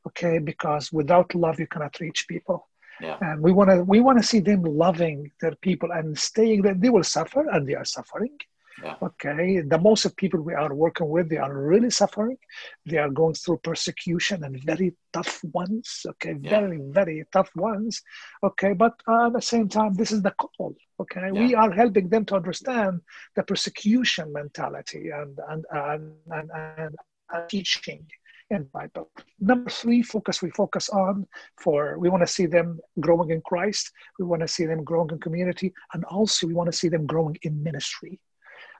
Okay, 0.08 0.40
because 0.40 0.94
without 0.94 1.36
love 1.36 1.60
you 1.60 1.68
cannot 1.68 2.00
reach 2.00 2.30
people. 2.30 2.70
Yeah. 3.02 3.18
And 3.20 3.42
we 3.42 3.52
want 3.52 3.70
to 3.72 3.84
we 3.84 4.00
want 4.00 4.18
to 4.20 4.30
see 4.32 4.40
them 4.40 4.64
loving 4.64 5.30
their 5.42 5.56
people 5.68 5.92
and 5.92 6.18
staying 6.18 6.62
there. 6.62 6.76
They 6.76 6.90
will 6.90 7.04
suffer, 7.04 7.44
and 7.50 7.68
they 7.68 7.76
are 7.76 7.86
suffering. 7.98 8.36
Yeah. 8.84 8.96
Okay, 9.02 9.62
the 9.62 9.80
most 9.80 10.06
of 10.06 10.16
people 10.16 10.42
we 10.42 10.54
are 10.54 10.74
working 10.74 11.10
with, 11.10 11.30
they 11.30 11.38
are 11.38 11.56
really 11.56 11.90
suffering. 11.90 12.38
They 12.86 12.98
are 12.98 13.10
going 13.10 13.34
through 13.34 13.58
persecution 13.64 14.44
and 14.44 14.62
very 14.64 14.94
tough 15.14 15.44
ones. 15.52 16.06
Okay, 16.08 16.36
yeah. 16.40 16.50
very 16.50 16.80
very 16.90 17.24
tough 17.32 17.50
ones. 17.56 18.04
Okay, 18.44 18.74
but 18.74 18.94
uh, 19.08 19.28
at 19.28 19.34
the 19.34 19.42
same 19.42 19.68
time, 19.68 19.96
this 19.96 20.12
is 20.12 20.22
the 20.22 20.32
call. 20.32 20.76
Okay, 21.00 21.30
yeah. 21.34 21.42
we 21.42 21.56
are 21.56 21.72
helping 21.72 22.10
them 22.10 22.26
to 22.26 22.36
understand 22.36 23.02
the 23.36 23.44
persecution 23.44 24.32
mentality 24.32 25.10
and 25.10 25.40
and 25.50 25.66
and 25.72 26.12
and, 26.32 26.50
and, 26.54 26.96
and 27.34 27.50
teaching 27.50 28.06
in 28.52 28.64
Bible. 28.66 29.10
Number 29.40 29.72
three, 29.72 30.04
focus 30.04 30.44
we 30.44 30.52
focus 30.52 30.88
on 30.90 31.26
for 31.60 31.98
we 31.98 32.10
want 32.10 32.22
to 32.22 32.32
see 32.32 32.46
them 32.46 32.80
growing 33.00 33.32
in 33.32 33.42
Christ. 33.42 33.92
We 34.20 34.26
want 34.26 34.44
to 34.44 34.48
see 34.48 34.68
them 34.68 34.84
growing 34.84 35.10
in 35.10 35.20
community, 35.20 35.74
and 35.94 36.06
also 36.06 36.46
we 36.46 36.54
want 36.54 36.72
to 36.72 36.78
see 36.78 36.90
them 36.90 37.08
growing 37.08 37.38
in 37.42 37.64
ministry 37.64 38.20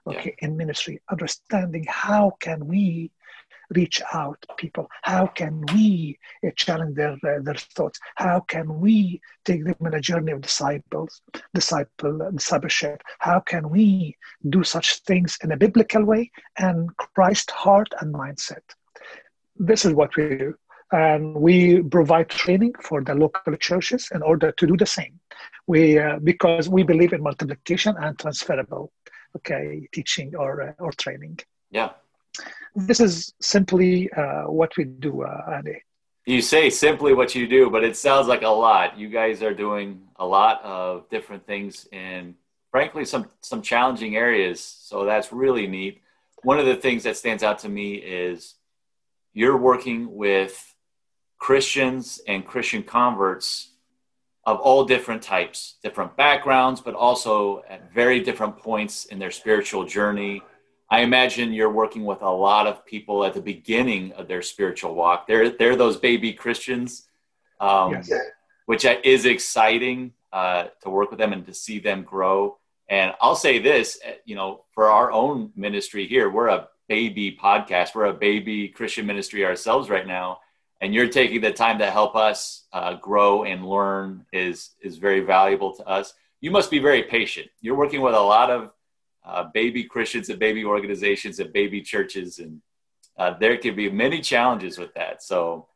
okay 0.08 0.34
yeah. 0.38 0.48
in 0.48 0.56
ministry 0.56 1.00
understanding 1.10 1.84
how 1.88 2.32
can 2.40 2.66
we 2.66 3.10
reach 3.70 4.00
out 4.12 4.44
people? 4.56 4.88
How 5.02 5.26
can 5.26 5.64
we 5.74 6.18
uh, 6.46 6.50
challenge 6.56 6.96
their 6.96 7.12
uh, 7.12 7.40
their 7.42 7.54
thoughts? 7.54 7.98
How 8.16 8.40
can 8.40 8.80
we 8.80 9.20
take 9.44 9.64
them 9.64 9.76
on 9.84 9.94
a 9.94 10.00
journey 10.00 10.32
of 10.32 10.40
disciples 10.40 11.20
disciple 11.54 12.30
discipleship? 12.34 13.02
How 13.18 13.40
can 13.40 13.68
we 13.70 14.16
do 14.48 14.62
such 14.64 15.00
things 15.00 15.38
in 15.42 15.52
a 15.52 15.56
biblical 15.56 16.04
way 16.04 16.30
and 16.58 16.96
christ 16.96 17.50
heart 17.50 17.88
and 18.00 18.14
mindset? 18.14 18.62
This 19.56 19.84
is 19.84 19.92
what 19.92 20.16
we 20.16 20.36
do. 20.36 20.54
And 20.90 21.34
we 21.34 21.82
provide 21.82 22.30
training 22.30 22.72
for 22.80 23.02
the 23.02 23.14
local 23.14 23.54
churches 23.56 24.08
in 24.14 24.22
order 24.22 24.52
to 24.52 24.66
do 24.66 24.76
the 24.76 24.86
same. 24.86 25.20
We 25.66 25.98
uh, 25.98 26.18
because 26.20 26.70
we 26.70 26.82
believe 26.82 27.12
in 27.12 27.22
multiplication 27.22 27.94
and 28.00 28.18
transferable 28.18 28.90
okay 29.36 29.88
teaching 29.92 30.34
or 30.36 30.62
uh, 30.62 30.72
or 30.78 30.92
training. 30.92 31.38
Yeah. 31.70 31.90
This 32.74 33.00
is 33.00 33.34
simply 33.40 34.10
uh, 34.12 34.44
what 34.44 34.76
we 34.76 34.84
do 34.84 35.22
uh, 35.22 35.52
andy. 35.56 35.82
You 36.26 36.42
say 36.42 36.68
simply 36.70 37.14
what 37.14 37.34
you 37.34 37.46
do 37.46 37.70
but 37.70 37.84
it 37.84 37.96
sounds 37.96 38.26
like 38.28 38.42
a 38.42 38.48
lot. 38.48 38.98
You 38.98 39.08
guys 39.08 39.42
are 39.42 39.54
doing 39.54 40.02
a 40.16 40.26
lot 40.26 40.62
of 40.62 41.08
different 41.10 41.46
things 41.46 41.88
in 41.92 42.34
frankly 42.70 43.04
some 43.04 43.26
some 43.40 43.62
challenging 43.62 44.16
areas 44.16 44.60
so 44.60 45.04
that's 45.04 45.32
really 45.32 45.66
neat. 45.66 46.02
One 46.42 46.58
of 46.60 46.66
the 46.66 46.76
things 46.76 47.02
that 47.02 47.16
stands 47.16 47.42
out 47.42 47.58
to 47.60 47.68
me 47.68 47.94
is 47.94 48.54
you're 49.38 49.56
working 49.56 50.16
with 50.16 50.74
christians 51.38 52.20
and 52.26 52.44
christian 52.44 52.82
converts 52.82 53.67
of 54.48 54.60
all 54.60 54.82
different 54.82 55.20
types, 55.20 55.74
different 55.82 56.16
backgrounds, 56.16 56.80
but 56.80 56.94
also 56.94 57.62
at 57.68 57.92
very 57.92 58.18
different 58.18 58.56
points 58.56 59.04
in 59.04 59.18
their 59.18 59.30
spiritual 59.30 59.84
journey. 59.84 60.40
I 60.90 61.00
imagine 61.00 61.52
you're 61.52 61.70
working 61.70 62.06
with 62.06 62.22
a 62.22 62.30
lot 62.30 62.66
of 62.66 62.86
people 62.86 63.26
at 63.26 63.34
the 63.34 63.42
beginning 63.42 64.12
of 64.12 64.26
their 64.26 64.40
spiritual 64.40 64.94
walk. 64.94 65.26
They're 65.26 65.50
they're 65.50 65.76
those 65.76 65.98
baby 65.98 66.32
Christians, 66.32 67.08
um, 67.60 67.92
yes. 67.92 68.10
which 68.64 68.86
is 69.04 69.26
exciting 69.26 70.14
uh, 70.32 70.68
to 70.82 70.88
work 70.88 71.10
with 71.10 71.18
them 71.18 71.34
and 71.34 71.44
to 71.44 71.52
see 71.52 71.78
them 71.78 72.02
grow. 72.02 72.56
And 72.88 73.12
I'll 73.20 73.36
say 73.36 73.58
this, 73.58 74.00
uh, 74.02 74.12
you 74.24 74.34
know, 74.34 74.64
for 74.72 74.88
our 74.88 75.12
own 75.12 75.52
ministry 75.56 76.06
here, 76.06 76.30
we're 76.30 76.48
a 76.48 76.68
baby 76.88 77.36
podcast. 77.38 77.94
We're 77.94 78.06
a 78.06 78.14
baby 78.14 78.68
Christian 78.68 79.04
ministry 79.04 79.44
ourselves 79.44 79.90
right 79.90 80.06
now 80.06 80.38
and 80.80 80.94
you're 80.94 81.08
taking 81.08 81.40
the 81.40 81.52
time 81.52 81.78
to 81.78 81.90
help 81.90 82.14
us 82.14 82.66
uh, 82.72 82.94
grow 82.94 83.44
and 83.44 83.66
learn 83.66 84.24
is 84.32 84.70
is 84.80 84.98
very 84.98 85.20
valuable 85.20 85.74
to 85.74 85.86
us. 85.86 86.14
You 86.40 86.50
must 86.50 86.70
be 86.70 86.78
very 86.78 87.02
patient. 87.02 87.48
You're 87.60 87.76
working 87.76 88.00
with 88.00 88.14
a 88.14 88.20
lot 88.20 88.50
of 88.50 88.72
uh, 89.24 89.44
baby 89.52 89.84
Christians 89.84 90.28
and 90.28 90.38
baby 90.38 90.64
organizations 90.64 91.40
and 91.40 91.52
baby 91.52 91.82
churches, 91.82 92.38
and 92.38 92.60
uh, 93.16 93.34
there 93.38 93.56
can 93.56 93.74
be 93.74 93.90
many 93.90 94.20
challenges 94.20 94.78
with 94.78 94.94
that. 94.94 95.22
So 95.22 95.66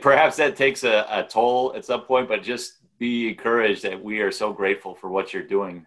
perhaps 0.00 0.36
that 0.36 0.56
takes 0.56 0.82
a, 0.84 1.06
a, 1.08 1.22
toll 1.28 1.74
at 1.76 1.84
some 1.84 2.02
point, 2.02 2.28
but 2.28 2.42
just 2.42 2.78
be 2.98 3.28
encouraged 3.28 3.82
that 3.82 4.02
we 4.02 4.20
are 4.20 4.32
so 4.32 4.52
grateful 4.52 4.94
for 4.94 5.08
what 5.08 5.32
you're 5.32 5.42
doing. 5.42 5.86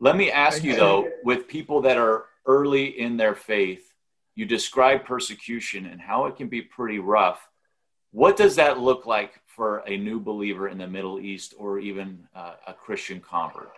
Let 0.00 0.16
me 0.16 0.30
ask 0.30 0.64
you 0.64 0.74
though, 0.76 1.08
with 1.24 1.48
people 1.48 1.82
that 1.82 1.96
are 1.96 2.24
early 2.46 2.98
in 2.98 3.16
their 3.16 3.34
faith, 3.34 3.87
you 4.38 4.46
describe 4.46 5.04
persecution 5.04 5.86
and 5.86 6.00
how 6.00 6.26
it 6.26 6.36
can 6.36 6.48
be 6.48 6.62
pretty 6.62 7.00
rough. 7.00 7.40
What 8.12 8.36
does 8.36 8.54
that 8.54 8.78
look 8.78 9.04
like 9.04 9.32
for 9.46 9.78
a 9.78 9.96
new 9.96 10.20
believer 10.20 10.68
in 10.68 10.78
the 10.78 10.86
Middle 10.86 11.18
East 11.18 11.54
or 11.58 11.80
even 11.80 12.24
uh, 12.36 12.54
a 12.68 12.72
Christian 12.72 13.20
convert? 13.20 13.72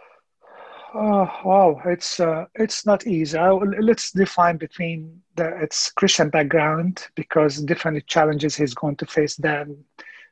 Oh, 0.92 1.26
wow, 1.46 1.80
it's 1.86 2.20
uh, 2.20 2.44
it's 2.56 2.84
not 2.84 3.06
easy. 3.06 3.38
I, 3.38 3.50
let's 3.90 4.10
define 4.10 4.58
between 4.58 5.22
the 5.34 5.48
its 5.62 5.92
Christian 5.92 6.28
background 6.28 7.06
because 7.14 7.62
different 7.62 8.06
challenges 8.06 8.54
he's 8.54 8.74
going 8.74 8.96
to 8.96 9.06
face 9.06 9.36
than 9.36 9.82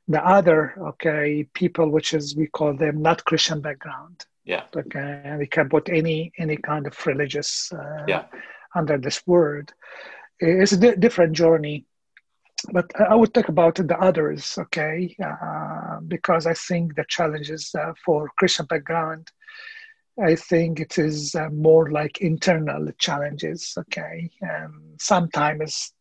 the 0.08 0.22
other 0.26 0.74
okay 0.90 1.44
people, 1.54 1.88
which 1.88 2.12
is 2.12 2.36
we 2.36 2.48
call 2.48 2.74
them 2.74 3.00
not 3.00 3.24
Christian 3.24 3.62
background. 3.62 4.26
Yeah. 4.44 4.64
Okay, 4.76 5.22
and 5.24 5.38
we 5.38 5.46
can 5.46 5.70
put 5.70 5.88
any 5.88 6.32
any 6.36 6.56
kind 6.56 6.86
of 6.86 6.94
religious 7.06 7.72
uh, 7.72 8.04
yeah. 8.06 8.24
under 8.74 8.98
this 8.98 9.26
word. 9.26 9.72
It's 10.40 10.72
a 10.72 10.76
di- 10.76 10.96
different 10.96 11.32
journey, 11.32 11.86
but 12.72 12.90
I 13.00 13.14
would 13.14 13.34
talk 13.34 13.48
about 13.48 13.76
the 13.76 13.98
others, 13.98 14.56
okay, 14.58 15.16
uh, 15.24 16.00
because 16.06 16.46
I 16.46 16.54
think 16.54 16.94
the 16.94 17.04
challenges 17.08 17.74
uh, 17.74 17.92
for 18.04 18.30
Christian 18.38 18.66
background 18.66 19.30
I 20.22 20.34
think 20.34 20.80
it 20.80 20.98
is 20.98 21.34
uh, 21.34 21.48
more 21.50 21.90
like 21.90 22.20
internal 22.20 22.88
challenges. 22.98 23.74
Okay, 23.78 24.30
and 24.40 25.00
sometimes 25.00 25.92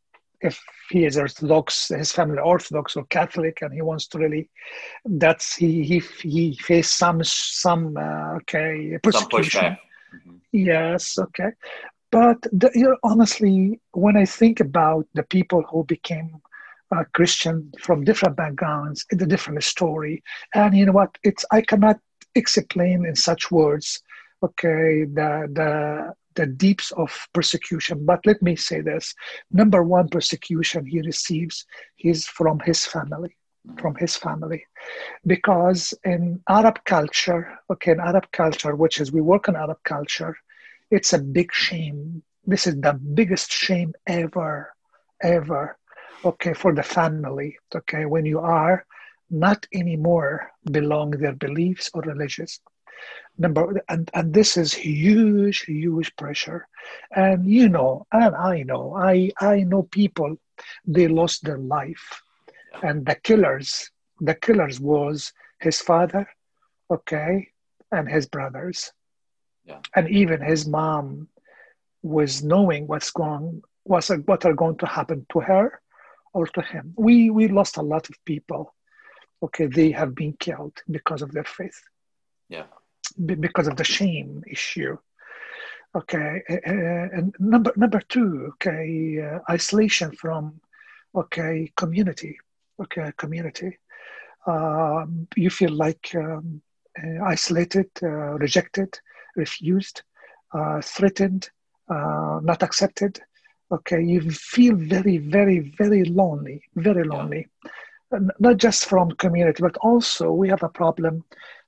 if 0.42 0.64
he 0.90 1.06
is 1.06 1.18
Orthodox, 1.18 1.90
his 1.90 2.12
family 2.12 2.40
Orthodox 2.40 2.96
or 2.96 3.06
Catholic, 3.06 3.60
and 3.62 3.74
he 3.74 3.82
wants 3.82 4.08
to 4.10 4.20
really, 4.20 4.50
that's 5.06 5.56
he 5.56 5.84
he 5.84 6.00
he 6.22 6.56
faced 6.56 6.98
some 6.98 7.24
some 7.24 7.96
uh, 7.98 8.36
okay 8.38 8.98
persecution. 9.04 9.78
Mm-hmm. 10.16 10.36
Yes, 10.52 11.18
okay, 11.20 11.52
but 12.12 12.42
the, 12.52 12.70
you 12.74 12.84
know, 12.84 12.98
honestly, 13.04 13.80
when 13.92 14.18
I 14.18 14.26
think 14.26 14.60
about 14.60 15.08
the 15.14 15.24
people 15.24 15.64
who 15.70 15.84
became 15.84 16.42
uh, 16.96 17.04
Christian 17.14 17.72
from 17.80 18.04
different 18.04 18.36
backgrounds, 18.38 19.06
it's 19.10 19.22
a 19.22 19.28
different 19.28 19.64
story. 19.64 20.24
And 20.54 20.76
you 20.76 20.86
know 20.86 20.94
what? 20.94 21.18
It's 21.24 21.46
I 21.52 21.62
cannot 21.62 22.00
explain 22.36 23.06
in 23.06 23.16
such 23.16 23.52
words 23.52 24.02
okay 24.44 25.04
the 25.06 25.50
the 25.54 26.14
the 26.36 26.46
deeps 26.46 26.92
of 26.92 27.10
persecution 27.34 28.06
but 28.06 28.20
let 28.26 28.42
me 28.42 28.56
say 28.56 28.82
this 28.82 29.14
number 29.52 29.84
one 29.84 30.08
persecution 30.08 30.86
he 30.86 31.02
receives 31.02 31.66
is 32.00 32.28
from 32.28 32.60
his 32.60 32.86
family 32.86 33.36
from 33.80 33.96
his 33.96 34.16
family 34.16 34.64
because 35.26 35.94
in 36.04 36.40
arab 36.48 36.78
culture 36.86 37.58
okay 37.72 37.92
in 37.92 38.00
arab 38.00 38.26
culture 38.32 38.76
which 38.76 39.00
is 39.02 39.12
we 39.12 39.22
work 39.22 39.48
in 39.48 39.56
arab 39.56 39.78
culture 39.84 40.36
it's 40.92 41.14
a 41.14 41.20
big 41.20 41.52
shame. 41.54 42.24
This 42.46 42.68
is 42.68 42.80
the 42.80 42.94
biggest 42.94 43.52
shame 43.52 43.94
ever 44.08 44.74
ever. 45.22 45.78
Okay 46.26 46.54
for 46.54 46.74
the 46.74 46.84
family 46.84 47.58
okay 47.76 48.06
when 48.06 48.26
you 48.26 48.40
are 48.40 48.86
not 49.30 49.66
anymore 49.74 50.52
belong 50.72 51.12
their 51.12 51.34
beliefs 51.34 51.90
or 51.94 52.02
religious. 52.02 52.60
Number 53.38 53.82
and 53.90 54.10
and 54.14 54.34
this 54.34 54.58
is 54.58 54.74
huge 54.74 55.62
huge 55.66 56.16
pressure. 56.16 56.68
And 57.16 57.46
you 57.48 57.70
know 57.70 58.06
and 58.12 58.36
i 58.36 58.64
know 58.64 58.96
i 58.96 59.32
i 59.42 59.64
know 59.64 59.84
people 59.84 60.38
they 60.86 61.08
lost 61.08 61.44
their 61.44 61.60
life. 61.60 62.22
And 62.82 63.06
the 63.06 63.16
killers 63.16 63.92
the 64.20 64.36
killers 64.36 64.80
was 64.80 65.34
his 65.60 65.82
father 65.82 66.28
okay 66.90 67.50
and 67.92 68.10
his 68.10 68.28
brothers 68.28 68.92
yeah. 69.68 69.80
and 69.96 70.10
even 70.10 70.42
his 70.42 70.68
mom 70.68 71.28
was 72.02 72.44
knowing 72.44 72.88
what's 72.88 73.12
going 73.12 73.62
what's 73.84 74.10
what 74.26 74.46
are 74.46 74.54
going 74.54 74.78
to 74.78 74.86
happen 74.86 75.26
to 75.32 75.40
her 75.40 75.82
or 76.34 76.48
to 76.48 76.62
him 76.62 76.94
we 76.98 77.30
we 77.30 77.48
lost 77.48 77.78
a 77.78 77.82
lot 77.94 78.10
of 78.10 78.16
people 78.26 78.74
okay 79.44 79.68
they 79.68 79.92
have 79.92 80.14
been 80.16 80.34
killed 80.34 80.76
because 80.90 81.22
of 81.22 81.32
their 81.32 81.44
faith 81.44 81.82
yeah 82.50 82.68
because 83.26 83.68
of 83.68 83.76
the 83.76 83.84
shame 83.84 84.44
issue. 84.48 84.98
Okay, 85.96 86.44
and 86.66 87.34
number 87.40 87.72
number 87.76 88.02
two, 88.02 88.52
okay, 88.54 89.20
uh, 89.22 89.40
isolation 89.50 90.12
from, 90.12 90.60
okay, 91.16 91.72
community, 91.76 92.38
okay, 92.80 93.12
community. 93.18 93.80
Um, 94.46 95.28
you 95.36 95.50
feel 95.50 95.72
like 95.72 96.14
um, 96.16 96.62
uh, 97.02 97.24
isolated, 97.26 97.90
uh, 98.04 98.38
rejected, 98.38 99.00
refused, 99.38 100.02
uh, 100.54 100.82
threatened, 100.82 101.50
uh, 101.90 102.40
not 102.44 102.64
accepted. 102.64 103.20
Okay, 103.72 104.02
you 104.02 104.22
feel 104.32 104.76
very, 104.76 105.18
very, 105.18 105.74
very 105.78 106.04
lonely, 106.06 106.62
very 106.76 107.04
lonely. 107.04 107.48
Not 108.40 108.58
just 108.58 108.86
from 108.86 109.12
community, 109.12 109.62
but 109.62 109.76
also 109.78 110.32
we 110.32 110.48
have 110.48 110.64
a 110.64 110.70
problem 110.70 111.24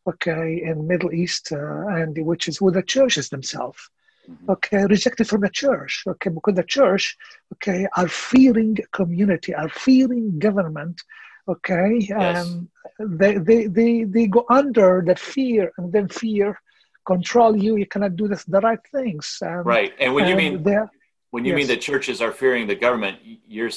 okay, 0.07 0.61
in 0.63 0.87
Middle 0.87 1.13
East, 1.13 1.51
uh, 1.51 1.87
and 1.87 2.17
which 2.25 2.47
is 2.47 2.61
with 2.61 2.75
the 2.75 2.83
churches 2.83 3.29
themselves. 3.29 3.89
Mm-hmm. 4.29 4.51
Okay, 4.51 4.85
rejected 4.85 5.27
from 5.27 5.41
the 5.41 5.49
church. 5.49 6.03
Okay, 6.07 6.29
because 6.29 6.55
the 6.55 6.63
church, 6.63 7.17
okay, 7.53 7.87
are 7.97 8.07
fearing 8.07 8.77
community, 8.91 9.53
are 9.53 9.69
fearing 9.69 10.39
government. 10.39 11.01
Okay, 11.47 11.97
yes. 11.99 12.45
and 12.45 13.19
they, 13.19 13.37
they 13.37 13.67
they 13.67 14.03
they 14.03 14.27
go 14.27 14.45
under 14.49 15.03
that 15.07 15.19
fear, 15.19 15.71
and 15.77 15.91
then 15.91 16.07
fear 16.07 16.59
control 17.13 17.53
you. 17.65 17.71
You 17.81 17.87
cannot 17.93 18.13
do 18.21 18.25
this, 18.31 18.43
the 18.55 18.61
right 18.69 18.83
things. 18.95 19.25
And, 19.41 19.65
right, 19.65 19.91
and 19.99 20.09
when 20.13 20.25
and 20.25 20.31
you 20.31 20.37
mean 20.43 20.53
when 21.31 21.45
you 21.45 21.51
yes. 21.51 21.57
mean 21.57 21.67
the 21.75 21.81
churches 21.89 22.17
are 22.25 22.33
fearing 22.41 22.65
the 22.73 22.79
government, 22.85 23.17
you're 23.47 23.73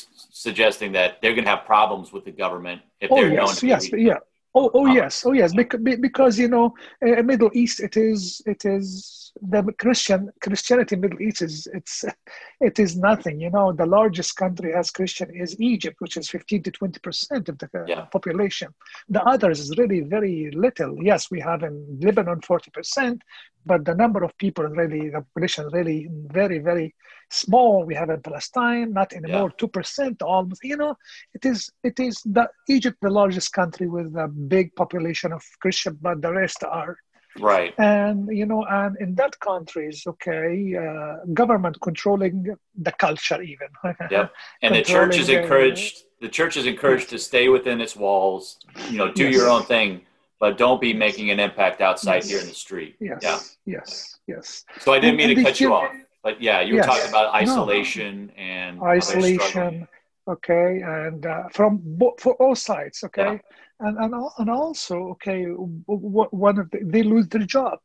suggesting 0.46 0.92
that 0.92 1.20
they're 1.20 1.36
going 1.38 1.44
to 1.44 1.54
have 1.56 1.64
problems 1.66 2.06
with 2.14 2.24
the 2.24 2.30
government 2.44 2.80
if 3.00 3.10
oh, 3.10 3.16
they're 3.16 3.32
yes, 3.32 3.38
known 3.38 3.54
to 3.56 3.66
yes, 3.66 3.88
be 3.88 4.02
yeah. 4.02 4.20
Oh, 4.54 4.70
oh 4.74 4.86
yes, 4.86 5.24
oh 5.24 5.32
yes, 5.32 5.54
because, 5.54 5.80
because 5.98 6.38
you 6.38 6.48
know, 6.48 6.74
uh, 7.06 7.22
Middle 7.22 7.50
East, 7.54 7.80
it 7.80 7.96
is, 7.96 8.42
it 8.44 8.66
is 8.66 9.32
the 9.40 9.62
Christian 9.78 10.30
Christianity. 10.42 10.96
Middle 10.96 11.22
East 11.22 11.40
is 11.40 11.66
it's, 11.72 12.04
it 12.60 12.78
is 12.78 12.96
nothing. 12.96 13.40
You 13.40 13.50
know, 13.50 13.72
the 13.72 13.86
largest 13.86 14.36
country 14.36 14.74
as 14.74 14.90
Christian 14.90 15.30
is 15.34 15.58
Egypt, 15.58 15.96
which 16.00 16.18
is 16.18 16.28
fifteen 16.28 16.62
to 16.64 16.70
twenty 16.70 17.00
percent 17.00 17.48
of 17.48 17.56
the 17.58 17.70
uh, 17.74 17.84
yeah. 17.86 18.02
population. 18.12 18.74
The 19.08 19.22
others 19.22 19.58
is 19.58 19.78
really 19.78 20.00
very 20.00 20.50
little. 20.50 21.02
Yes, 21.02 21.30
we 21.30 21.40
have 21.40 21.62
in 21.62 21.98
Lebanon 22.00 22.42
forty 22.42 22.70
percent, 22.70 23.22
but 23.64 23.86
the 23.86 23.94
number 23.94 24.22
of 24.22 24.36
people 24.36 24.64
really, 24.64 25.08
the 25.08 25.22
population 25.22 25.68
really 25.72 26.08
very 26.26 26.58
very 26.58 26.94
small. 27.32 27.84
We 27.84 27.94
have 27.94 28.10
in 28.10 28.20
Palestine, 28.20 28.92
not 28.92 29.12
anymore, 29.12 29.50
two 29.50 29.66
yeah. 29.66 29.78
percent 29.78 30.22
almost. 30.22 30.62
You 30.62 30.76
know, 30.76 30.94
it 31.34 31.44
is 31.44 31.70
it 31.82 31.98
is 31.98 32.22
the 32.24 32.48
Egypt, 32.68 32.98
the 33.02 33.10
largest 33.10 33.52
country 33.52 33.88
with 33.88 34.14
a 34.16 34.28
big 34.28 34.74
population 34.74 35.32
of 35.32 35.42
Christian, 35.60 35.98
but 36.00 36.22
the 36.22 36.32
rest 36.32 36.62
are 36.64 36.96
right. 37.40 37.74
And 37.78 38.28
you 38.36 38.46
know, 38.46 38.64
and 38.64 38.96
in 39.00 39.14
that 39.16 39.38
countries, 39.40 40.04
okay, 40.06 40.76
uh, 40.76 41.24
government 41.32 41.78
controlling 41.82 42.54
the 42.76 42.92
culture 42.92 43.42
even. 43.42 43.68
yeah, 44.10 44.28
and 44.62 44.74
the 44.74 44.82
church 44.82 45.18
is 45.18 45.28
encouraged. 45.28 45.96
Uh, 45.96 46.08
the 46.22 46.28
church 46.28 46.56
is 46.56 46.66
encouraged 46.66 47.10
to 47.10 47.18
stay 47.18 47.48
within 47.48 47.80
its 47.80 47.96
walls. 47.96 48.58
You 48.90 48.98
know, 48.98 49.12
do 49.12 49.24
yes. 49.24 49.34
your 49.34 49.48
own 49.48 49.64
thing 49.64 50.02
but 50.42 50.58
don't 50.58 50.80
be 50.80 50.92
making 50.92 51.30
an 51.30 51.38
impact 51.38 51.80
outside 51.80 52.16
yes. 52.16 52.28
here 52.28 52.40
in 52.40 52.48
the 52.48 52.54
street. 52.54 52.96
Yes. 52.98 53.20
Yeah. 53.22 53.38
Yes. 53.64 54.18
Yes. 54.26 54.64
So 54.80 54.92
I 54.92 54.98
didn't 54.98 55.16
mean 55.16 55.30
and 55.30 55.38
to 55.38 55.44
cut 55.44 55.60
you 55.60 55.72
off. 55.72 55.92
But 56.22 56.40
yeah, 56.40 56.60
you 56.60 56.74
were 56.74 56.80
yes. 56.80 56.86
talking 56.86 57.08
about 57.08 57.34
isolation 57.34 58.32
no. 58.36 58.42
and 58.42 58.82
isolation. 58.82 59.88
Okay, 60.28 60.80
and 60.84 61.26
uh, 61.26 61.48
from 61.52 61.80
bo- 61.82 62.14
for 62.18 62.34
all 62.34 62.54
sides. 62.54 63.02
Okay, 63.02 63.40
yeah. 63.40 63.86
and 63.86 63.98
and 63.98 64.14
and 64.38 64.50
also 64.50 64.96
okay, 65.14 65.46
one 65.46 66.58
of 66.60 66.70
the, 66.70 66.78
they 66.84 67.02
lose 67.02 67.26
their 67.28 67.44
job. 67.44 67.80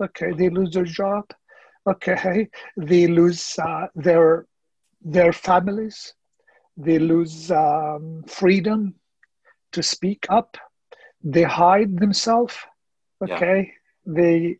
Okay, 0.00 0.32
they 0.32 0.50
lose 0.50 0.70
their 0.72 0.84
job. 0.84 1.24
Okay, 1.88 2.48
they 2.76 3.08
lose 3.08 3.58
uh, 3.58 3.88
their 3.96 4.46
their 5.02 5.32
families. 5.32 6.14
They 6.76 7.00
lose 7.00 7.50
um, 7.50 8.22
freedom 8.28 8.94
to 9.72 9.82
speak 9.82 10.26
up. 10.30 10.56
They 11.24 11.42
hide 11.42 11.98
themselves. 11.98 12.56
Okay, 13.20 13.72
yeah. 14.06 14.14
they 14.14 14.58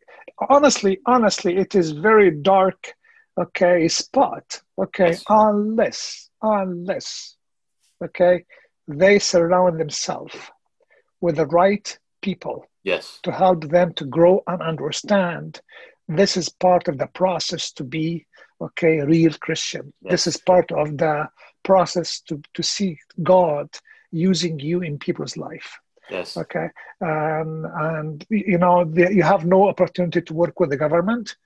honestly, 0.49 0.99
honestly, 1.07 1.57
it 1.57 1.77
is 1.77 1.93
very 1.93 2.33
dark 2.33 2.93
okay, 3.41 3.85
is 3.85 4.03
part, 4.13 4.63
okay, 4.79 5.11
yes. 5.11 5.25
unless, 5.29 6.31
unless, 6.43 7.37
okay, 8.03 8.45
they 8.87 9.19
surround 9.19 9.81
themselves 9.81 10.35
with 11.21 11.37
the 11.37 11.47
right 11.47 11.99
people 12.23 12.67
yes 12.83 13.19
to 13.23 13.31
help 13.31 13.69
them 13.69 13.93
to 13.95 14.05
grow 14.05 14.43
and 14.47 14.63
understand 14.63 15.61
this 16.09 16.37
is 16.37 16.49
part 16.49 16.89
of 16.89 16.99
the 16.99 17.07
process 17.09 17.73
to 17.73 17.85
be 17.85 18.27
okay 18.61 19.01
real 19.01 19.33
christian 19.41 19.93
yes. 20.03 20.11
this 20.11 20.27
is 20.27 20.37
part 20.39 20.71
of 20.73 20.97
the 20.99 21.29
process 21.63 22.21
to, 22.21 22.41
to 22.55 22.63
see 22.63 22.99
god 23.23 23.69
using 24.11 24.59
you 24.59 24.81
in 24.81 24.99
people's 24.99 25.37
life 25.37 25.79
Yes. 26.11 26.37
Okay. 26.37 26.69
Um, 27.01 27.67
and 27.73 28.27
you 28.31 28.59
know 28.59 28.85
the, 28.85 29.15
you 29.15 29.23
have 29.23 29.47
no 29.47 29.69
opportunity 29.69 30.21
to 30.21 30.35
work 30.35 30.59
with 30.59 30.71
the 30.71 30.77
government. 30.77 31.37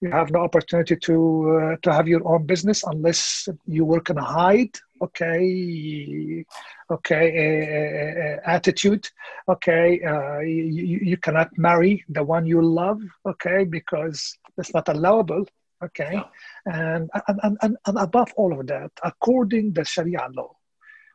You 0.00 0.10
have 0.10 0.30
no 0.30 0.40
opportunity 0.40 0.96
to 0.96 1.16
uh, 1.56 1.76
to 1.82 1.92
have 1.92 2.06
your 2.06 2.26
own 2.26 2.46
business 2.46 2.84
unless 2.84 3.48
you 3.66 3.84
work 3.84 4.10
in 4.10 4.18
a 4.18 4.22
hide. 4.24 4.74
Okay. 5.02 6.44
Okay. 6.90 7.26
Uh, 7.44 8.20
uh, 8.24 8.54
attitude. 8.56 9.08
Okay. 9.48 10.00
Uh, 10.02 10.38
you, 10.40 11.00
you 11.10 11.16
cannot 11.16 11.50
marry 11.56 12.04
the 12.08 12.22
one 12.22 12.46
you 12.46 12.62
love. 12.62 13.00
Okay, 13.26 13.64
because 13.64 14.38
it's 14.56 14.72
not 14.72 14.88
allowable. 14.88 15.44
Okay. 15.82 16.20
And, 16.66 17.10
and, 17.28 17.56
and, 17.62 17.76
and 17.86 17.98
above 17.98 18.32
all 18.36 18.58
of 18.58 18.66
that, 18.66 18.90
according 19.02 19.72
the 19.74 19.84
Sharia 19.84 20.28
law, 20.32 20.52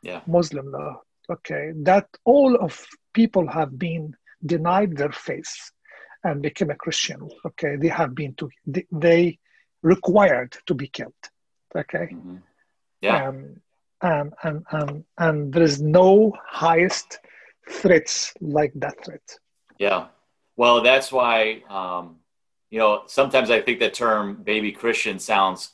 Yeah. 0.02 0.20
Muslim 0.26 0.70
law, 0.70 1.00
okay, 1.30 1.72
that 1.84 2.06
all 2.24 2.56
of 2.56 2.72
people 3.12 3.46
have 3.48 3.78
been 3.78 4.14
denied 4.44 4.96
their 4.96 5.12
faith 5.12 5.54
and 6.24 6.42
became 6.42 6.70
a 6.70 6.74
Christian. 6.74 7.28
Okay, 7.44 7.76
they 7.76 7.88
have 7.88 8.14
been 8.14 8.34
to 8.34 8.50
they, 8.90 9.38
required 9.82 10.56
to 10.66 10.74
be 10.74 10.88
killed. 10.88 11.22
Okay, 11.76 12.08
Mhm. 12.12 12.42
Yeah. 13.00 13.28
um, 13.28 13.60
and 14.00 14.32
and 14.42 14.64
and 14.70 15.04
and 15.18 15.52
there 15.52 15.62
is 15.62 15.80
no 15.80 16.32
highest 16.46 17.18
threats 17.68 18.32
like 18.40 18.72
that 18.76 19.04
threat. 19.04 19.38
Yeah. 19.78 20.08
Well, 20.56 20.82
that's 20.82 21.10
why, 21.10 21.62
um, 21.68 22.20
you 22.70 22.78
know, 22.78 23.02
sometimes 23.06 23.50
I 23.50 23.60
think 23.60 23.80
the 23.80 23.90
term 23.90 24.42
baby 24.42 24.72
Christian 24.72 25.18
sounds 25.18 25.72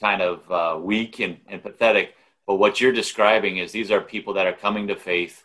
kind 0.00 0.22
of 0.22 0.50
uh, 0.50 0.78
weak 0.80 1.20
and, 1.20 1.38
and 1.48 1.62
pathetic. 1.62 2.14
But 2.46 2.56
what 2.56 2.80
you're 2.80 2.92
describing 2.92 3.58
is 3.58 3.72
these 3.72 3.90
are 3.90 4.00
people 4.00 4.34
that 4.34 4.46
are 4.46 4.52
coming 4.52 4.86
to 4.88 4.96
faith 4.96 5.44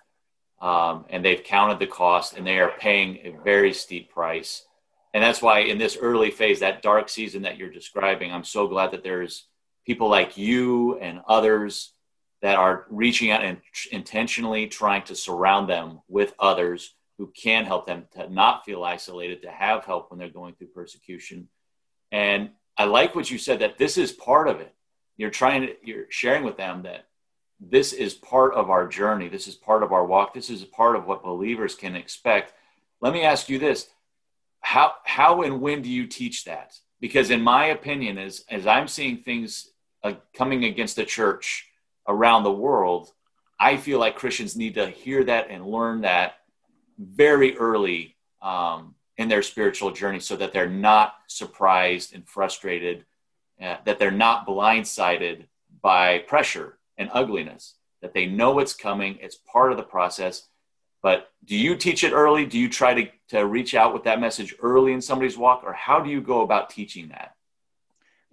um, 0.59 1.05
and 1.09 1.23
they've 1.23 1.43
counted 1.43 1.79
the 1.79 1.87
cost 1.87 2.35
and 2.35 2.45
they 2.45 2.59
are 2.59 2.73
paying 2.79 3.17
a 3.23 3.37
very 3.43 3.73
steep 3.73 4.11
price. 4.11 4.65
And 5.13 5.23
that's 5.23 5.41
why 5.41 5.59
in 5.59 5.77
this 5.77 5.97
early 5.99 6.31
phase, 6.31 6.59
that 6.59 6.81
dark 6.81 7.09
season 7.09 7.43
that 7.43 7.57
you're 7.57 7.69
describing, 7.69 8.31
I'm 8.31 8.43
so 8.43 8.67
glad 8.67 8.91
that 8.91 9.03
there's 9.03 9.47
people 9.85 10.09
like 10.09 10.37
you 10.37 10.97
and 10.99 11.21
others 11.27 11.93
that 12.41 12.57
are 12.57 12.85
reaching 12.89 13.31
out 13.31 13.43
and 13.43 13.57
intentionally 13.91 14.67
trying 14.67 15.03
to 15.03 15.15
surround 15.15 15.69
them 15.69 16.01
with 16.07 16.33
others 16.39 16.93
who 17.17 17.31
can 17.35 17.65
help 17.65 17.87
them 17.87 18.05
to 18.13 18.31
not 18.31 18.63
feel 18.63 18.83
isolated, 18.83 19.41
to 19.41 19.49
have 19.49 19.85
help 19.85 20.11
when 20.11 20.19
they're 20.19 20.29
going 20.29 20.53
through 20.53 20.67
persecution. 20.67 21.47
And 22.11 22.51
I 22.77 22.85
like 22.85 23.15
what 23.15 23.31
you 23.31 23.39
said 23.39 23.59
that 23.59 23.77
this 23.77 23.97
is 23.97 24.11
part 24.11 24.47
of 24.47 24.59
it. 24.59 24.73
You're 25.17 25.31
trying 25.31 25.61
to, 25.61 25.75
you're 25.83 26.05
sharing 26.09 26.43
with 26.43 26.57
them 26.57 26.83
that 26.83 27.07
this 27.59 27.93
is 27.93 28.13
part 28.13 28.53
of 28.53 28.69
our 28.69 28.87
journey. 28.87 29.29
This 29.29 29.47
is 29.47 29.55
part 29.55 29.83
of 29.83 29.91
our 29.91 30.05
walk. 30.05 30.33
This 30.33 30.49
is 30.49 30.61
a 30.61 30.67
part 30.67 30.95
of 30.95 31.05
what 31.05 31.23
believers 31.23 31.75
can 31.75 31.95
expect. 31.95 32.53
Let 33.01 33.13
me 33.13 33.23
ask 33.23 33.49
you 33.49 33.59
this. 33.59 33.89
How, 34.61 34.93
how 35.03 35.41
and 35.41 35.61
when 35.61 35.81
do 35.81 35.89
you 35.89 36.07
teach 36.07 36.45
that? 36.45 36.77
Because 36.99 37.29
in 37.29 37.41
my 37.41 37.67
opinion, 37.67 38.17
as, 38.17 38.43
as 38.49 38.67
I'm 38.67 38.87
seeing 38.87 39.17
things 39.17 39.69
uh, 40.03 40.13
coming 40.35 40.65
against 40.65 40.95
the 40.95 41.05
church 41.05 41.67
around 42.07 42.43
the 42.43 42.51
world, 42.51 43.11
I 43.59 43.77
feel 43.77 43.99
like 43.99 44.15
Christians 44.15 44.55
need 44.55 44.75
to 44.75 44.87
hear 44.87 45.23
that 45.23 45.49
and 45.49 45.65
learn 45.65 46.01
that 46.01 46.35
very 46.99 47.57
early 47.57 48.15
um, 48.41 48.95
in 49.17 49.29
their 49.29 49.41
spiritual 49.41 49.91
journey 49.91 50.19
so 50.19 50.35
that 50.35 50.53
they're 50.53 50.69
not 50.69 51.15
surprised 51.27 52.13
and 52.13 52.27
frustrated, 52.27 53.05
uh, 53.61 53.77
that 53.85 53.97
they're 53.97 54.11
not 54.11 54.45
blindsided 54.45 55.45
by 55.81 56.19
pressure 56.19 56.77
and 56.97 57.09
ugliness, 57.13 57.75
that 58.01 58.13
they 58.13 58.25
know 58.25 58.59
it's 58.59 58.73
coming, 58.73 59.17
it's 59.21 59.37
part 59.51 59.71
of 59.71 59.77
the 59.77 59.83
process. 59.83 60.47
But 61.01 61.29
do 61.45 61.55
you 61.55 61.75
teach 61.75 62.03
it 62.03 62.11
early? 62.11 62.45
Do 62.45 62.57
you 62.57 62.69
try 62.69 62.93
to, 62.93 63.09
to 63.29 63.45
reach 63.45 63.75
out 63.75 63.93
with 63.93 64.03
that 64.03 64.19
message 64.19 64.55
early 64.61 64.93
in 64.93 65.01
somebody's 65.01 65.37
walk, 65.37 65.63
or 65.63 65.73
how 65.73 65.99
do 65.99 66.09
you 66.09 66.21
go 66.21 66.41
about 66.41 66.69
teaching 66.69 67.09
that? 67.09 67.33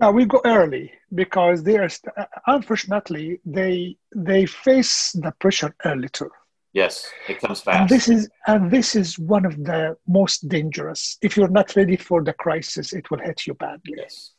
Now 0.01 0.11
we 0.11 0.25
go 0.25 0.41
early 0.45 0.93
because 1.15 1.63
they 1.63 1.79
are 1.79 1.89
st- 1.89 2.13
uh, 2.17 2.27
unfortunately 2.49 3.41
they 3.45 3.97
they 4.15 4.45
face 4.45 5.13
the 5.13 5.33
pressure 5.39 5.75
early 5.85 6.09
too. 6.09 6.31
Yes, 6.73 7.09
it 7.29 7.41
comes 7.41 7.61
fast. 7.61 7.81
And 7.81 7.89
this 7.89 8.09
is 8.09 8.29
and 8.49 8.71
this 8.71 8.97
is 8.97 9.19
one 9.19 9.47
of 9.47 9.57
the 9.63 9.97
most 10.09 10.49
dangerous. 10.49 11.17
If 11.23 11.37
you're 11.37 11.49
not 11.61 11.77
ready 11.77 11.97
for 11.97 12.25
the 12.25 12.33
crisis, 12.33 12.93
it 12.93 13.09
will 13.11 13.21
hit 13.21 13.47
you 13.47 13.55
badly. 13.55 13.95
yes. 13.97 14.34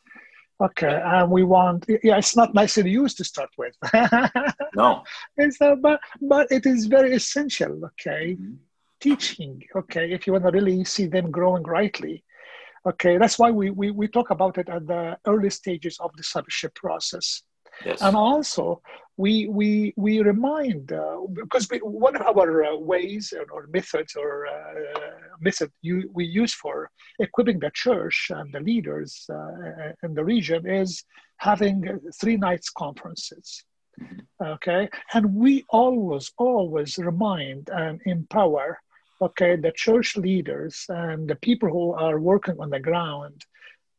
Okay, 0.64 1.02
and 1.04 1.30
we 1.30 1.44
want 1.44 1.86
yeah, 2.02 2.18
it's 2.18 2.36
not 2.38 2.54
nice 2.54 2.76
to 2.76 2.88
use 2.88 3.14
to 3.16 3.24
start 3.26 3.50
with. 3.58 3.76
No. 4.76 5.04
it's 5.38 5.60
not, 5.60 5.82
but 5.82 6.00
but 6.22 6.48
it 6.52 6.66
is 6.66 6.86
very 6.86 7.14
essential. 7.14 7.74
Okay, 7.92 8.38
Mhm. 8.40 8.58
teaching. 9.00 9.62
Okay, 9.76 10.12
if 10.14 10.26
you 10.26 10.34
want 10.34 10.46
to 10.46 10.52
really 10.52 10.84
see 10.86 11.08
them 11.08 11.30
growing 11.32 11.64
rightly. 11.64 12.24
Okay, 12.88 13.18
that's 13.18 13.40
why 13.40 13.50
we, 13.52 13.72
we, 13.72 13.90
we 13.92 14.08
talk 14.08 14.30
about 14.30 14.58
it 14.60 14.70
at 14.70 14.86
the 14.86 15.18
early 15.26 15.50
stages 15.50 15.98
of 16.00 16.12
the 16.12 16.18
discipleship 16.18 16.74
process. 16.76 17.42
Yes. 17.84 18.02
And 18.02 18.16
also, 18.16 18.82
we 19.18 19.48
we 19.48 19.94
we 19.96 20.22
remind 20.22 20.92
uh, 20.92 21.20
because 21.34 21.68
we, 21.70 21.78
one 21.80 22.16
of 22.16 22.38
our 22.38 22.66
uh, 22.66 22.76
ways 22.76 23.34
or, 23.34 23.46
or 23.52 23.68
methods 23.68 24.16
or 24.16 24.48
uh, 24.48 24.74
method 25.40 25.72
you, 25.82 26.10
we 26.14 26.26
use 26.26 26.54
for 26.54 26.90
equipping 27.20 27.60
the 27.60 27.72
church 27.74 28.28
and 28.30 28.54
the 28.54 28.60
leaders 28.60 29.26
uh, 29.30 29.92
in 30.04 30.14
the 30.14 30.24
region 30.24 30.68
is 30.70 31.04
having 31.38 32.00
three 32.20 32.38
nights 32.38 32.70
conferences. 32.70 33.64
Okay, 34.44 34.90
and 35.14 35.34
we 35.34 35.64
always 35.70 36.32
always 36.38 36.98
remind 36.98 37.70
and 37.70 38.02
empower 38.06 38.78
okay 39.22 39.56
the 39.56 39.72
church 39.72 40.18
leaders 40.18 40.86
and 40.90 41.30
the 41.30 41.36
people 41.36 41.70
who 41.70 41.94
are 41.94 42.20
working 42.20 42.58
on 42.60 42.70
the 42.70 42.80
ground 42.80 43.46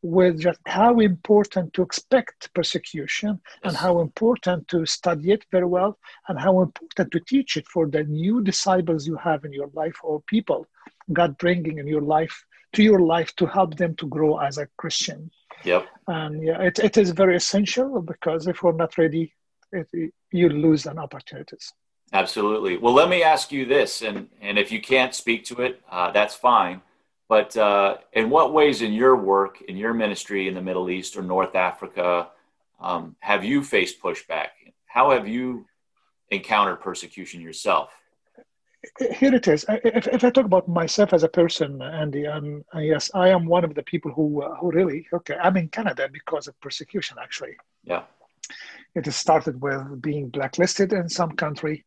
with 0.01 0.39
just 0.39 0.59
how 0.65 0.99
important 0.99 1.73
to 1.73 1.81
expect 1.81 2.53
persecution 2.53 3.39
and 3.63 3.75
how 3.75 3.99
important 3.99 4.67
to 4.67 4.85
study 4.85 5.31
it 5.31 5.43
very 5.51 5.65
well 5.65 5.97
and 6.27 6.39
how 6.39 6.61
important 6.61 7.11
to 7.11 7.19
teach 7.19 7.57
it 7.57 7.67
for 7.67 7.87
the 7.87 8.03
new 8.03 8.41
disciples 8.41 9.07
you 9.07 9.15
have 9.15 9.43
in 9.43 9.51
your 9.51 9.69
life 9.73 9.95
or 10.03 10.21
people 10.27 10.67
god 11.13 11.37
bringing 11.37 11.79
in 11.79 11.87
your 11.87 12.01
life 12.01 12.43
to 12.73 12.83
your 12.83 12.99
life 12.99 13.35
to 13.35 13.45
help 13.45 13.75
them 13.77 13.95
to 13.95 14.07
grow 14.07 14.37
as 14.37 14.57
a 14.57 14.67
christian 14.77 15.31
Yep. 15.63 15.87
and 16.07 16.43
yeah 16.43 16.61
it, 16.61 16.77
it 16.77 16.97
is 16.97 17.09
very 17.11 17.35
essential 17.35 17.99
because 18.01 18.45
if 18.45 18.61
we're 18.61 18.73
not 18.73 18.97
ready 18.97 19.33
it, 19.71 19.89
you 20.31 20.49
lose 20.49 20.85
an 20.85 20.99
opportunities 20.99 21.73
Absolutely. 22.13 22.77
Well, 22.77 22.93
let 22.93 23.09
me 23.09 23.21
ask 23.21 23.51
you 23.51 23.65
this, 23.65 24.01
and 24.01 24.29
and 24.41 24.57
if 24.57 24.71
you 24.71 24.79
can't 24.79 25.13
speak 25.13 25.43
to 25.45 25.61
it, 25.61 25.81
uh, 25.91 26.11
that's 26.11 26.35
fine. 26.35 26.81
But 27.29 27.55
uh, 27.57 27.97
in 28.13 28.29
what 28.29 28.53
ways 28.53 28.81
in 28.81 28.93
your 28.93 29.15
work, 29.15 29.61
in 29.61 29.75
your 29.75 29.93
ministry 29.93 30.47
in 30.47 30.53
the 30.53 30.61
Middle 30.61 30.89
East 30.89 31.17
or 31.17 31.21
North 31.21 31.55
Africa, 31.55 32.29
um, 32.79 33.15
have 33.19 33.43
you 33.43 33.63
faced 33.63 34.01
pushback? 34.01 34.47
How 34.85 35.11
have 35.11 35.27
you 35.27 35.65
encountered 36.31 36.79
persecution 36.79 37.41
yourself? 37.41 37.91
here 39.19 39.33
it 39.33 39.47
is. 39.47 39.65
If, 39.67 40.07
if 40.07 40.23
I 40.23 40.29
talk 40.29 40.45
about 40.45 40.67
myself 40.67 41.11
as 41.11 41.23
a 41.23 41.27
person, 41.27 41.81
Andy, 41.81 42.27
um, 42.27 42.63
yes, 42.75 43.11
I 43.13 43.29
am 43.29 43.45
one 43.45 43.63
of 43.65 43.73
the 43.75 43.83
people 43.83 44.11
who 44.11 44.43
uh, 44.43 44.55
who 44.55 44.71
really 44.71 45.07
okay. 45.13 45.35
I'm 45.41 45.57
in 45.57 45.67
Canada 45.69 46.07
because 46.11 46.47
of 46.47 46.59
persecution. 46.61 47.17
Actually, 47.21 47.57
Yeah. 47.83 48.03
it 48.95 49.11
started 49.11 49.61
with 49.61 50.01
being 50.01 50.29
blacklisted 50.29 50.93
in 50.93 51.09
some 51.09 51.31
country, 51.31 51.85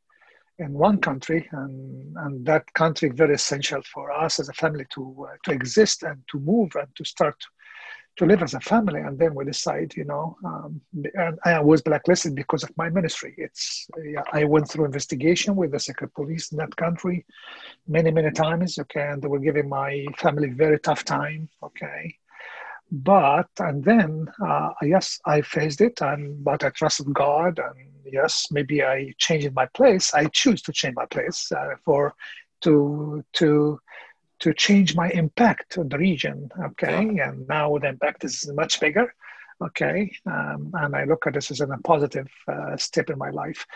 in 0.61 0.73
one 0.73 0.99
country, 0.99 1.49
and 1.53 2.16
and 2.18 2.46
that 2.46 2.73
country 2.75 3.09
very 3.09 3.35
essential 3.35 3.83
for 3.92 4.12
us 4.12 4.38
as 4.38 4.49
a 4.49 4.53
family 4.53 4.87
to 4.94 5.03
uh, 5.29 5.37
to 5.44 5.51
exist 5.53 6.03
and 6.03 6.23
to 6.31 6.38
move 6.38 6.70
and 6.77 6.88
to 6.96 7.05
start 7.05 7.37
to 8.16 8.27
live 8.27 8.42
as 8.42 8.55
a 8.55 8.61
family. 8.61 9.01
And 9.01 9.18
then 9.18 9.35
we 9.35 9.44
decide, 9.44 9.94
you 9.96 10.05
know, 10.05 10.37
um, 10.44 10.81
and 11.14 11.38
I 11.44 11.61
was 11.61 11.81
blacklisted 11.81 12.35
because 12.35 12.62
of 12.62 12.77
my 12.77 12.88
ministry. 12.90 13.35
It's 13.38 13.88
I 14.33 14.44
went 14.44 14.68
through 14.68 14.85
investigation 14.85 15.57
with 15.57 15.73
the 15.73 15.81
secret 15.81 16.14
police 16.14 16.53
in 16.53 16.59
that 16.59 16.77
country 16.77 17.25
many 17.88 18.11
many 18.11 18.31
times. 18.31 18.79
Okay, 18.79 19.07
and 19.11 19.23
they 19.23 19.29
were 19.29 19.46
giving 19.49 19.68
my 19.68 20.07
family 20.18 20.51
very 20.51 20.79
tough 20.79 21.05
time. 21.05 21.49
Okay. 21.62 22.16
But 22.90 23.48
and 23.59 23.85
then 23.85 24.26
uh, 24.44 24.70
yes, 24.83 25.20
I 25.24 25.42
faced 25.42 25.81
it, 25.81 26.00
and 26.03 26.42
but 26.42 26.64
I 26.64 26.70
trusted 26.70 27.12
God, 27.14 27.59
and 27.61 27.90
yes, 28.05 28.48
maybe 28.50 28.83
I 28.83 29.12
changed 29.16 29.55
my 29.55 29.66
place. 29.66 30.12
I 30.12 30.26
choose 30.26 30.61
to 30.62 30.72
change 30.72 30.96
my 30.96 31.07
place 31.07 31.53
uh, 31.53 31.76
for 31.85 32.14
to 32.62 33.24
to 33.35 33.81
to 34.40 34.55
change 34.55 34.96
my 34.96 35.09
impact 35.11 35.79
on 35.79 35.88
the 35.88 35.98
region. 35.98 36.50
Okay, 36.64 37.18
and 37.18 37.46
now 37.46 37.79
the 37.79 37.88
impact 37.88 38.24
is 38.24 38.50
much 38.55 38.81
bigger. 38.81 39.14
Okay, 39.62 40.11
um, 40.26 40.72
and 40.74 40.96
I 40.96 41.05
look 41.05 41.26
at 41.26 41.35
this 41.35 41.50
as 41.50 41.61
a 41.61 41.68
positive 41.85 42.29
uh, 42.48 42.76
step 42.76 43.09
in 43.11 43.18
my 43.18 43.31
life. 43.31 43.66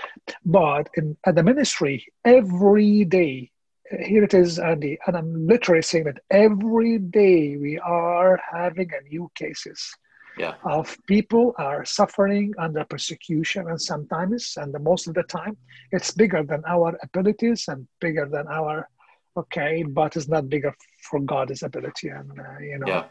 But 0.45 0.89
in 0.95 1.17
at 1.25 1.37
the 1.37 1.43
ministry, 1.45 2.07
every 2.25 3.05
day, 3.05 3.53
here 4.01 4.25
it 4.25 4.35
is, 4.35 4.59
Andy, 4.59 4.99
and 5.07 5.17
I'm 5.17 5.47
literally 5.47 5.83
saying 5.83 6.05
that 6.05 6.21
every 6.31 6.99
day 6.99 7.57
we 7.57 7.79
are 7.79 8.41
having 8.53 8.91
a 8.93 9.09
new 9.09 9.31
cases 9.35 9.95
yeah. 10.39 10.55
of 10.65 10.97
people 11.07 11.55
are 11.59 11.85
suffering 11.85 12.55
under 12.59 12.85
persecution 12.85 13.69
and 13.69 13.81
sometimes 13.81 14.57
and 14.57 14.75
most 14.83 15.07
of 15.07 15.15
the 15.15 15.23
time 15.25 15.57
it's 15.93 16.11
bigger 16.11 16.43
than 16.43 16.63
our 16.67 16.99
abilities 17.03 17.67
and 17.69 17.87
bigger 18.01 18.27
than 18.27 18.47
our 18.49 18.89
okay 19.37 19.83
but 19.83 20.17
it's 20.17 20.29
not 20.29 20.49
bigger 20.49 20.75
for 21.03 21.21
god's 21.21 21.63
ability 21.63 22.09
and 22.09 22.31
uh, 22.39 22.59
you 22.61 22.79
know 22.79 22.87
yeah. 22.87 23.05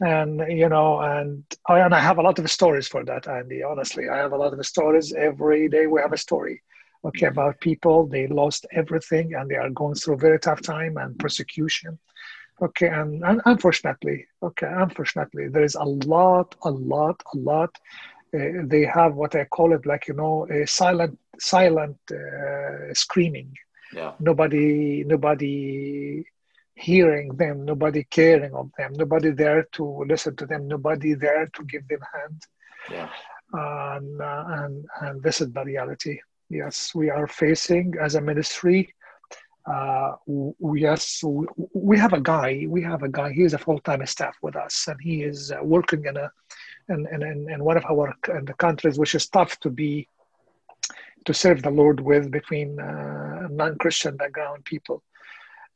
and 0.00 0.40
you 0.50 0.68
know 0.68 1.00
and 1.00 1.44
I, 1.68 1.80
and 1.80 1.94
I 1.94 2.00
have 2.00 2.18
a 2.18 2.22
lot 2.22 2.38
of 2.38 2.50
stories 2.50 2.86
for 2.86 3.04
that 3.04 3.26
andy 3.28 3.62
honestly 3.62 4.08
i 4.08 4.16
have 4.16 4.32
a 4.32 4.36
lot 4.36 4.52
of 4.52 4.66
stories 4.66 5.12
every 5.12 5.68
day 5.68 5.86
we 5.86 6.00
have 6.00 6.12
a 6.12 6.18
story 6.18 6.62
okay 7.04 7.26
about 7.26 7.60
people 7.60 8.06
they 8.06 8.26
lost 8.26 8.66
everything 8.72 9.34
and 9.34 9.50
they 9.50 9.56
are 9.56 9.70
going 9.70 9.94
through 9.94 10.14
a 10.14 10.18
very 10.18 10.38
tough 10.38 10.60
time 10.62 10.96
and 10.96 11.18
persecution. 11.18 11.98
Okay 12.62 12.88
and, 12.88 13.24
and 13.24 13.40
unfortunately 13.46 14.26
okay 14.42 14.70
unfortunately 14.70 15.48
there 15.48 15.64
is 15.64 15.76
a 15.76 15.84
lot 15.84 16.54
a 16.62 16.70
lot 16.70 17.22
a 17.34 17.38
lot 17.38 17.70
uh, 18.34 18.62
they 18.64 18.84
have 18.84 19.14
what 19.14 19.34
i 19.34 19.44
call 19.44 19.72
it 19.72 19.86
like 19.86 20.06
you 20.08 20.14
know 20.14 20.46
a 20.50 20.66
silent 20.66 21.18
silent 21.40 21.98
uh, 22.12 22.92
screaming. 22.92 23.52
Yeah. 23.92 24.12
Nobody 24.20 25.04
nobody 25.04 26.24
hearing 26.74 27.28
them 27.36 27.64
nobody 27.64 28.04
caring 28.04 28.54
of 28.54 28.70
them 28.78 28.92
nobody 28.94 29.30
there 29.30 29.64
to 29.72 30.04
listen 30.08 30.34
to 30.36 30.46
them 30.46 30.66
nobody 30.68 31.14
there 31.14 31.46
to 31.54 31.64
give 31.64 31.86
them 31.88 32.00
hand. 32.14 32.42
Yeah. 32.90 33.08
And, 33.52 34.20
uh, 34.20 34.44
and 34.48 34.86
and 35.00 35.22
this 35.22 35.40
is 35.40 35.50
the 35.52 35.64
reality 35.64 36.20
yes 36.50 36.94
we 36.94 37.08
are 37.08 37.26
facing 37.26 37.94
as 38.00 38.14
a 38.14 38.20
ministry 38.20 38.94
uh, 39.66 40.16
yes, 40.74 41.22
we 41.74 41.98
have 41.98 42.12
a 42.12 42.20
guy. 42.20 42.64
We 42.68 42.82
have 42.82 43.02
a 43.02 43.08
guy. 43.08 43.32
He 43.32 43.42
is 43.42 43.54
a 43.54 43.58
full-time 43.58 44.04
staff 44.06 44.36
with 44.42 44.56
us, 44.56 44.88
and 44.88 44.98
he 45.00 45.22
is 45.22 45.52
uh, 45.52 45.62
working 45.62 46.06
in 46.06 46.16
a 46.16 46.30
in, 46.88 47.06
in, 47.12 47.48
in 47.50 47.62
one 47.62 47.76
of 47.76 47.84
our 47.84 48.14
in 48.36 48.46
the 48.46 48.54
countries, 48.54 48.98
which 48.98 49.14
is 49.14 49.28
tough 49.28 49.60
to 49.60 49.70
be 49.70 50.08
to 51.26 51.34
serve 51.34 51.62
the 51.62 51.70
Lord 51.70 52.00
with 52.00 52.30
between 52.30 52.80
uh, 52.80 53.48
non-Christian 53.50 54.16
background 54.16 54.64
people. 54.64 55.02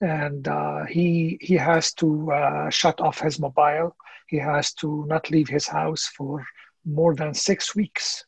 And 0.00 0.48
uh, 0.48 0.84
he 0.86 1.38
he 1.40 1.54
has 1.54 1.92
to 1.94 2.32
uh, 2.32 2.70
shut 2.70 3.00
off 3.00 3.20
his 3.20 3.38
mobile. 3.38 3.94
He 4.28 4.38
has 4.38 4.72
to 4.74 5.04
not 5.06 5.30
leave 5.30 5.48
his 5.48 5.66
house 5.66 6.06
for 6.16 6.44
more 6.84 7.14
than 7.14 7.34
six 7.34 7.76
weeks. 7.76 8.24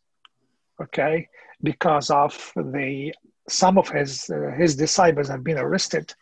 Okay, 0.80 1.28
because 1.62 2.10
of 2.10 2.52
the 2.56 3.14
some 3.48 3.78
of 3.78 3.88
his 3.88 4.28
uh, 4.30 4.50
his 4.56 4.76
disciples 4.76 5.28
have 5.28 5.44
been 5.44 5.58
arrested 5.58 6.12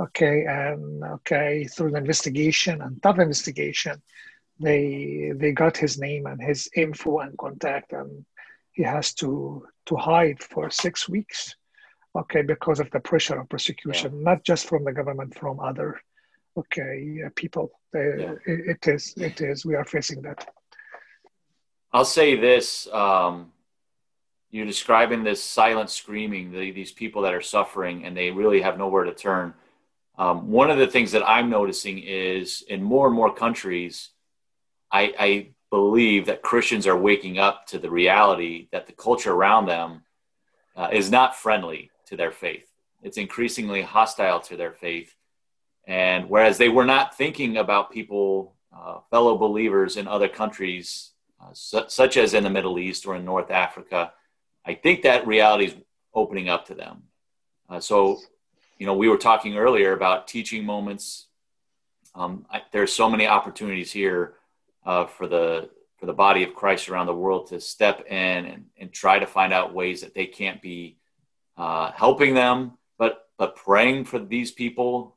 okay 0.00 0.44
and 0.44 1.02
okay 1.04 1.64
through 1.64 1.90
the 1.90 1.96
investigation 1.96 2.82
and 2.82 3.02
tough 3.02 3.18
investigation 3.18 4.00
they 4.60 5.32
they 5.36 5.52
got 5.52 5.76
his 5.76 5.98
name 5.98 6.26
and 6.26 6.40
his 6.42 6.68
info 6.76 7.20
and 7.20 7.36
contact 7.38 7.92
and 7.92 8.24
he 8.72 8.82
has 8.82 9.14
to 9.14 9.66
to 9.86 9.96
hide 9.96 10.42
for 10.42 10.70
six 10.70 11.08
weeks 11.08 11.54
okay 12.14 12.42
because 12.42 12.80
of 12.80 12.90
the 12.90 13.00
pressure 13.00 13.40
of 13.40 13.48
persecution 13.48 14.12
yeah. 14.14 14.22
not 14.22 14.44
just 14.44 14.66
from 14.66 14.84
the 14.84 14.92
government 14.92 15.34
from 15.38 15.58
other 15.60 16.00
okay 16.56 17.20
uh, 17.24 17.30
people 17.34 17.70
they, 17.92 18.14
yeah. 18.18 18.32
it, 18.46 18.76
it 18.84 18.88
is 18.88 19.14
it 19.16 19.40
is 19.40 19.64
we 19.64 19.74
are 19.74 19.84
facing 19.84 20.20
that 20.22 20.46
i'll 21.92 22.04
say 22.04 22.36
this 22.36 22.86
um, 22.92 23.52
you're 24.50 24.66
describing 24.66 25.22
this 25.22 25.42
silent 25.42 25.90
screaming, 25.90 26.52
the, 26.52 26.70
these 26.70 26.92
people 26.92 27.22
that 27.22 27.34
are 27.34 27.42
suffering 27.42 28.04
and 28.04 28.16
they 28.16 28.30
really 28.30 28.60
have 28.60 28.78
nowhere 28.78 29.04
to 29.04 29.14
turn. 29.14 29.54
Um, 30.18 30.50
one 30.50 30.70
of 30.70 30.78
the 30.78 30.86
things 30.86 31.12
that 31.12 31.28
I'm 31.28 31.50
noticing 31.50 31.98
is 31.98 32.62
in 32.68 32.82
more 32.82 33.06
and 33.06 33.14
more 33.14 33.34
countries, 33.34 34.10
I, 34.90 35.14
I, 35.18 35.48
believe 35.68 36.26
that 36.26 36.42
Christians 36.42 36.86
are 36.86 36.96
waking 36.96 37.38
up 37.38 37.66
to 37.66 37.78
the 37.78 37.90
reality 37.90 38.68
that 38.70 38.86
the 38.86 38.92
culture 38.92 39.32
around 39.32 39.66
them 39.66 40.02
uh, 40.76 40.88
is 40.92 41.10
not 41.10 41.36
friendly 41.36 41.90
to 42.06 42.16
their 42.16 42.30
faith. 42.30 42.70
It's 43.02 43.18
increasingly 43.18 43.82
hostile 43.82 44.40
to 44.42 44.56
their 44.56 44.72
faith. 44.72 45.14
And 45.86 46.28
whereas 46.30 46.56
they 46.56 46.68
were 46.68 46.84
not 46.84 47.16
thinking 47.16 47.56
about 47.56 47.90
people, 47.90 48.54
uh, 48.74 49.00
fellow 49.10 49.36
believers 49.36 49.96
in 49.96 50.06
other 50.06 50.28
countries, 50.28 51.12
uh, 51.42 51.50
su- 51.52 51.84
such 51.88 52.16
as 52.16 52.32
in 52.32 52.44
the 52.44 52.50
Middle 52.50 52.78
East 52.78 53.06
or 53.06 53.16
in 53.16 53.24
North 53.24 53.50
Africa, 53.50 54.12
I 54.66 54.74
think 54.74 55.02
that 55.02 55.26
reality 55.26 55.66
is 55.66 55.74
opening 56.12 56.48
up 56.48 56.66
to 56.66 56.74
them. 56.74 57.04
Uh, 57.68 57.78
so, 57.78 58.20
you 58.78 58.86
know, 58.86 58.94
we 58.94 59.08
were 59.08 59.16
talking 59.16 59.56
earlier 59.56 59.92
about 59.92 60.26
teaching 60.26 60.64
moments. 60.64 61.28
Um, 62.14 62.46
I, 62.50 62.62
there's 62.72 62.92
so 62.92 63.08
many 63.08 63.26
opportunities 63.28 63.92
here 63.92 64.34
uh, 64.84 65.06
for 65.06 65.28
the 65.28 65.70
for 65.98 66.06
the 66.06 66.12
body 66.12 66.42
of 66.42 66.54
Christ 66.54 66.90
around 66.90 67.06
the 67.06 67.14
world 67.14 67.46
to 67.48 67.60
step 67.60 68.04
in 68.06 68.44
and, 68.44 68.66
and 68.78 68.92
try 68.92 69.18
to 69.18 69.26
find 69.26 69.52
out 69.52 69.72
ways 69.72 70.02
that 70.02 70.14
they 70.14 70.26
can't 70.26 70.60
be 70.60 70.98
uh, 71.56 71.92
helping 71.92 72.34
them, 72.34 72.72
but 72.98 73.28
but 73.38 73.56
praying 73.56 74.04
for 74.04 74.18
these 74.18 74.50
people. 74.50 75.14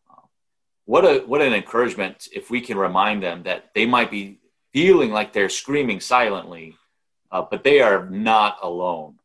What 0.85 1.05
a 1.05 1.19
what 1.25 1.41
an 1.41 1.53
encouragement 1.53 2.27
if 2.33 2.49
we 2.49 2.61
can 2.61 2.77
remind 2.77 3.21
them 3.23 3.43
that 3.43 3.71
they 3.75 3.85
might 3.85 4.09
be 4.09 4.39
feeling 4.73 5.11
like 5.11 5.33
they're 5.33 5.49
screaming 5.49 5.99
silently, 5.99 6.75
uh, 7.31 7.43
but 7.49 7.63
they 7.63 7.81
are 7.81 8.09
not 8.09 8.57
alone 8.63 9.18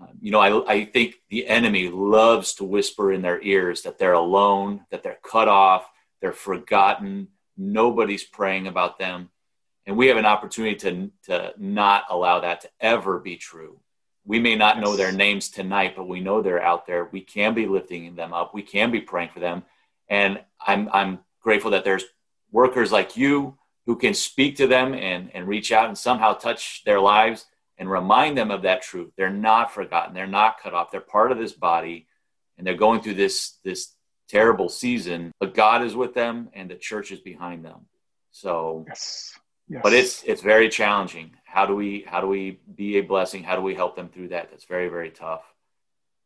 Um, 0.00 0.08
you 0.20 0.30
know, 0.30 0.40
I, 0.40 0.72
I 0.72 0.84
think 0.84 1.16
the 1.30 1.46
enemy 1.46 1.88
loves 1.88 2.54
to 2.54 2.64
whisper 2.64 3.12
in 3.12 3.22
their 3.22 3.40
ears 3.42 3.82
that 3.82 3.98
they're 3.98 4.12
alone, 4.12 4.84
that 4.90 5.02
they're 5.02 5.18
cut 5.22 5.48
off, 5.48 5.88
they're 6.20 6.32
forgotten, 6.32 7.28
nobody's 7.56 8.24
praying 8.24 8.66
about 8.66 8.98
them. 8.98 9.30
And 9.86 9.96
we 9.96 10.08
have 10.08 10.16
an 10.16 10.26
opportunity 10.26 10.74
to, 10.76 11.10
to 11.24 11.54
not 11.58 12.04
allow 12.10 12.40
that 12.40 12.62
to 12.62 12.70
ever 12.80 13.18
be 13.18 13.36
true. 13.36 13.78
We 14.24 14.40
may 14.40 14.56
not 14.56 14.80
know 14.80 14.96
their 14.96 15.12
names 15.12 15.48
tonight, 15.48 15.94
but 15.96 16.08
we 16.08 16.20
know 16.20 16.42
they're 16.42 16.62
out 16.62 16.86
there. 16.86 17.04
We 17.04 17.20
can 17.20 17.54
be 17.54 17.66
lifting 17.66 18.16
them 18.16 18.34
up. 18.34 18.52
We 18.52 18.62
can 18.62 18.90
be 18.90 19.00
praying 19.00 19.30
for 19.32 19.40
them. 19.40 19.62
And 20.08 20.40
I'm, 20.66 20.88
I'm 20.92 21.20
grateful 21.40 21.70
that 21.70 21.84
there's 21.84 22.04
workers 22.50 22.90
like 22.90 23.16
you 23.16 23.56
who 23.86 23.96
can 23.96 24.14
speak 24.14 24.56
to 24.56 24.66
them 24.66 24.94
and, 24.94 25.30
and 25.32 25.46
reach 25.46 25.70
out 25.70 25.86
and 25.86 25.96
somehow 25.96 26.32
touch 26.32 26.82
their 26.84 27.00
lives 27.00 27.46
and 27.78 27.90
remind 27.90 28.36
them 28.36 28.50
of 28.50 28.62
that 28.62 28.82
truth. 28.82 29.12
They're 29.16 29.30
not 29.30 29.72
forgotten. 29.72 30.14
They're 30.14 30.26
not 30.26 30.60
cut 30.60 30.74
off. 30.74 30.90
They're 30.90 31.00
part 31.00 31.32
of 31.32 31.38
this 31.38 31.52
body 31.52 32.06
and 32.56 32.66
they're 32.66 32.74
going 32.74 33.00
through 33.00 33.14
this 33.14 33.58
this 33.64 33.92
terrible 34.28 34.68
season, 34.68 35.32
but 35.38 35.54
God 35.54 35.82
is 35.82 35.94
with 35.94 36.14
them 36.14 36.48
and 36.52 36.70
the 36.70 36.74
church 36.74 37.12
is 37.12 37.20
behind 37.20 37.64
them. 37.64 37.86
So 38.30 38.84
yes. 38.88 39.38
Yes. 39.68 39.80
But 39.82 39.94
it's 39.94 40.22
it's 40.22 40.42
very 40.42 40.68
challenging. 40.68 41.32
How 41.44 41.66
do 41.66 41.74
we 41.74 42.04
how 42.06 42.20
do 42.20 42.28
we 42.28 42.60
be 42.74 42.98
a 42.98 43.00
blessing? 43.00 43.42
How 43.42 43.56
do 43.56 43.62
we 43.62 43.74
help 43.74 43.96
them 43.96 44.08
through 44.08 44.28
that? 44.28 44.50
That's 44.50 44.64
very 44.64 44.88
very 44.88 45.10
tough. 45.10 45.42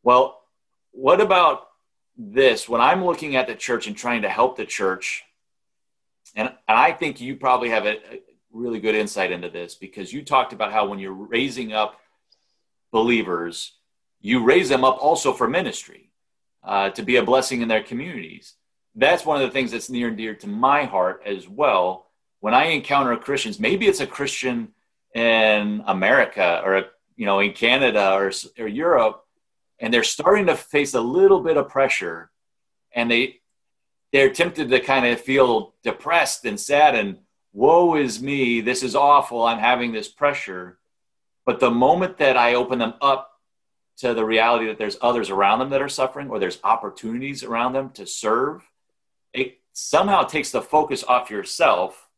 Well, 0.02 0.40
what 0.92 1.20
about 1.20 1.68
this? 2.16 2.68
When 2.68 2.80
I'm 2.80 3.04
looking 3.04 3.36
at 3.36 3.46
the 3.46 3.54
church 3.54 3.86
and 3.86 3.96
trying 3.96 4.22
to 4.22 4.28
help 4.28 4.56
the 4.56 4.66
church, 4.66 5.24
and, 6.36 6.48
and 6.48 6.78
I 6.78 6.92
think 6.92 7.20
you 7.20 7.36
probably 7.36 7.70
have 7.70 7.86
a, 7.86 7.98
really 8.52 8.80
good 8.80 8.94
insight 8.94 9.32
into 9.32 9.48
this 9.48 9.74
because 9.74 10.12
you 10.12 10.24
talked 10.24 10.52
about 10.52 10.72
how 10.72 10.86
when 10.86 10.98
you're 10.98 11.12
raising 11.12 11.72
up 11.72 12.00
believers, 12.90 13.72
you 14.20 14.42
raise 14.44 14.68
them 14.68 14.84
up 14.84 14.98
also 15.00 15.32
for 15.32 15.48
ministry 15.48 16.10
uh, 16.64 16.90
to 16.90 17.02
be 17.02 17.16
a 17.16 17.22
blessing 17.22 17.62
in 17.62 17.68
their 17.68 17.82
communities. 17.82 18.54
That's 18.94 19.24
one 19.24 19.40
of 19.40 19.48
the 19.48 19.52
things 19.52 19.70
that's 19.70 19.88
near 19.90 20.08
and 20.08 20.16
dear 20.16 20.34
to 20.36 20.46
my 20.46 20.84
heart 20.84 21.22
as 21.24 21.48
well. 21.48 22.06
When 22.40 22.54
I 22.54 22.66
encounter 22.66 23.16
Christians, 23.16 23.60
maybe 23.60 23.86
it's 23.86 24.00
a 24.00 24.06
Christian 24.06 24.68
in 25.14 25.82
America 25.86 26.62
or 26.64 26.84
you 27.16 27.26
know 27.26 27.40
in 27.40 27.52
Canada 27.52 28.12
or, 28.12 28.32
or 28.58 28.68
Europe, 28.68 29.24
and 29.78 29.92
they're 29.92 30.02
starting 30.02 30.46
to 30.46 30.56
face 30.56 30.94
a 30.94 31.00
little 31.00 31.40
bit 31.40 31.56
of 31.56 31.68
pressure, 31.68 32.30
and 32.94 33.10
they 33.10 33.40
they're 34.12 34.30
tempted 34.30 34.70
to 34.70 34.80
kind 34.80 35.06
of 35.06 35.20
feel 35.20 35.74
depressed 35.82 36.44
and 36.44 36.58
sad 36.58 36.94
and 36.94 37.18
woe 37.52 37.96
is 37.96 38.22
me, 38.22 38.60
this 38.60 38.82
is 38.82 38.94
awful, 38.94 39.44
I'm 39.44 39.58
having 39.58 39.92
this 39.92 40.08
pressure. 40.08 40.78
But 41.44 41.60
the 41.60 41.70
moment 41.70 42.18
that 42.18 42.36
I 42.36 42.54
open 42.54 42.78
them 42.78 42.94
up 43.00 43.30
to 43.98 44.14
the 44.14 44.24
reality 44.24 44.66
that 44.66 44.78
there's 44.78 44.96
others 45.02 45.30
around 45.30 45.58
them 45.58 45.70
that 45.70 45.82
are 45.82 45.88
suffering 45.88 46.30
or 46.30 46.38
there's 46.38 46.60
opportunities 46.64 47.42
around 47.42 47.72
them 47.72 47.90
to 47.90 48.06
serve, 48.06 48.62
it 49.32 49.58
somehow 49.72 50.22
takes 50.22 50.50
the 50.50 50.62
focus 50.62 51.04
off 51.04 51.30
yourself 51.30 52.08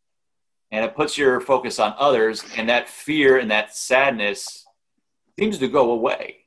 and 0.70 0.84
it 0.84 0.94
puts 0.94 1.18
your 1.18 1.40
focus 1.40 1.78
on 1.78 1.94
others 1.98 2.44
and 2.56 2.68
that 2.68 2.88
fear 2.88 3.38
and 3.38 3.50
that 3.50 3.76
sadness 3.76 4.66
seems 5.38 5.58
to 5.58 5.68
go 5.68 5.92
away. 5.92 6.38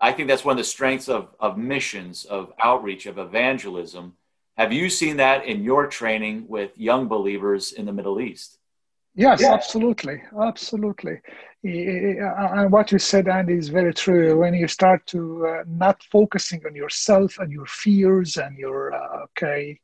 I 0.00 0.12
think 0.12 0.28
that's 0.28 0.44
one 0.44 0.52
of 0.52 0.58
the 0.58 0.64
strengths 0.64 1.08
of, 1.08 1.28
of 1.38 1.56
missions, 1.56 2.24
of 2.24 2.52
outreach, 2.60 3.06
of 3.06 3.18
evangelism, 3.18 4.14
have 4.56 4.72
you 4.72 4.90
seen 4.90 5.16
that 5.16 5.46
in 5.46 5.62
your 5.62 5.86
training 5.86 6.46
with 6.48 6.76
young 6.76 7.08
believers 7.08 7.72
in 7.72 7.86
the 7.86 7.92
Middle 7.92 8.20
East? 8.20 8.58
Yes, 9.14 9.42
yeah. 9.42 9.52
absolutely, 9.52 10.22
absolutely. 10.40 11.20
And 11.64 12.72
what 12.72 12.92
you 12.92 12.98
said, 12.98 13.28
Andy, 13.28 13.54
is 13.54 13.68
very 13.68 13.92
true. 13.92 14.38
When 14.38 14.54
you 14.54 14.66
start 14.66 15.06
to 15.08 15.46
uh, 15.46 15.64
not 15.66 16.02
focusing 16.04 16.62
on 16.66 16.74
yourself 16.74 17.38
and 17.38 17.52
your 17.52 17.66
fears 17.66 18.36
and 18.38 18.56
your 18.56 18.94
uh, 18.94 19.24
okay, 19.24 19.78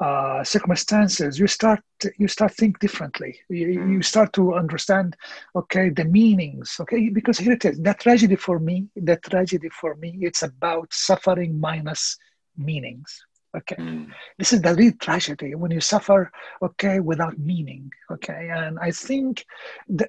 uh, 0.00 0.44
circumstances, 0.44 1.40
you 1.40 1.48
start 1.48 1.82
you 2.18 2.28
start 2.28 2.54
think 2.54 2.78
differently. 2.78 3.38
You, 3.48 3.68
you 3.68 3.98
mm. 3.98 4.04
start 4.04 4.32
to 4.34 4.54
understand, 4.54 5.16
okay, 5.56 5.90
the 5.90 6.04
meanings. 6.04 6.76
Okay, 6.80 7.08
because 7.08 7.38
here 7.38 7.52
it 7.52 7.64
is. 7.64 7.80
That 7.80 8.00
tragedy 8.00 8.36
for 8.36 8.60
me, 8.60 8.86
that 8.96 9.22
tragedy 9.24 9.70
for 9.70 9.96
me, 9.96 10.18
it's 10.20 10.42
about 10.42 10.92
suffering 10.92 11.58
minus 11.58 12.16
meanings. 12.56 13.24
Okay, 13.54 13.76
mm. 13.76 14.10
this 14.38 14.54
is 14.54 14.62
the 14.62 14.74
real 14.74 14.92
tragedy 14.98 15.54
when 15.54 15.70
you 15.70 15.80
suffer. 15.80 16.30
Okay, 16.62 17.00
without 17.00 17.38
meaning. 17.38 17.90
Okay, 18.10 18.48
and 18.50 18.78
I 18.80 18.90
think 18.90 19.44
that, 19.90 20.08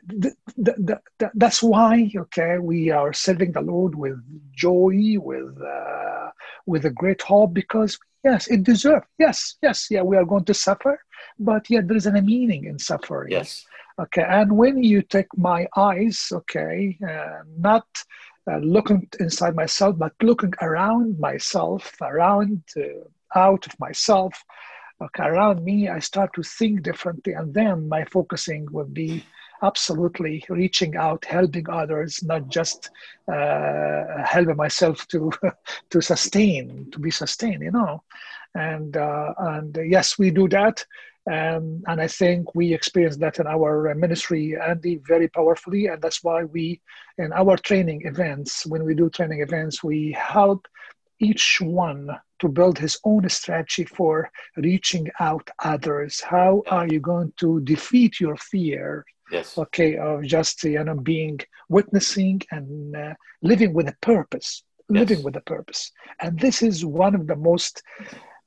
that, 0.58 1.02
that, 1.20 1.32
that's 1.36 1.62
why. 1.62 2.10
Okay, 2.16 2.58
we 2.60 2.90
are 2.90 3.12
serving 3.12 3.52
the 3.52 3.62
Lord 3.62 3.96
with 3.96 4.18
joy, 4.56 5.18
with 5.18 5.62
uh, 5.62 6.30
with 6.66 6.86
a 6.86 6.90
great 6.90 7.22
hope, 7.22 7.54
because 7.54 8.00
yes, 8.24 8.48
it 8.48 8.64
deserves. 8.64 9.06
Yes, 9.20 9.56
yes, 9.62 9.88
yeah, 9.92 10.04
we 10.04 10.16
are 10.16 10.26
going 10.26 10.46
to 10.46 10.54
suffer, 10.54 10.98
but 11.38 11.70
yeah 11.70 11.82
there 11.84 11.98
is 11.98 12.06
a 12.06 12.22
meaning 12.22 12.66
in 12.66 12.80
suffering. 12.80 13.32
Yes. 13.32 13.66
Okay, 14.00 14.26
and 14.28 14.58
when 14.58 14.82
you 14.82 15.02
take 15.02 15.28
my 15.38 15.68
eyes, 15.76 16.32
okay, 16.32 16.98
uh, 17.08 17.44
not 17.58 17.86
uh, 18.50 18.58
looking 18.58 19.08
inside 19.20 19.56
myself, 19.56 19.98
but 19.98 20.14
looking 20.22 20.54
around 20.62 21.20
myself, 21.20 21.94
around 22.02 22.64
uh, 22.76 23.06
out 23.36 23.66
of 23.66 23.80
myself, 23.80 24.44
around 25.20 25.64
me, 25.64 25.90
I 25.90 26.00
start 26.00 26.34
to 26.36 26.44
think 26.44 26.84
differently. 26.84 27.34
And 27.34 27.54
then 27.54 27.90
my 27.90 28.06
focusing 28.06 28.68
will 28.72 28.86
be 28.86 29.24
absolutely 29.62 30.44
reaching 30.50 30.96
out, 30.96 31.26
helping 31.26 31.70
others, 31.70 32.22
not 32.24 32.50
just 32.50 32.90
uh, 33.32 34.04
helping 34.26 34.58
myself 34.58 35.08
to 35.10 35.32
to 35.90 36.02
sustain, 36.02 36.90
to 36.92 37.00
be 37.00 37.12
sustained, 37.12 37.64
you 37.64 37.72
know. 37.72 38.04
And 38.56 38.96
uh, 38.98 39.34
and 39.38 39.78
yes, 39.86 40.18
we 40.18 40.32
do 40.32 40.48
that. 40.50 40.86
Um, 41.26 41.84
and 41.88 42.02
I 42.02 42.08
think 42.08 42.54
we 42.54 42.74
experience 42.74 43.16
that 43.18 43.40
in 43.40 43.48
our 43.48 43.96
ministry, 43.96 44.58
Andy, 44.60 45.00
very 45.08 45.30
powerfully. 45.30 45.88
And 45.88 46.02
that's 46.02 46.22
why 46.22 46.44
we, 46.44 46.82
in 47.18 47.32
our 47.32 47.56
training 47.56 48.02
events, 48.04 48.66
when 48.66 48.84
we 48.84 48.94
do 48.94 49.10
training 49.10 49.42
events, 49.42 49.82
we 49.82 50.12
help 50.12 50.68
each 51.20 51.60
one 51.62 52.10
to 52.44 52.50
build 52.50 52.78
his 52.78 52.96
own 53.06 53.24
strategy 53.30 53.86
for 53.86 54.30
reaching 54.58 55.06
out 55.28 55.46
others 55.74 56.14
how 56.36 56.62
are 56.78 56.88
you 56.94 57.00
going 57.00 57.32
to 57.38 57.50
defeat 57.62 58.20
your 58.20 58.38
fear 58.52 59.06
yes 59.32 59.58
okay 59.58 59.92
of 60.08 60.18
just 60.36 60.56
you 60.66 60.84
know 60.84 61.00
being 61.14 61.40
witnessing 61.70 62.38
and 62.52 62.96
uh, 62.96 63.14
living 63.52 63.72
with 63.74 63.88
a 63.88 63.98
purpose 64.02 64.50
living 64.90 65.20
yes. 65.20 65.26
with 65.26 65.36
a 65.38 65.46
purpose 65.56 65.82
and 66.22 66.38
this 66.46 66.62
is 66.62 66.78
one 67.04 67.16
of 67.16 67.24
the 67.32 67.40
most 67.50 67.82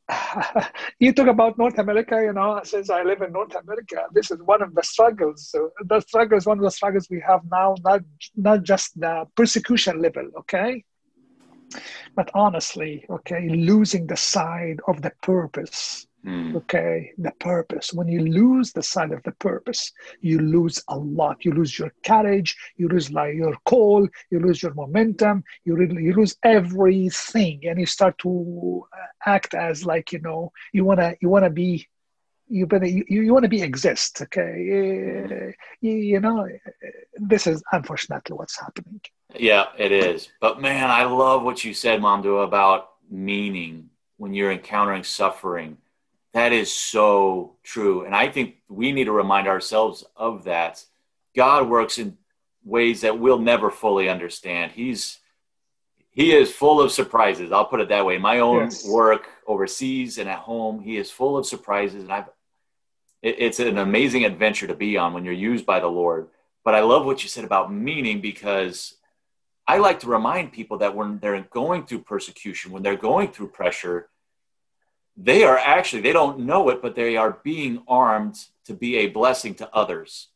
you 1.01 1.13
talk 1.13 1.27
about 1.27 1.59
North 1.59 1.79
America, 1.79 2.17
you 2.23 2.33
know, 2.33 2.61
since 2.63 2.91
I 2.91 3.03
live 3.03 3.23
in 3.23 3.33
North 3.33 3.57
America, 3.57 4.05
this 4.13 4.31
is 4.31 4.39
one 4.41 4.63
of 4.63 4.73
the 4.73 4.83
struggles. 4.83 5.49
So 5.51 5.71
the 5.81 5.99
struggle 5.99 6.39
is 6.39 6.47
one 6.47 6.59
of 6.59 6.65
the 6.65 6.71
struggles 6.71 7.09
we 7.11 7.21
have 7.27 7.41
now, 7.51 7.75
not 7.83 8.03
not 8.37 8.63
just 8.63 8.89
the 9.01 9.25
persecution 9.35 10.01
level, 10.01 10.27
okay? 10.41 10.85
But 12.15 12.31
honestly 12.35 13.05
okay 13.11 13.49
losing 13.49 14.07
the 14.07 14.17
side 14.17 14.79
of 14.89 15.03
the 15.03 15.13
purpose 15.23 16.07
mm. 16.27 16.57
okay 16.57 17.13
the 17.19 17.33
purpose. 17.41 17.93
When 17.93 18.09
you 18.09 18.21
lose 18.21 18.73
the 18.73 18.83
side 18.83 19.13
of 19.13 19.23
the 19.23 19.33
purpose 19.33 19.93
you 20.21 20.39
lose 20.39 20.83
a 20.89 20.97
lot. 20.99 21.45
You 21.45 21.53
lose 21.53 21.79
your 21.79 21.93
courage 22.05 22.57
you 22.77 22.89
lose 22.89 23.11
like 23.11 23.35
your 23.35 23.57
call 23.65 24.09
you 24.31 24.41
lose 24.41 24.63
your 24.63 24.75
momentum 24.75 25.45
you 25.65 25.77
really 25.77 26.03
you 26.03 26.15
lose 26.15 26.37
everything. 26.43 27.61
And 27.67 27.79
you 27.79 27.87
start 27.87 28.19
to 28.19 28.87
act 29.25 29.55
as 29.55 29.87
like 29.87 30.13
you 30.13 30.21
know 30.21 30.53
you 30.73 30.85
want 30.85 31.01
to 31.01 31.17
you 31.21 31.29
want 31.29 31.45
to 31.45 31.51
be 31.51 31.87
you 32.49 32.67
better 32.67 32.87
you, 32.87 33.05
you 33.09 33.33
want 33.33 33.43
to 33.43 33.49
be 33.49 33.63
exist 33.63 34.23
okay? 34.23 35.55
You, 35.81 35.93
you 35.93 36.21
know 36.21 36.49
this 37.15 37.47
is 37.47 37.63
unfortunately 37.73 38.37
what's 38.37 38.59
happening 38.61 39.01
yeah, 39.41 39.67
it 39.79 39.93
is. 39.93 40.29
But 40.41 40.61
man, 40.61 40.91
I 40.91 41.05
love 41.05 41.43
what 41.43 41.65
you 41.65 41.75
said, 41.75 42.01
Mamdouh, 42.01 42.45
about 42.45 42.91
meaning 43.11 43.91
when 44.17 44.35
you're 44.35 44.53
encountering 44.53 45.05
suffering. 45.05 45.79
That 46.33 46.53
is 46.53 46.71
so 46.73 47.55
true. 47.63 48.05
And 48.05 48.15
I 48.15 48.29
think 48.29 48.57
we 48.69 48.93
need 48.93 49.05
to 49.05 49.13
remind 49.13 49.49
ourselves 49.49 50.05
of 50.17 50.45
that. 50.45 50.85
God 51.35 51.69
works 51.69 51.99
in 51.99 52.19
ways 52.65 53.03
that 53.03 53.19
we'll 53.19 53.39
never 53.39 53.71
fully 53.71 54.09
understand. 54.09 54.73
He's 54.73 55.19
he 56.11 56.35
is 56.35 56.51
full 56.51 56.81
of 56.81 56.93
surprises. 56.93 57.53
I'll 57.53 57.67
put 57.67 57.81
it 57.81 57.91
that 57.91 58.07
way. 58.07 58.17
My 58.17 58.41
own 58.41 58.65
yes. 58.65 58.89
work 58.89 59.29
overseas 59.47 60.17
and 60.17 60.29
at 60.31 60.39
home, 60.39 60.81
he 60.81 60.97
is 60.97 61.11
full 61.11 61.37
of 61.37 61.47
surprises, 61.47 62.03
and 62.03 62.13
I've. 62.13 62.29
It, 63.23 63.37
it's 63.39 63.61
an 63.61 63.79
amazing 63.79 64.25
adventure 64.25 64.67
to 64.67 64.75
be 64.75 64.97
on 64.97 65.13
when 65.13 65.25
you're 65.25 65.35
used 65.35 65.65
by 65.65 65.81
the 65.81 65.89
Lord. 65.89 66.29
But 66.65 66.75
I 66.75 66.81
love 66.81 67.07
what 67.07 67.23
you 67.23 67.29
said 67.29 67.45
about 67.45 67.73
meaning 67.73 68.21
because 68.21 68.96
I 69.69 69.79
like 69.79 70.01
to 70.01 70.07
remind 70.07 70.53
people 70.53 70.79
that 70.79 70.95
when 70.95 71.19
they're 71.19 71.41
going 71.51 71.87
through 71.87 72.01
persecution, 72.03 72.73
when 72.73 72.83
they're 72.83 72.97
going 72.97 73.29
through 73.29 73.49
pressure, 73.49 74.09
they 75.17 75.45
are 75.45 75.59
actually, 75.59 76.03
they 76.03 76.13
don't 76.13 76.41
know 76.41 76.69
it, 76.69 76.83
but 76.83 76.95
they 76.95 77.17
are 77.17 77.41
being 77.43 77.83
armed 77.89 78.37
to 78.67 78.75
be 78.75 78.99
a 78.99 79.09
blessing 79.09 79.55
to 79.57 79.75
others. 79.75 80.29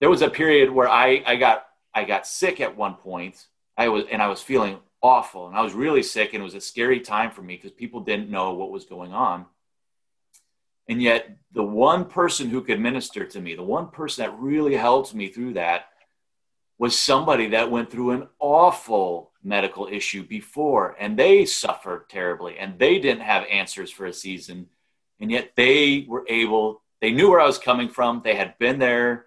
There 0.00 0.10
was 0.10 0.22
a 0.22 0.30
period 0.30 0.70
where 0.70 0.88
I, 0.88 1.22
I 1.26 1.36
got 1.36 1.66
I 1.94 2.04
got 2.04 2.26
sick 2.26 2.60
at 2.60 2.76
one 2.76 2.94
point. 2.94 3.46
I 3.76 3.88
was 3.88 4.04
and 4.10 4.20
I 4.20 4.26
was 4.26 4.40
feeling 4.40 4.78
awful 5.00 5.46
and 5.46 5.56
I 5.56 5.62
was 5.62 5.74
really 5.74 6.02
sick 6.02 6.32
and 6.32 6.40
it 6.40 6.44
was 6.44 6.54
a 6.54 6.60
scary 6.60 7.00
time 7.00 7.30
for 7.30 7.42
me 7.42 7.56
because 7.56 7.70
people 7.70 8.00
didn't 8.00 8.30
know 8.30 8.54
what 8.54 8.70
was 8.70 8.84
going 8.84 9.12
on. 9.12 9.46
And 10.88 11.00
yet 11.02 11.36
the 11.52 11.62
one 11.62 12.04
person 12.04 12.50
who 12.50 12.60
could 12.62 12.80
minister 12.80 13.24
to 13.24 13.40
me, 13.40 13.54
the 13.54 13.62
one 13.62 13.88
person 13.88 14.24
that 14.24 14.38
really 14.38 14.74
helped 14.74 15.14
me 15.14 15.28
through 15.28 15.54
that 15.54 15.86
was 16.84 16.98
somebody 16.98 17.48
that 17.48 17.70
went 17.70 17.90
through 17.90 18.10
an 18.10 18.28
awful 18.38 19.32
medical 19.42 19.88
issue 19.90 20.22
before 20.22 20.94
and 21.00 21.18
they 21.18 21.46
suffered 21.46 22.10
terribly 22.10 22.58
and 22.58 22.78
they 22.78 22.98
didn't 22.98 23.22
have 23.22 23.42
answers 23.50 23.90
for 23.90 24.04
a 24.04 24.12
season 24.12 24.66
and 25.18 25.30
yet 25.30 25.52
they 25.56 26.04
were 26.06 26.26
able 26.28 26.82
they 27.00 27.10
knew 27.10 27.30
where 27.30 27.40
i 27.40 27.46
was 27.46 27.58
coming 27.58 27.88
from 27.88 28.20
they 28.22 28.34
had 28.34 28.58
been 28.58 28.78
there. 28.78 29.24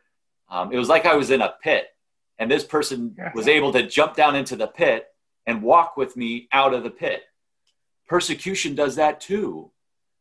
Um, 0.52 0.72
it 0.72 0.78
was 0.78 0.88
like 0.88 1.08
i 1.08 1.16
was 1.16 1.32
in 1.32 1.42
a 1.42 1.56
pit 1.64 1.88
and 2.38 2.52
this 2.52 2.64
person 2.64 3.16
was 3.34 3.48
able 3.48 3.74
to 3.74 3.88
jump 3.88 4.16
down 4.16 4.36
into 4.36 4.56
the 4.56 4.68
pit 4.68 5.08
and 5.48 5.64
walk 5.64 5.98
with 5.98 6.16
me 6.16 6.48
out 6.52 6.76
of 6.76 6.84
the 6.84 6.92
pit. 6.92 7.24
Persecution 8.08 8.76
does 8.76 8.98
that 8.98 9.20
too. 9.20 9.72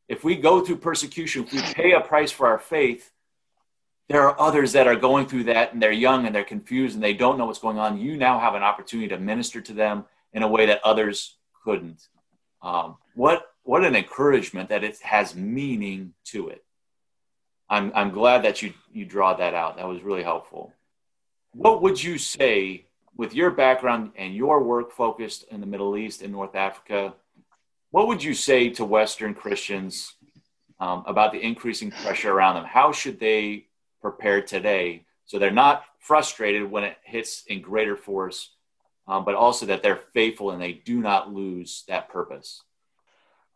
If 0.09 0.25
we 0.25 0.37
go 0.37 0.65
through 0.65 0.79
persecution 0.79 1.45
if 1.45 1.53
we 1.53 1.61
pay 1.61 1.93
a 1.93 2.01
price 2.01 2.33
for 2.33 2.47
our 2.47 2.59
faith 2.59 3.13
there 4.09 4.23
are 4.23 4.41
others 4.41 4.73
that 4.73 4.87
are 4.87 4.97
going 4.97 5.27
through 5.27 5.45
that 5.45 5.73
and 5.73 5.83
they're 5.83 5.93
young 5.93 6.27
and 6.27 6.35
they're 6.35 6.45
confused 6.45 6.95
and 6.95 7.03
they 7.03 7.15
don't 7.15 7.39
know 7.39 7.47
what's 7.47 7.59
going 7.59 7.79
on. 7.79 7.99
You 7.99 8.17
now 8.17 8.39
have 8.39 8.55
an 8.55 8.63
opportunity 8.63 9.09
to 9.09 9.19
minister 9.19 9.61
to 9.61 9.73
them 9.73 10.05
in 10.33 10.43
a 10.43 10.49
way 10.49 10.67
that 10.67 10.81
others 10.85 11.37
couldn't. 11.65 12.09
Um, 12.63 12.97
what 13.15 13.47
what 13.65 13.85
an 13.85 13.97
encouragement 13.97 14.69
that 14.69 14.85
it 14.85 14.99
has 15.01 15.35
meaning 15.35 16.15
to 16.27 16.49
it. 16.49 16.65
I'm 17.69 17.91
I'm 17.95 18.11
glad 18.11 18.45
that 18.45 18.63
you 18.63 18.73
you 18.93 19.05
draw 19.05 19.35
that 19.35 19.55
out. 19.55 19.77
That 19.77 19.89
was 19.89 20.03
really 20.03 20.23
helpful. 20.23 20.73
What 21.53 21.83
would 21.83 22.03
you 22.03 22.19
say 22.19 22.87
with 23.17 23.35
your 23.35 23.51
background 23.51 24.13
and 24.17 24.35
your 24.35 24.63
work 24.63 24.93
focused 24.93 25.45
in 25.51 25.61
the 25.61 25.67
Middle 25.67 25.97
East 25.97 26.23
and 26.23 26.31
North 26.31 26.55
Africa? 26.55 27.15
What 27.91 28.09
would 28.09 28.23
you 28.23 28.35
say 28.35 28.69
to 28.71 28.85
Western 28.85 29.35
Christians 29.35 30.15
um, 30.79 31.03
about 31.07 31.33
the 31.33 31.41
increasing 31.41 31.91
pressure 31.91 32.33
around 32.33 32.57
them? 32.57 32.67
How 32.67 32.93
should 32.93 33.19
they 33.19 33.67
prepared 34.11 34.47
today. 34.47 35.05
So 35.25 35.39
they're 35.39 35.63
not 35.67 35.85
frustrated 35.99 36.71
when 36.71 36.85
it 36.85 36.97
hits 37.05 37.45
in 37.49 37.61
greater 37.61 37.97
force 37.97 38.39
um, 39.09 39.25
but 39.25 39.35
also 39.35 39.67
that 39.67 39.83
they're 39.83 40.03
faithful 40.15 40.51
and 40.51 40.61
they 40.61 40.73
do 40.73 41.01
not 41.01 41.33
lose 41.33 41.85
that 41.89 42.09
purpose. 42.09 42.63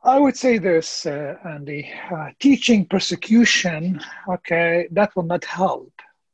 I 0.03 0.19
would 0.19 0.37
say 0.37 0.59
this 0.59 1.07
uh, 1.07 1.35
andy. 1.45 1.91
Uh, 2.11 2.31
teaching 2.39 2.87
persecution 2.87 4.01
okay 4.29 4.89
that 4.93 5.15
will 5.15 5.29
not 5.35 5.45
help 5.45 5.93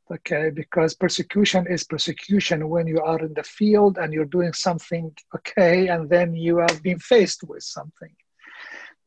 okay 0.09 0.49
because 0.49 0.95
persecution 0.95 1.67
is 1.67 1.83
persecution 1.83 2.69
when 2.69 2.87
you 2.87 2.99
are 3.01 3.19
in 3.19 3.33
the 3.33 3.43
field 3.43 3.97
and 3.97 4.13
you're 4.13 4.33
doing 4.37 4.53
something 4.53 5.11
okay 5.35 5.89
and 5.89 6.09
then 6.09 6.33
you 6.33 6.57
have 6.57 6.81
been 6.81 6.99
faced 6.99 7.43
with 7.43 7.61
something 7.61 8.13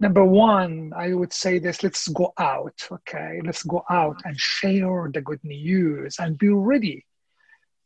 number 0.00 0.24
one, 0.24 0.92
I 0.96 1.14
would 1.14 1.32
say 1.32 1.58
this 1.58 1.82
let's 1.82 2.08
go 2.08 2.32
out, 2.38 2.78
okay? 2.90 3.40
Let's 3.44 3.62
go 3.62 3.84
out 3.90 4.20
and 4.24 4.38
share 4.38 5.10
the 5.12 5.20
good 5.20 5.42
news 5.44 6.16
and 6.18 6.38
be 6.38 6.48
ready 6.48 7.04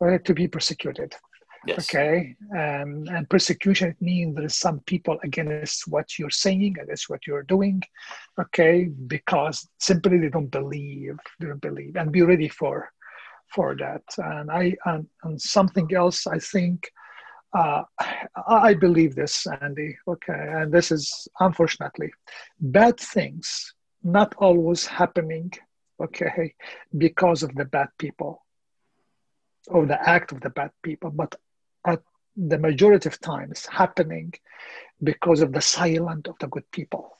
uh, 0.01 0.19
to 0.25 0.35
be 0.35 0.49
persecuted. 0.49 1.15
Yes. 1.67 1.89
Okay. 1.89 2.37
Um, 2.53 3.07
and 3.09 3.29
persecution 3.29 3.89
it 3.89 4.01
means 4.01 4.35
there 4.35 4.45
is 4.45 4.59
some 4.59 4.81
people 4.81 5.19
against 5.25 5.89
what 5.89 6.19
you're 6.19 6.31
saying, 6.31 6.77
against 6.79 7.09
what 7.09 7.27
you're 7.27 7.43
doing. 7.43 7.83
Okay, 8.39 8.85
because 9.07 9.67
simply 9.79 10.19
they 10.19 10.29
don't 10.29 10.51
believe, 10.51 11.17
they 11.41 11.47
don't 11.47 11.63
believe, 11.63 11.97
and 11.97 12.13
be 12.13 12.23
ready 12.23 12.49
for 12.49 12.91
for 13.55 13.75
that. 13.77 14.03
And 14.19 14.51
I 14.51 14.77
and, 14.85 15.07
and 15.23 15.41
something 15.41 15.89
else 15.95 16.27
I 16.27 16.39
think 16.39 16.91
uh, 17.55 17.83
I 18.49 18.75
believe 18.75 19.15
this, 19.15 19.47
Andy. 19.63 19.97
Okay, 20.09 20.49
and 20.59 20.73
this 20.73 20.91
is 20.91 21.29
unfortunately 21.41 22.11
bad 22.61 22.99
things. 22.99 23.75
not 24.03 24.35
always 24.37 24.87
happening, 24.87 25.51
okay, 25.99 26.55
because 26.99 27.43
of 27.43 27.55
the 27.55 27.65
bad 27.65 27.89
people 27.99 28.45
or 29.69 29.87
the 29.87 30.09
act 30.09 30.31
of 30.33 30.41
the 30.43 30.51
bad 30.51 30.71
people, 30.83 31.11
but 31.11 31.35
at 31.87 32.03
the 32.37 32.59
majority 32.59 33.09
of 33.09 33.19
times 33.21 33.67
happening 33.67 34.33
because 35.03 35.41
of 35.41 35.53
the 35.53 35.61
silence 35.61 36.29
of 36.29 36.37
the 36.41 36.49
good 36.49 36.71
people. 36.71 37.17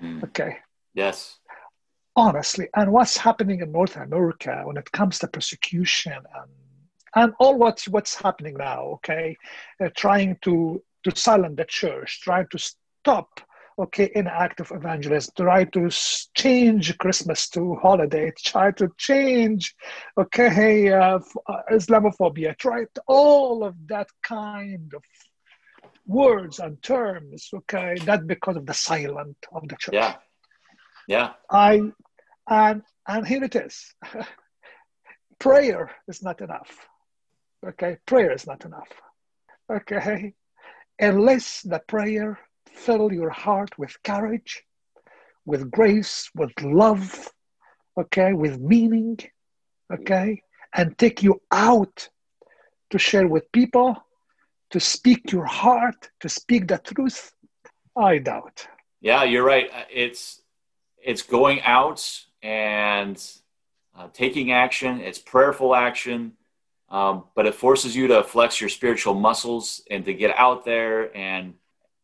Mm. 0.00 0.22
Okay. 0.24 0.58
Yes. 0.94 1.38
Honestly, 2.14 2.68
and 2.76 2.92
what's 2.92 3.16
happening 3.16 3.60
in 3.60 3.72
North 3.72 3.96
America 3.96 4.62
when 4.64 4.76
it 4.76 4.92
comes 4.92 5.18
to 5.18 5.26
persecution 5.26 6.12
and 6.12 6.50
and 7.16 7.32
all 7.38 7.56
what's 7.58 7.88
what's 7.88 8.14
happening 8.14 8.54
now, 8.58 8.84
okay, 8.94 9.36
uh, 9.82 9.88
trying 9.96 10.36
to 10.42 10.82
to 11.04 11.16
silence 11.16 11.56
the 11.56 11.64
church, 11.64 12.20
trying 12.22 12.46
to 12.50 12.58
stop 12.58 13.40
okay, 13.78 14.10
in 14.14 14.26
act 14.26 14.60
of 14.60 14.70
evangelism, 14.70 15.32
try 15.36 15.64
to 15.64 15.90
change 16.34 16.96
Christmas 16.98 17.48
to 17.50 17.74
holiday, 17.76 18.32
try 18.38 18.70
to 18.72 18.88
change, 18.98 19.74
okay, 20.18 20.92
uh, 20.92 21.18
uh, 21.46 21.62
Islamophobia, 21.72 22.56
try 22.56 22.84
to, 22.94 23.02
all 23.06 23.64
of 23.64 23.74
that 23.88 24.08
kind 24.22 24.92
of 24.94 25.02
words 26.06 26.58
and 26.58 26.80
terms, 26.82 27.48
okay, 27.52 27.96
that 28.04 28.26
because 28.26 28.56
of 28.56 28.66
the 28.66 28.74
silent 28.74 29.36
of 29.52 29.66
the 29.68 29.76
church. 29.76 29.94
Yeah. 29.94 30.16
Yeah. 31.08 31.32
I, 31.50 31.82
and, 32.48 32.82
and 33.08 33.26
here 33.26 33.42
it 33.44 33.56
is. 33.56 33.94
prayer 35.38 35.90
is 36.08 36.22
not 36.22 36.40
enough. 36.40 36.70
Okay, 37.66 37.96
prayer 38.06 38.32
is 38.32 38.46
not 38.46 38.64
enough. 38.64 38.88
Okay, 39.72 40.34
unless 40.98 41.62
the 41.62 41.80
prayer 41.88 42.38
fill 42.72 43.12
your 43.12 43.30
heart 43.30 43.70
with 43.78 43.96
courage, 44.02 44.62
with 45.46 45.70
grace, 45.70 46.30
with 46.34 46.52
love, 46.62 47.30
okay, 47.98 48.32
with 48.32 48.58
meaning, 48.60 49.18
okay, 49.92 50.42
and 50.74 50.98
take 50.98 51.22
you 51.22 51.40
out 51.50 52.08
to 52.90 52.98
share 52.98 53.26
with 53.26 53.50
people, 53.52 53.96
to 54.70 54.80
speak 54.80 55.32
your 55.32 55.46
heart, 55.46 56.10
to 56.20 56.28
speak 56.28 56.68
the 56.68 56.78
truth, 56.78 57.32
I 57.96 58.18
doubt. 58.18 58.66
Yeah, 59.00 59.24
you're 59.24 59.44
right. 59.44 59.70
It's 59.90 60.42
it's 61.02 61.22
going 61.22 61.60
out 61.62 62.24
and 62.42 63.22
uh, 63.96 64.08
taking 64.12 64.52
action. 64.52 65.00
It's 65.00 65.18
prayerful 65.18 65.74
action, 65.74 66.32
um, 66.94 67.24
but 67.34 67.44
it 67.44 67.56
forces 67.56 67.96
you 67.96 68.06
to 68.06 68.22
flex 68.22 68.60
your 68.60 68.70
spiritual 68.70 69.14
muscles 69.14 69.82
and 69.90 70.04
to 70.04 70.14
get 70.14 70.32
out 70.36 70.64
there 70.64 71.14
and 71.16 71.54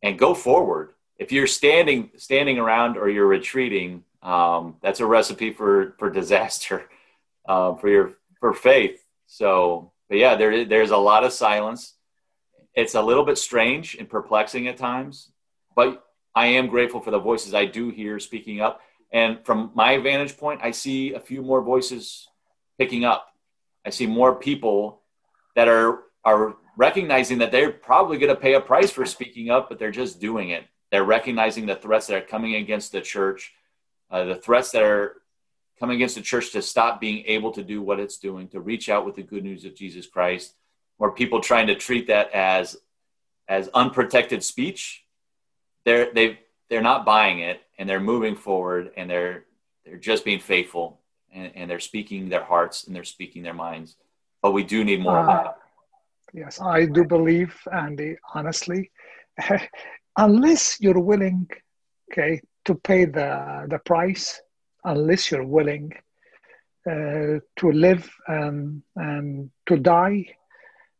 and 0.02 0.18
go 0.18 0.34
forward. 0.34 0.94
If 1.16 1.30
you're 1.30 1.46
standing 1.46 2.10
standing 2.16 2.58
around 2.58 2.96
or 2.96 3.08
you're 3.08 3.28
retreating, 3.28 4.02
um, 4.20 4.78
that's 4.82 4.98
a 4.98 5.06
recipe 5.06 5.52
for 5.52 5.94
for 5.96 6.10
disaster 6.10 6.90
uh, 7.48 7.76
for 7.76 7.88
your 7.88 8.14
for 8.40 8.52
faith. 8.52 9.06
So, 9.28 9.92
but 10.08 10.18
yeah, 10.18 10.34
there 10.34 10.64
there's 10.64 10.90
a 10.90 10.96
lot 10.96 11.22
of 11.22 11.32
silence. 11.32 11.94
It's 12.74 12.96
a 12.96 13.02
little 13.02 13.24
bit 13.24 13.38
strange 13.38 13.94
and 13.94 14.08
perplexing 14.08 14.66
at 14.66 14.76
times, 14.76 15.30
but 15.76 16.04
I 16.34 16.46
am 16.46 16.66
grateful 16.66 17.00
for 17.00 17.12
the 17.12 17.20
voices 17.20 17.54
I 17.54 17.66
do 17.66 17.90
hear 17.90 18.18
speaking 18.18 18.60
up. 18.60 18.80
And 19.12 19.44
from 19.44 19.70
my 19.72 19.98
vantage 19.98 20.36
point, 20.36 20.60
I 20.64 20.72
see 20.72 21.14
a 21.14 21.20
few 21.20 21.42
more 21.42 21.62
voices 21.62 22.26
picking 22.76 23.04
up. 23.04 23.29
I 23.90 23.92
see 23.92 24.06
more 24.06 24.36
people 24.36 25.00
that 25.56 25.66
are 25.66 26.04
are 26.24 26.54
recognizing 26.76 27.38
that 27.38 27.50
they're 27.50 27.72
probably 27.72 28.18
going 28.18 28.32
to 28.32 28.40
pay 28.40 28.54
a 28.54 28.60
price 28.60 28.88
for 28.92 29.04
speaking 29.04 29.50
up, 29.50 29.68
but 29.68 29.80
they're 29.80 29.90
just 29.90 30.20
doing 30.20 30.50
it. 30.50 30.62
They're 30.92 31.02
recognizing 31.02 31.66
the 31.66 31.74
threats 31.74 32.06
that 32.06 32.22
are 32.22 32.24
coming 32.24 32.54
against 32.54 32.92
the 32.92 33.00
church, 33.00 33.52
uh, 34.08 34.26
the 34.26 34.36
threats 34.36 34.70
that 34.70 34.84
are 34.84 35.16
coming 35.80 35.96
against 35.96 36.14
the 36.14 36.20
church 36.20 36.52
to 36.52 36.62
stop 36.62 37.00
being 37.00 37.24
able 37.26 37.50
to 37.50 37.64
do 37.64 37.82
what 37.82 37.98
it's 37.98 38.18
doing, 38.18 38.46
to 38.50 38.60
reach 38.60 38.88
out 38.88 39.04
with 39.04 39.16
the 39.16 39.24
good 39.24 39.42
news 39.42 39.64
of 39.64 39.74
Jesus 39.74 40.06
Christ, 40.06 40.54
or 41.00 41.10
people 41.10 41.40
trying 41.40 41.66
to 41.66 41.74
treat 41.74 42.06
that 42.06 42.30
as 42.30 42.76
as 43.48 43.66
unprotected 43.74 44.44
speech. 44.44 45.04
They're 45.84 46.12
they 46.14 46.38
they're 46.68 46.80
not 46.80 47.04
buying 47.04 47.40
it, 47.40 47.60
and 47.76 47.88
they're 47.88 47.98
moving 47.98 48.36
forward, 48.36 48.92
and 48.96 49.10
they're 49.10 49.46
they're 49.84 49.96
just 49.96 50.24
being 50.24 50.38
faithful, 50.38 50.99
and, 51.32 51.52
and 51.54 51.70
they're 51.70 51.80
speaking 51.80 52.28
their 52.28 52.44
hearts 52.44 52.84
and 52.84 52.94
they're 52.94 53.04
speaking 53.04 53.42
their 53.42 53.54
minds. 53.54 53.96
But 54.42 54.52
we 54.52 54.64
do 54.64 54.84
need 54.84 55.00
more 55.00 55.18
uh, 55.18 55.20
of 55.20 55.26
that. 55.26 55.56
Yes, 56.32 56.60
I 56.60 56.86
do 56.86 57.04
believe, 57.04 57.54
Andy, 57.72 58.16
honestly, 58.34 58.90
unless 60.16 60.80
you're 60.80 61.00
willing, 61.00 61.48
okay, 62.10 62.40
to 62.64 62.74
pay 62.74 63.04
the, 63.04 63.66
the 63.68 63.78
price, 63.80 64.40
unless 64.84 65.30
you're 65.30 65.46
willing 65.46 65.92
uh, 66.88 67.40
to 67.56 67.72
live 67.72 68.08
and, 68.28 68.82
and 68.96 69.50
to 69.66 69.76
die 69.76 70.26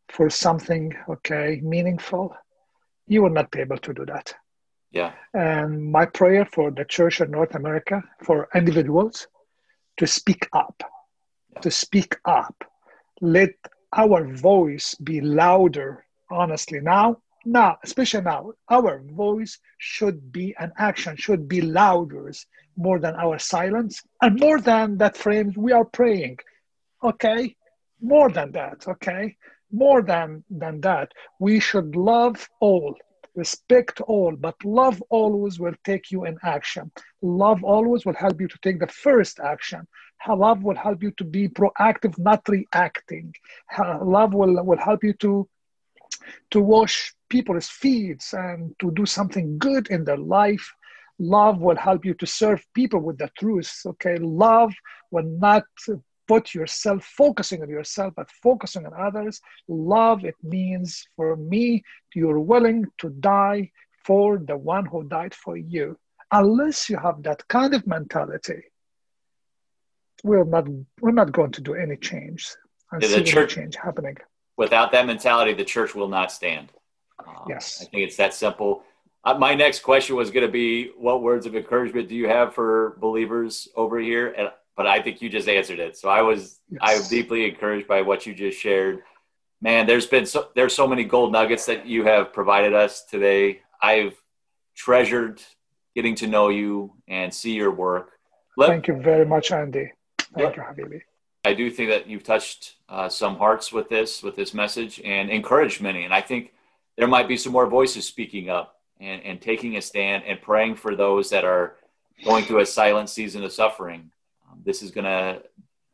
for 0.09 0.29
something, 0.29 0.93
okay, 1.09 1.59
meaningful, 1.63 2.35
you 3.07 3.21
will 3.23 3.29
not 3.29 3.49
be 3.51 3.59
able 3.59 3.77
to 3.77 3.93
do 3.93 4.05
that. 4.05 4.33
Yeah. 4.91 5.13
And 5.33 5.91
my 5.91 6.05
prayer 6.05 6.45
for 6.45 6.69
the 6.69 6.83
church 6.85 7.21
in 7.21 7.31
North 7.31 7.55
America, 7.55 8.03
for 8.23 8.49
individuals, 8.53 9.27
to 9.97 10.07
speak 10.07 10.47
up, 10.53 10.83
to 11.61 11.71
speak 11.71 12.17
up. 12.25 12.63
Let 13.21 13.53
our 13.95 14.25
voice 14.33 14.95
be 14.95 15.21
louder, 15.21 16.05
honestly. 16.29 16.79
Now, 16.79 17.17
now, 17.45 17.77
especially 17.83 18.21
now, 18.21 18.51
our 18.69 18.99
voice 18.99 19.57
should 19.77 20.31
be 20.31 20.55
an 20.59 20.71
action, 20.77 21.15
should 21.15 21.47
be 21.47 21.61
louder 21.61 22.31
more 22.77 22.99
than 22.99 23.15
our 23.15 23.37
silence 23.39 24.01
and 24.21 24.39
more 24.39 24.59
than 24.59 24.97
that 24.97 25.17
frame 25.17 25.53
we 25.57 25.71
are 25.71 25.85
praying. 25.85 26.37
Okay? 27.03 27.55
More 27.99 28.29
than 28.29 28.51
that, 28.53 28.87
okay? 28.87 29.37
More 29.71 30.01
than 30.01 30.43
than 30.49 30.81
that. 30.81 31.11
We 31.39 31.59
should 31.59 31.95
love 31.95 32.47
all, 32.59 32.95
respect 33.35 34.01
all, 34.01 34.35
but 34.35 34.55
love 34.63 35.01
always 35.09 35.59
will 35.59 35.75
take 35.83 36.11
you 36.11 36.25
in 36.25 36.37
action. 36.43 36.91
Love 37.21 37.63
always 37.63 38.05
will 38.05 38.15
help 38.15 38.41
you 38.41 38.47
to 38.47 38.59
take 38.61 38.79
the 38.79 38.87
first 38.87 39.39
action. 39.39 39.87
Love 40.27 40.63
will 40.63 40.75
help 40.75 41.01
you 41.01 41.11
to 41.11 41.23
be 41.23 41.47
proactive, 41.47 42.17
not 42.17 42.41
reacting. 42.47 43.33
Love 44.01 44.33
will, 44.33 44.63
will 44.63 44.77
help 44.77 45.03
you 45.03 45.13
to, 45.13 45.47
to 46.51 46.61
wash 46.61 47.13
people's 47.29 47.69
feet 47.69 48.23
and 48.33 48.75
to 48.79 48.91
do 48.91 49.05
something 49.05 49.57
good 49.57 49.87
in 49.87 50.03
their 50.03 50.17
life. 50.17 50.71
Love 51.17 51.59
will 51.59 51.75
help 51.75 52.03
you 52.05 52.13
to 52.15 52.25
serve 52.25 52.65
people 52.73 52.99
with 52.99 53.17
the 53.17 53.29
truth. 53.37 53.71
Okay, 53.85 54.17
love 54.17 54.73
will 55.11 55.23
not 55.23 55.63
put 56.31 56.45
yourself 56.59 56.99
focusing 57.23 57.59
on 57.63 57.69
yourself, 57.77 58.09
but 58.19 58.29
focusing 58.47 58.83
on 58.87 58.93
others. 59.07 59.35
Love, 59.67 60.19
it 60.31 60.39
means 60.57 60.87
for 61.17 61.29
me, 61.51 61.65
you're 62.15 62.43
willing 62.53 62.79
to 63.01 63.07
die 63.35 63.61
for 64.07 64.27
the 64.49 64.57
one 64.75 64.85
who 64.91 64.99
died 65.17 65.33
for 65.43 65.55
you. 65.73 65.85
Unless 66.41 66.77
you 66.89 66.97
have 67.05 67.17
that 67.27 67.39
kind 67.55 67.71
of 67.77 67.81
mentality, 67.95 68.61
we're 70.27 70.49
not 70.55 70.65
we're 71.01 71.19
not 71.21 71.29
going 71.37 71.53
to 71.57 71.61
do 71.69 71.73
any 71.85 71.97
change 72.09 72.41
and 72.91 73.03
see 73.03 73.23
church, 73.23 73.55
change 73.55 73.75
happening. 73.87 74.17
Without 74.63 74.89
that 74.93 75.05
mentality, 75.13 75.53
the 75.61 75.67
church 75.75 75.91
will 75.99 76.11
not 76.17 76.31
stand. 76.39 76.67
Um, 77.19 77.45
yes, 77.51 77.65
I 77.81 77.85
think 77.89 78.01
it's 78.07 78.19
that 78.23 78.33
simple. 78.33 78.71
Uh, 79.23 79.37
my 79.47 79.53
next 79.65 79.79
question 79.89 80.13
was 80.21 80.27
going 80.35 80.47
to 80.49 80.55
be, 80.63 80.91
what 80.97 81.17
words 81.29 81.45
of 81.45 81.53
encouragement 81.61 82.05
do 82.11 82.15
you 82.21 82.27
have 82.35 82.47
for 82.57 82.71
believers 83.05 83.67
over 83.75 83.97
here? 84.09 84.27
And, 84.37 84.47
but 84.81 84.89
I 84.89 84.99
think 84.99 85.21
you 85.21 85.29
just 85.29 85.47
answered 85.47 85.77
it. 85.77 85.95
So 85.95 86.09
I 86.09 86.23
was 86.23 86.59
yes. 86.71 86.79
I 86.81 86.95
was 86.97 87.07
deeply 87.07 87.47
encouraged 87.47 87.87
by 87.87 88.01
what 88.01 88.25
you 88.25 88.33
just 88.33 88.59
shared. 88.59 89.03
Man, 89.61 89.85
there's 89.85 90.07
been 90.07 90.25
so 90.25 90.49
there's 90.55 90.73
so 90.73 90.87
many 90.87 91.03
gold 91.03 91.31
nuggets 91.31 91.67
that 91.67 91.85
you 91.85 92.03
have 92.05 92.33
provided 92.33 92.73
us 92.73 93.05
today. 93.05 93.61
I've 93.79 94.15
treasured 94.75 95.39
getting 95.95 96.15
to 96.15 96.27
know 96.27 96.49
you 96.49 96.93
and 97.07 97.31
see 97.31 97.53
your 97.53 97.69
work. 97.69 98.13
Let, 98.57 98.69
Thank 98.69 98.87
you 98.87 98.95
very 98.95 99.25
much, 99.25 99.51
Andy. 99.51 99.91
Thank 100.35 100.55
you, 100.55 100.63
Habibi. 100.63 101.01
I 101.45 101.53
do 101.53 101.69
think 101.69 101.89
that 101.89 102.07
you've 102.07 102.23
touched 102.23 102.77
uh, 102.89 103.07
some 103.07 103.35
hearts 103.35 103.71
with 103.71 103.87
this, 103.87 104.23
with 104.23 104.35
this 104.35 104.53
message, 104.53 104.99
and 105.03 105.29
encouraged 105.29 105.81
many. 105.81 106.05
And 106.05 106.13
I 106.13 106.21
think 106.21 106.53
there 106.97 107.07
might 107.07 107.27
be 107.27 107.37
some 107.37 107.51
more 107.51 107.67
voices 107.67 108.05
speaking 108.07 108.49
up 108.49 108.79
and, 108.99 109.21
and 109.23 109.41
taking 109.41 109.77
a 109.77 109.81
stand 109.81 110.23
and 110.25 110.41
praying 110.41 110.75
for 110.75 110.95
those 110.95 111.29
that 111.29 111.43
are 111.43 111.75
going 112.23 112.45
through 112.45 112.61
a 112.61 112.65
silent 112.65 113.09
season 113.09 113.43
of 113.43 113.51
suffering. 113.51 114.11
This 114.63 114.81
is 114.81 114.91
gonna 114.91 115.39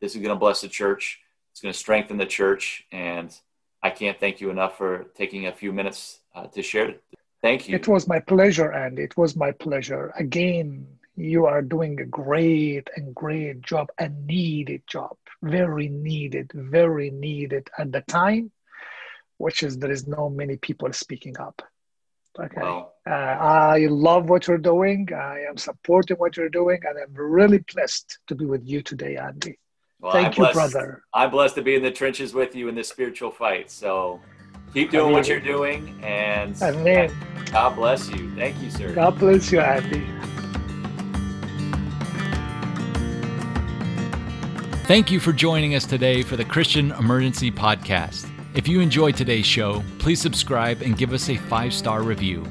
this 0.00 0.14
is 0.14 0.22
gonna 0.22 0.36
bless 0.36 0.60
the 0.60 0.68
church. 0.68 1.20
It's 1.52 1.60
gonna 1.60 1.74
strengthen 1.74 2.16
the 2.16 2.26
church, 2.26 2.84
and 2.92 3.34
I 3.82 3.90
can't 3.90 4.18
thank 4.18 4.40
you 4.40 4.50
enough 4.50 4.76
for 4.76 5.06
taking 5.16 5.46
a 5.46 5.52
few 5.52 5.72
minutes 5.72 6.20
uh, 6.34 6.46
to 6.46 6.62
share. 6.62 6.94
Thank 7.42 7.68
you. 7.68 7.76
It 7.76 7.86
was 7.86 8.08
my 8.08 8.20
pleasure, 8.20 8.70
and 8.70 8.98
it 8.98 9.16
was 9.16 9.36
my 9.36 9.52
pleasure 9.52 10.12
again 10.16 10.86
you 11.18 11.46
are 11.46 11.62
doing 11.62 12.00
a 12.00 12.04
great 12.04 12.88
and 12.96 13.12
great 13.12 13.60
job, 13.60 13.88
a 13.98 14.08
needed 14.08 14.82
job, 14.86 15.16
very 15.42 15.88
needed, 15.88 16.50
very 16.54 17.10
needed 17.10 17.68
at 17.76 17.90
the 17.90 18.02
time, 18.02 18.52
which 19.38 19.64
is 19.64 19.76
there 19.76 19.90
is 19.90 20.06
no 20.06 20.30
many 20.30 20.56
people 20.56 20.92
speaking 20.92 21.36
up. 21.38 21.60
Okay. 22.40 22.60
Well, 22.60 22.94
uh, 23.06 23.10
I 23.10 23.86
love 23.90 24.28
what 24.28 24.46
you're 24.46 24.58
doing. 24.58 25.08
I 25.12 25.40
am 25.48 25.56
supporting 25.56 26.16
what 26.18 26.36
you're 26.36 26.48
doing, 26.48 26.78
and 26.86 26.96
I'm 26.98 27.14
really 27.14 27.64
blessed 27.74 28.18
to 28.28 28.34
be 28.34 28.44
with 28.44 28.64
you 28.64 28.80
today, 28.82 29.16
Andy. 29.16 29.58
Well, 30.00 30.12
Thank 30.12 30.26
I'm 30.26 30.32
you, 30.32 30.52
blessed, 30.52 30.54
brother. 30.54 31.02
I'm 31.12 31.30
blessed 31.30 31.56
to 31.56 31.62
be 31.62 31.74
in 31.74 31.82
the 31.82 31.90
trenches 31.90 32.32
with 32.34 32.54
you 32.54 32.68
in 32.68 32.76
this 32.76 32.88
spiritual 32.88 33.32
fight. 33.32 33.70
So 33.70 34.20
keep 34.72 34.92
doing 34.92 35.12
what 35.12 35.26
you're 35.26 35.40
doing, 35.40 35.98
and 36.04 36.60
Amen. 36.62 37.12
God 37.50 37.74
bless 37.74 38.08
you. 38.08 38.32
Thank 38.36 38.62
you, 38.62 38.70
sir. 38.70 38.94
God 38.94 39.18
bless 39.18 39.50
you, 39.50 39.60
Andy. 39.60 40.06
Thank 44.84 45.10
you 45.10 45.18
for 45.18 45.32
joining 45.32 45.74
us 45.74 45.84
today 45.84 46.22
for 46.22 46.36
the 46.36 46.44
Christian 46.44 46.92
Emergency 46.92 47.50
Podcast. 47.50 48.30
If 48.58 48.66
you 48.66 48.80
enjoyed 48.80 49.16
today's 49.16 49.46
show, 49.46 49.84
please 50.00 50.20
subscribe 50.20 50.82
and 50.82 50.98
give 50.98 51.12
us 51.12 51.28
a 51.28 51.36
five 51.36 51.72
star 51.72 52.02
review. 52.02 52.44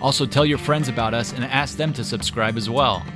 Also, 0.00 0.26
tell 0.26 0.44
your 0.44 0.58
friends 0.58 0.88
about 0.88 1.14
us 1.14 1.32
and 1.32 1.44
ask 1.44 1.76
them 1.76 1.92
to 1.92 2.02
subscribe 2.02 2.56
as 2.56 2.68
well. 2.68 3.06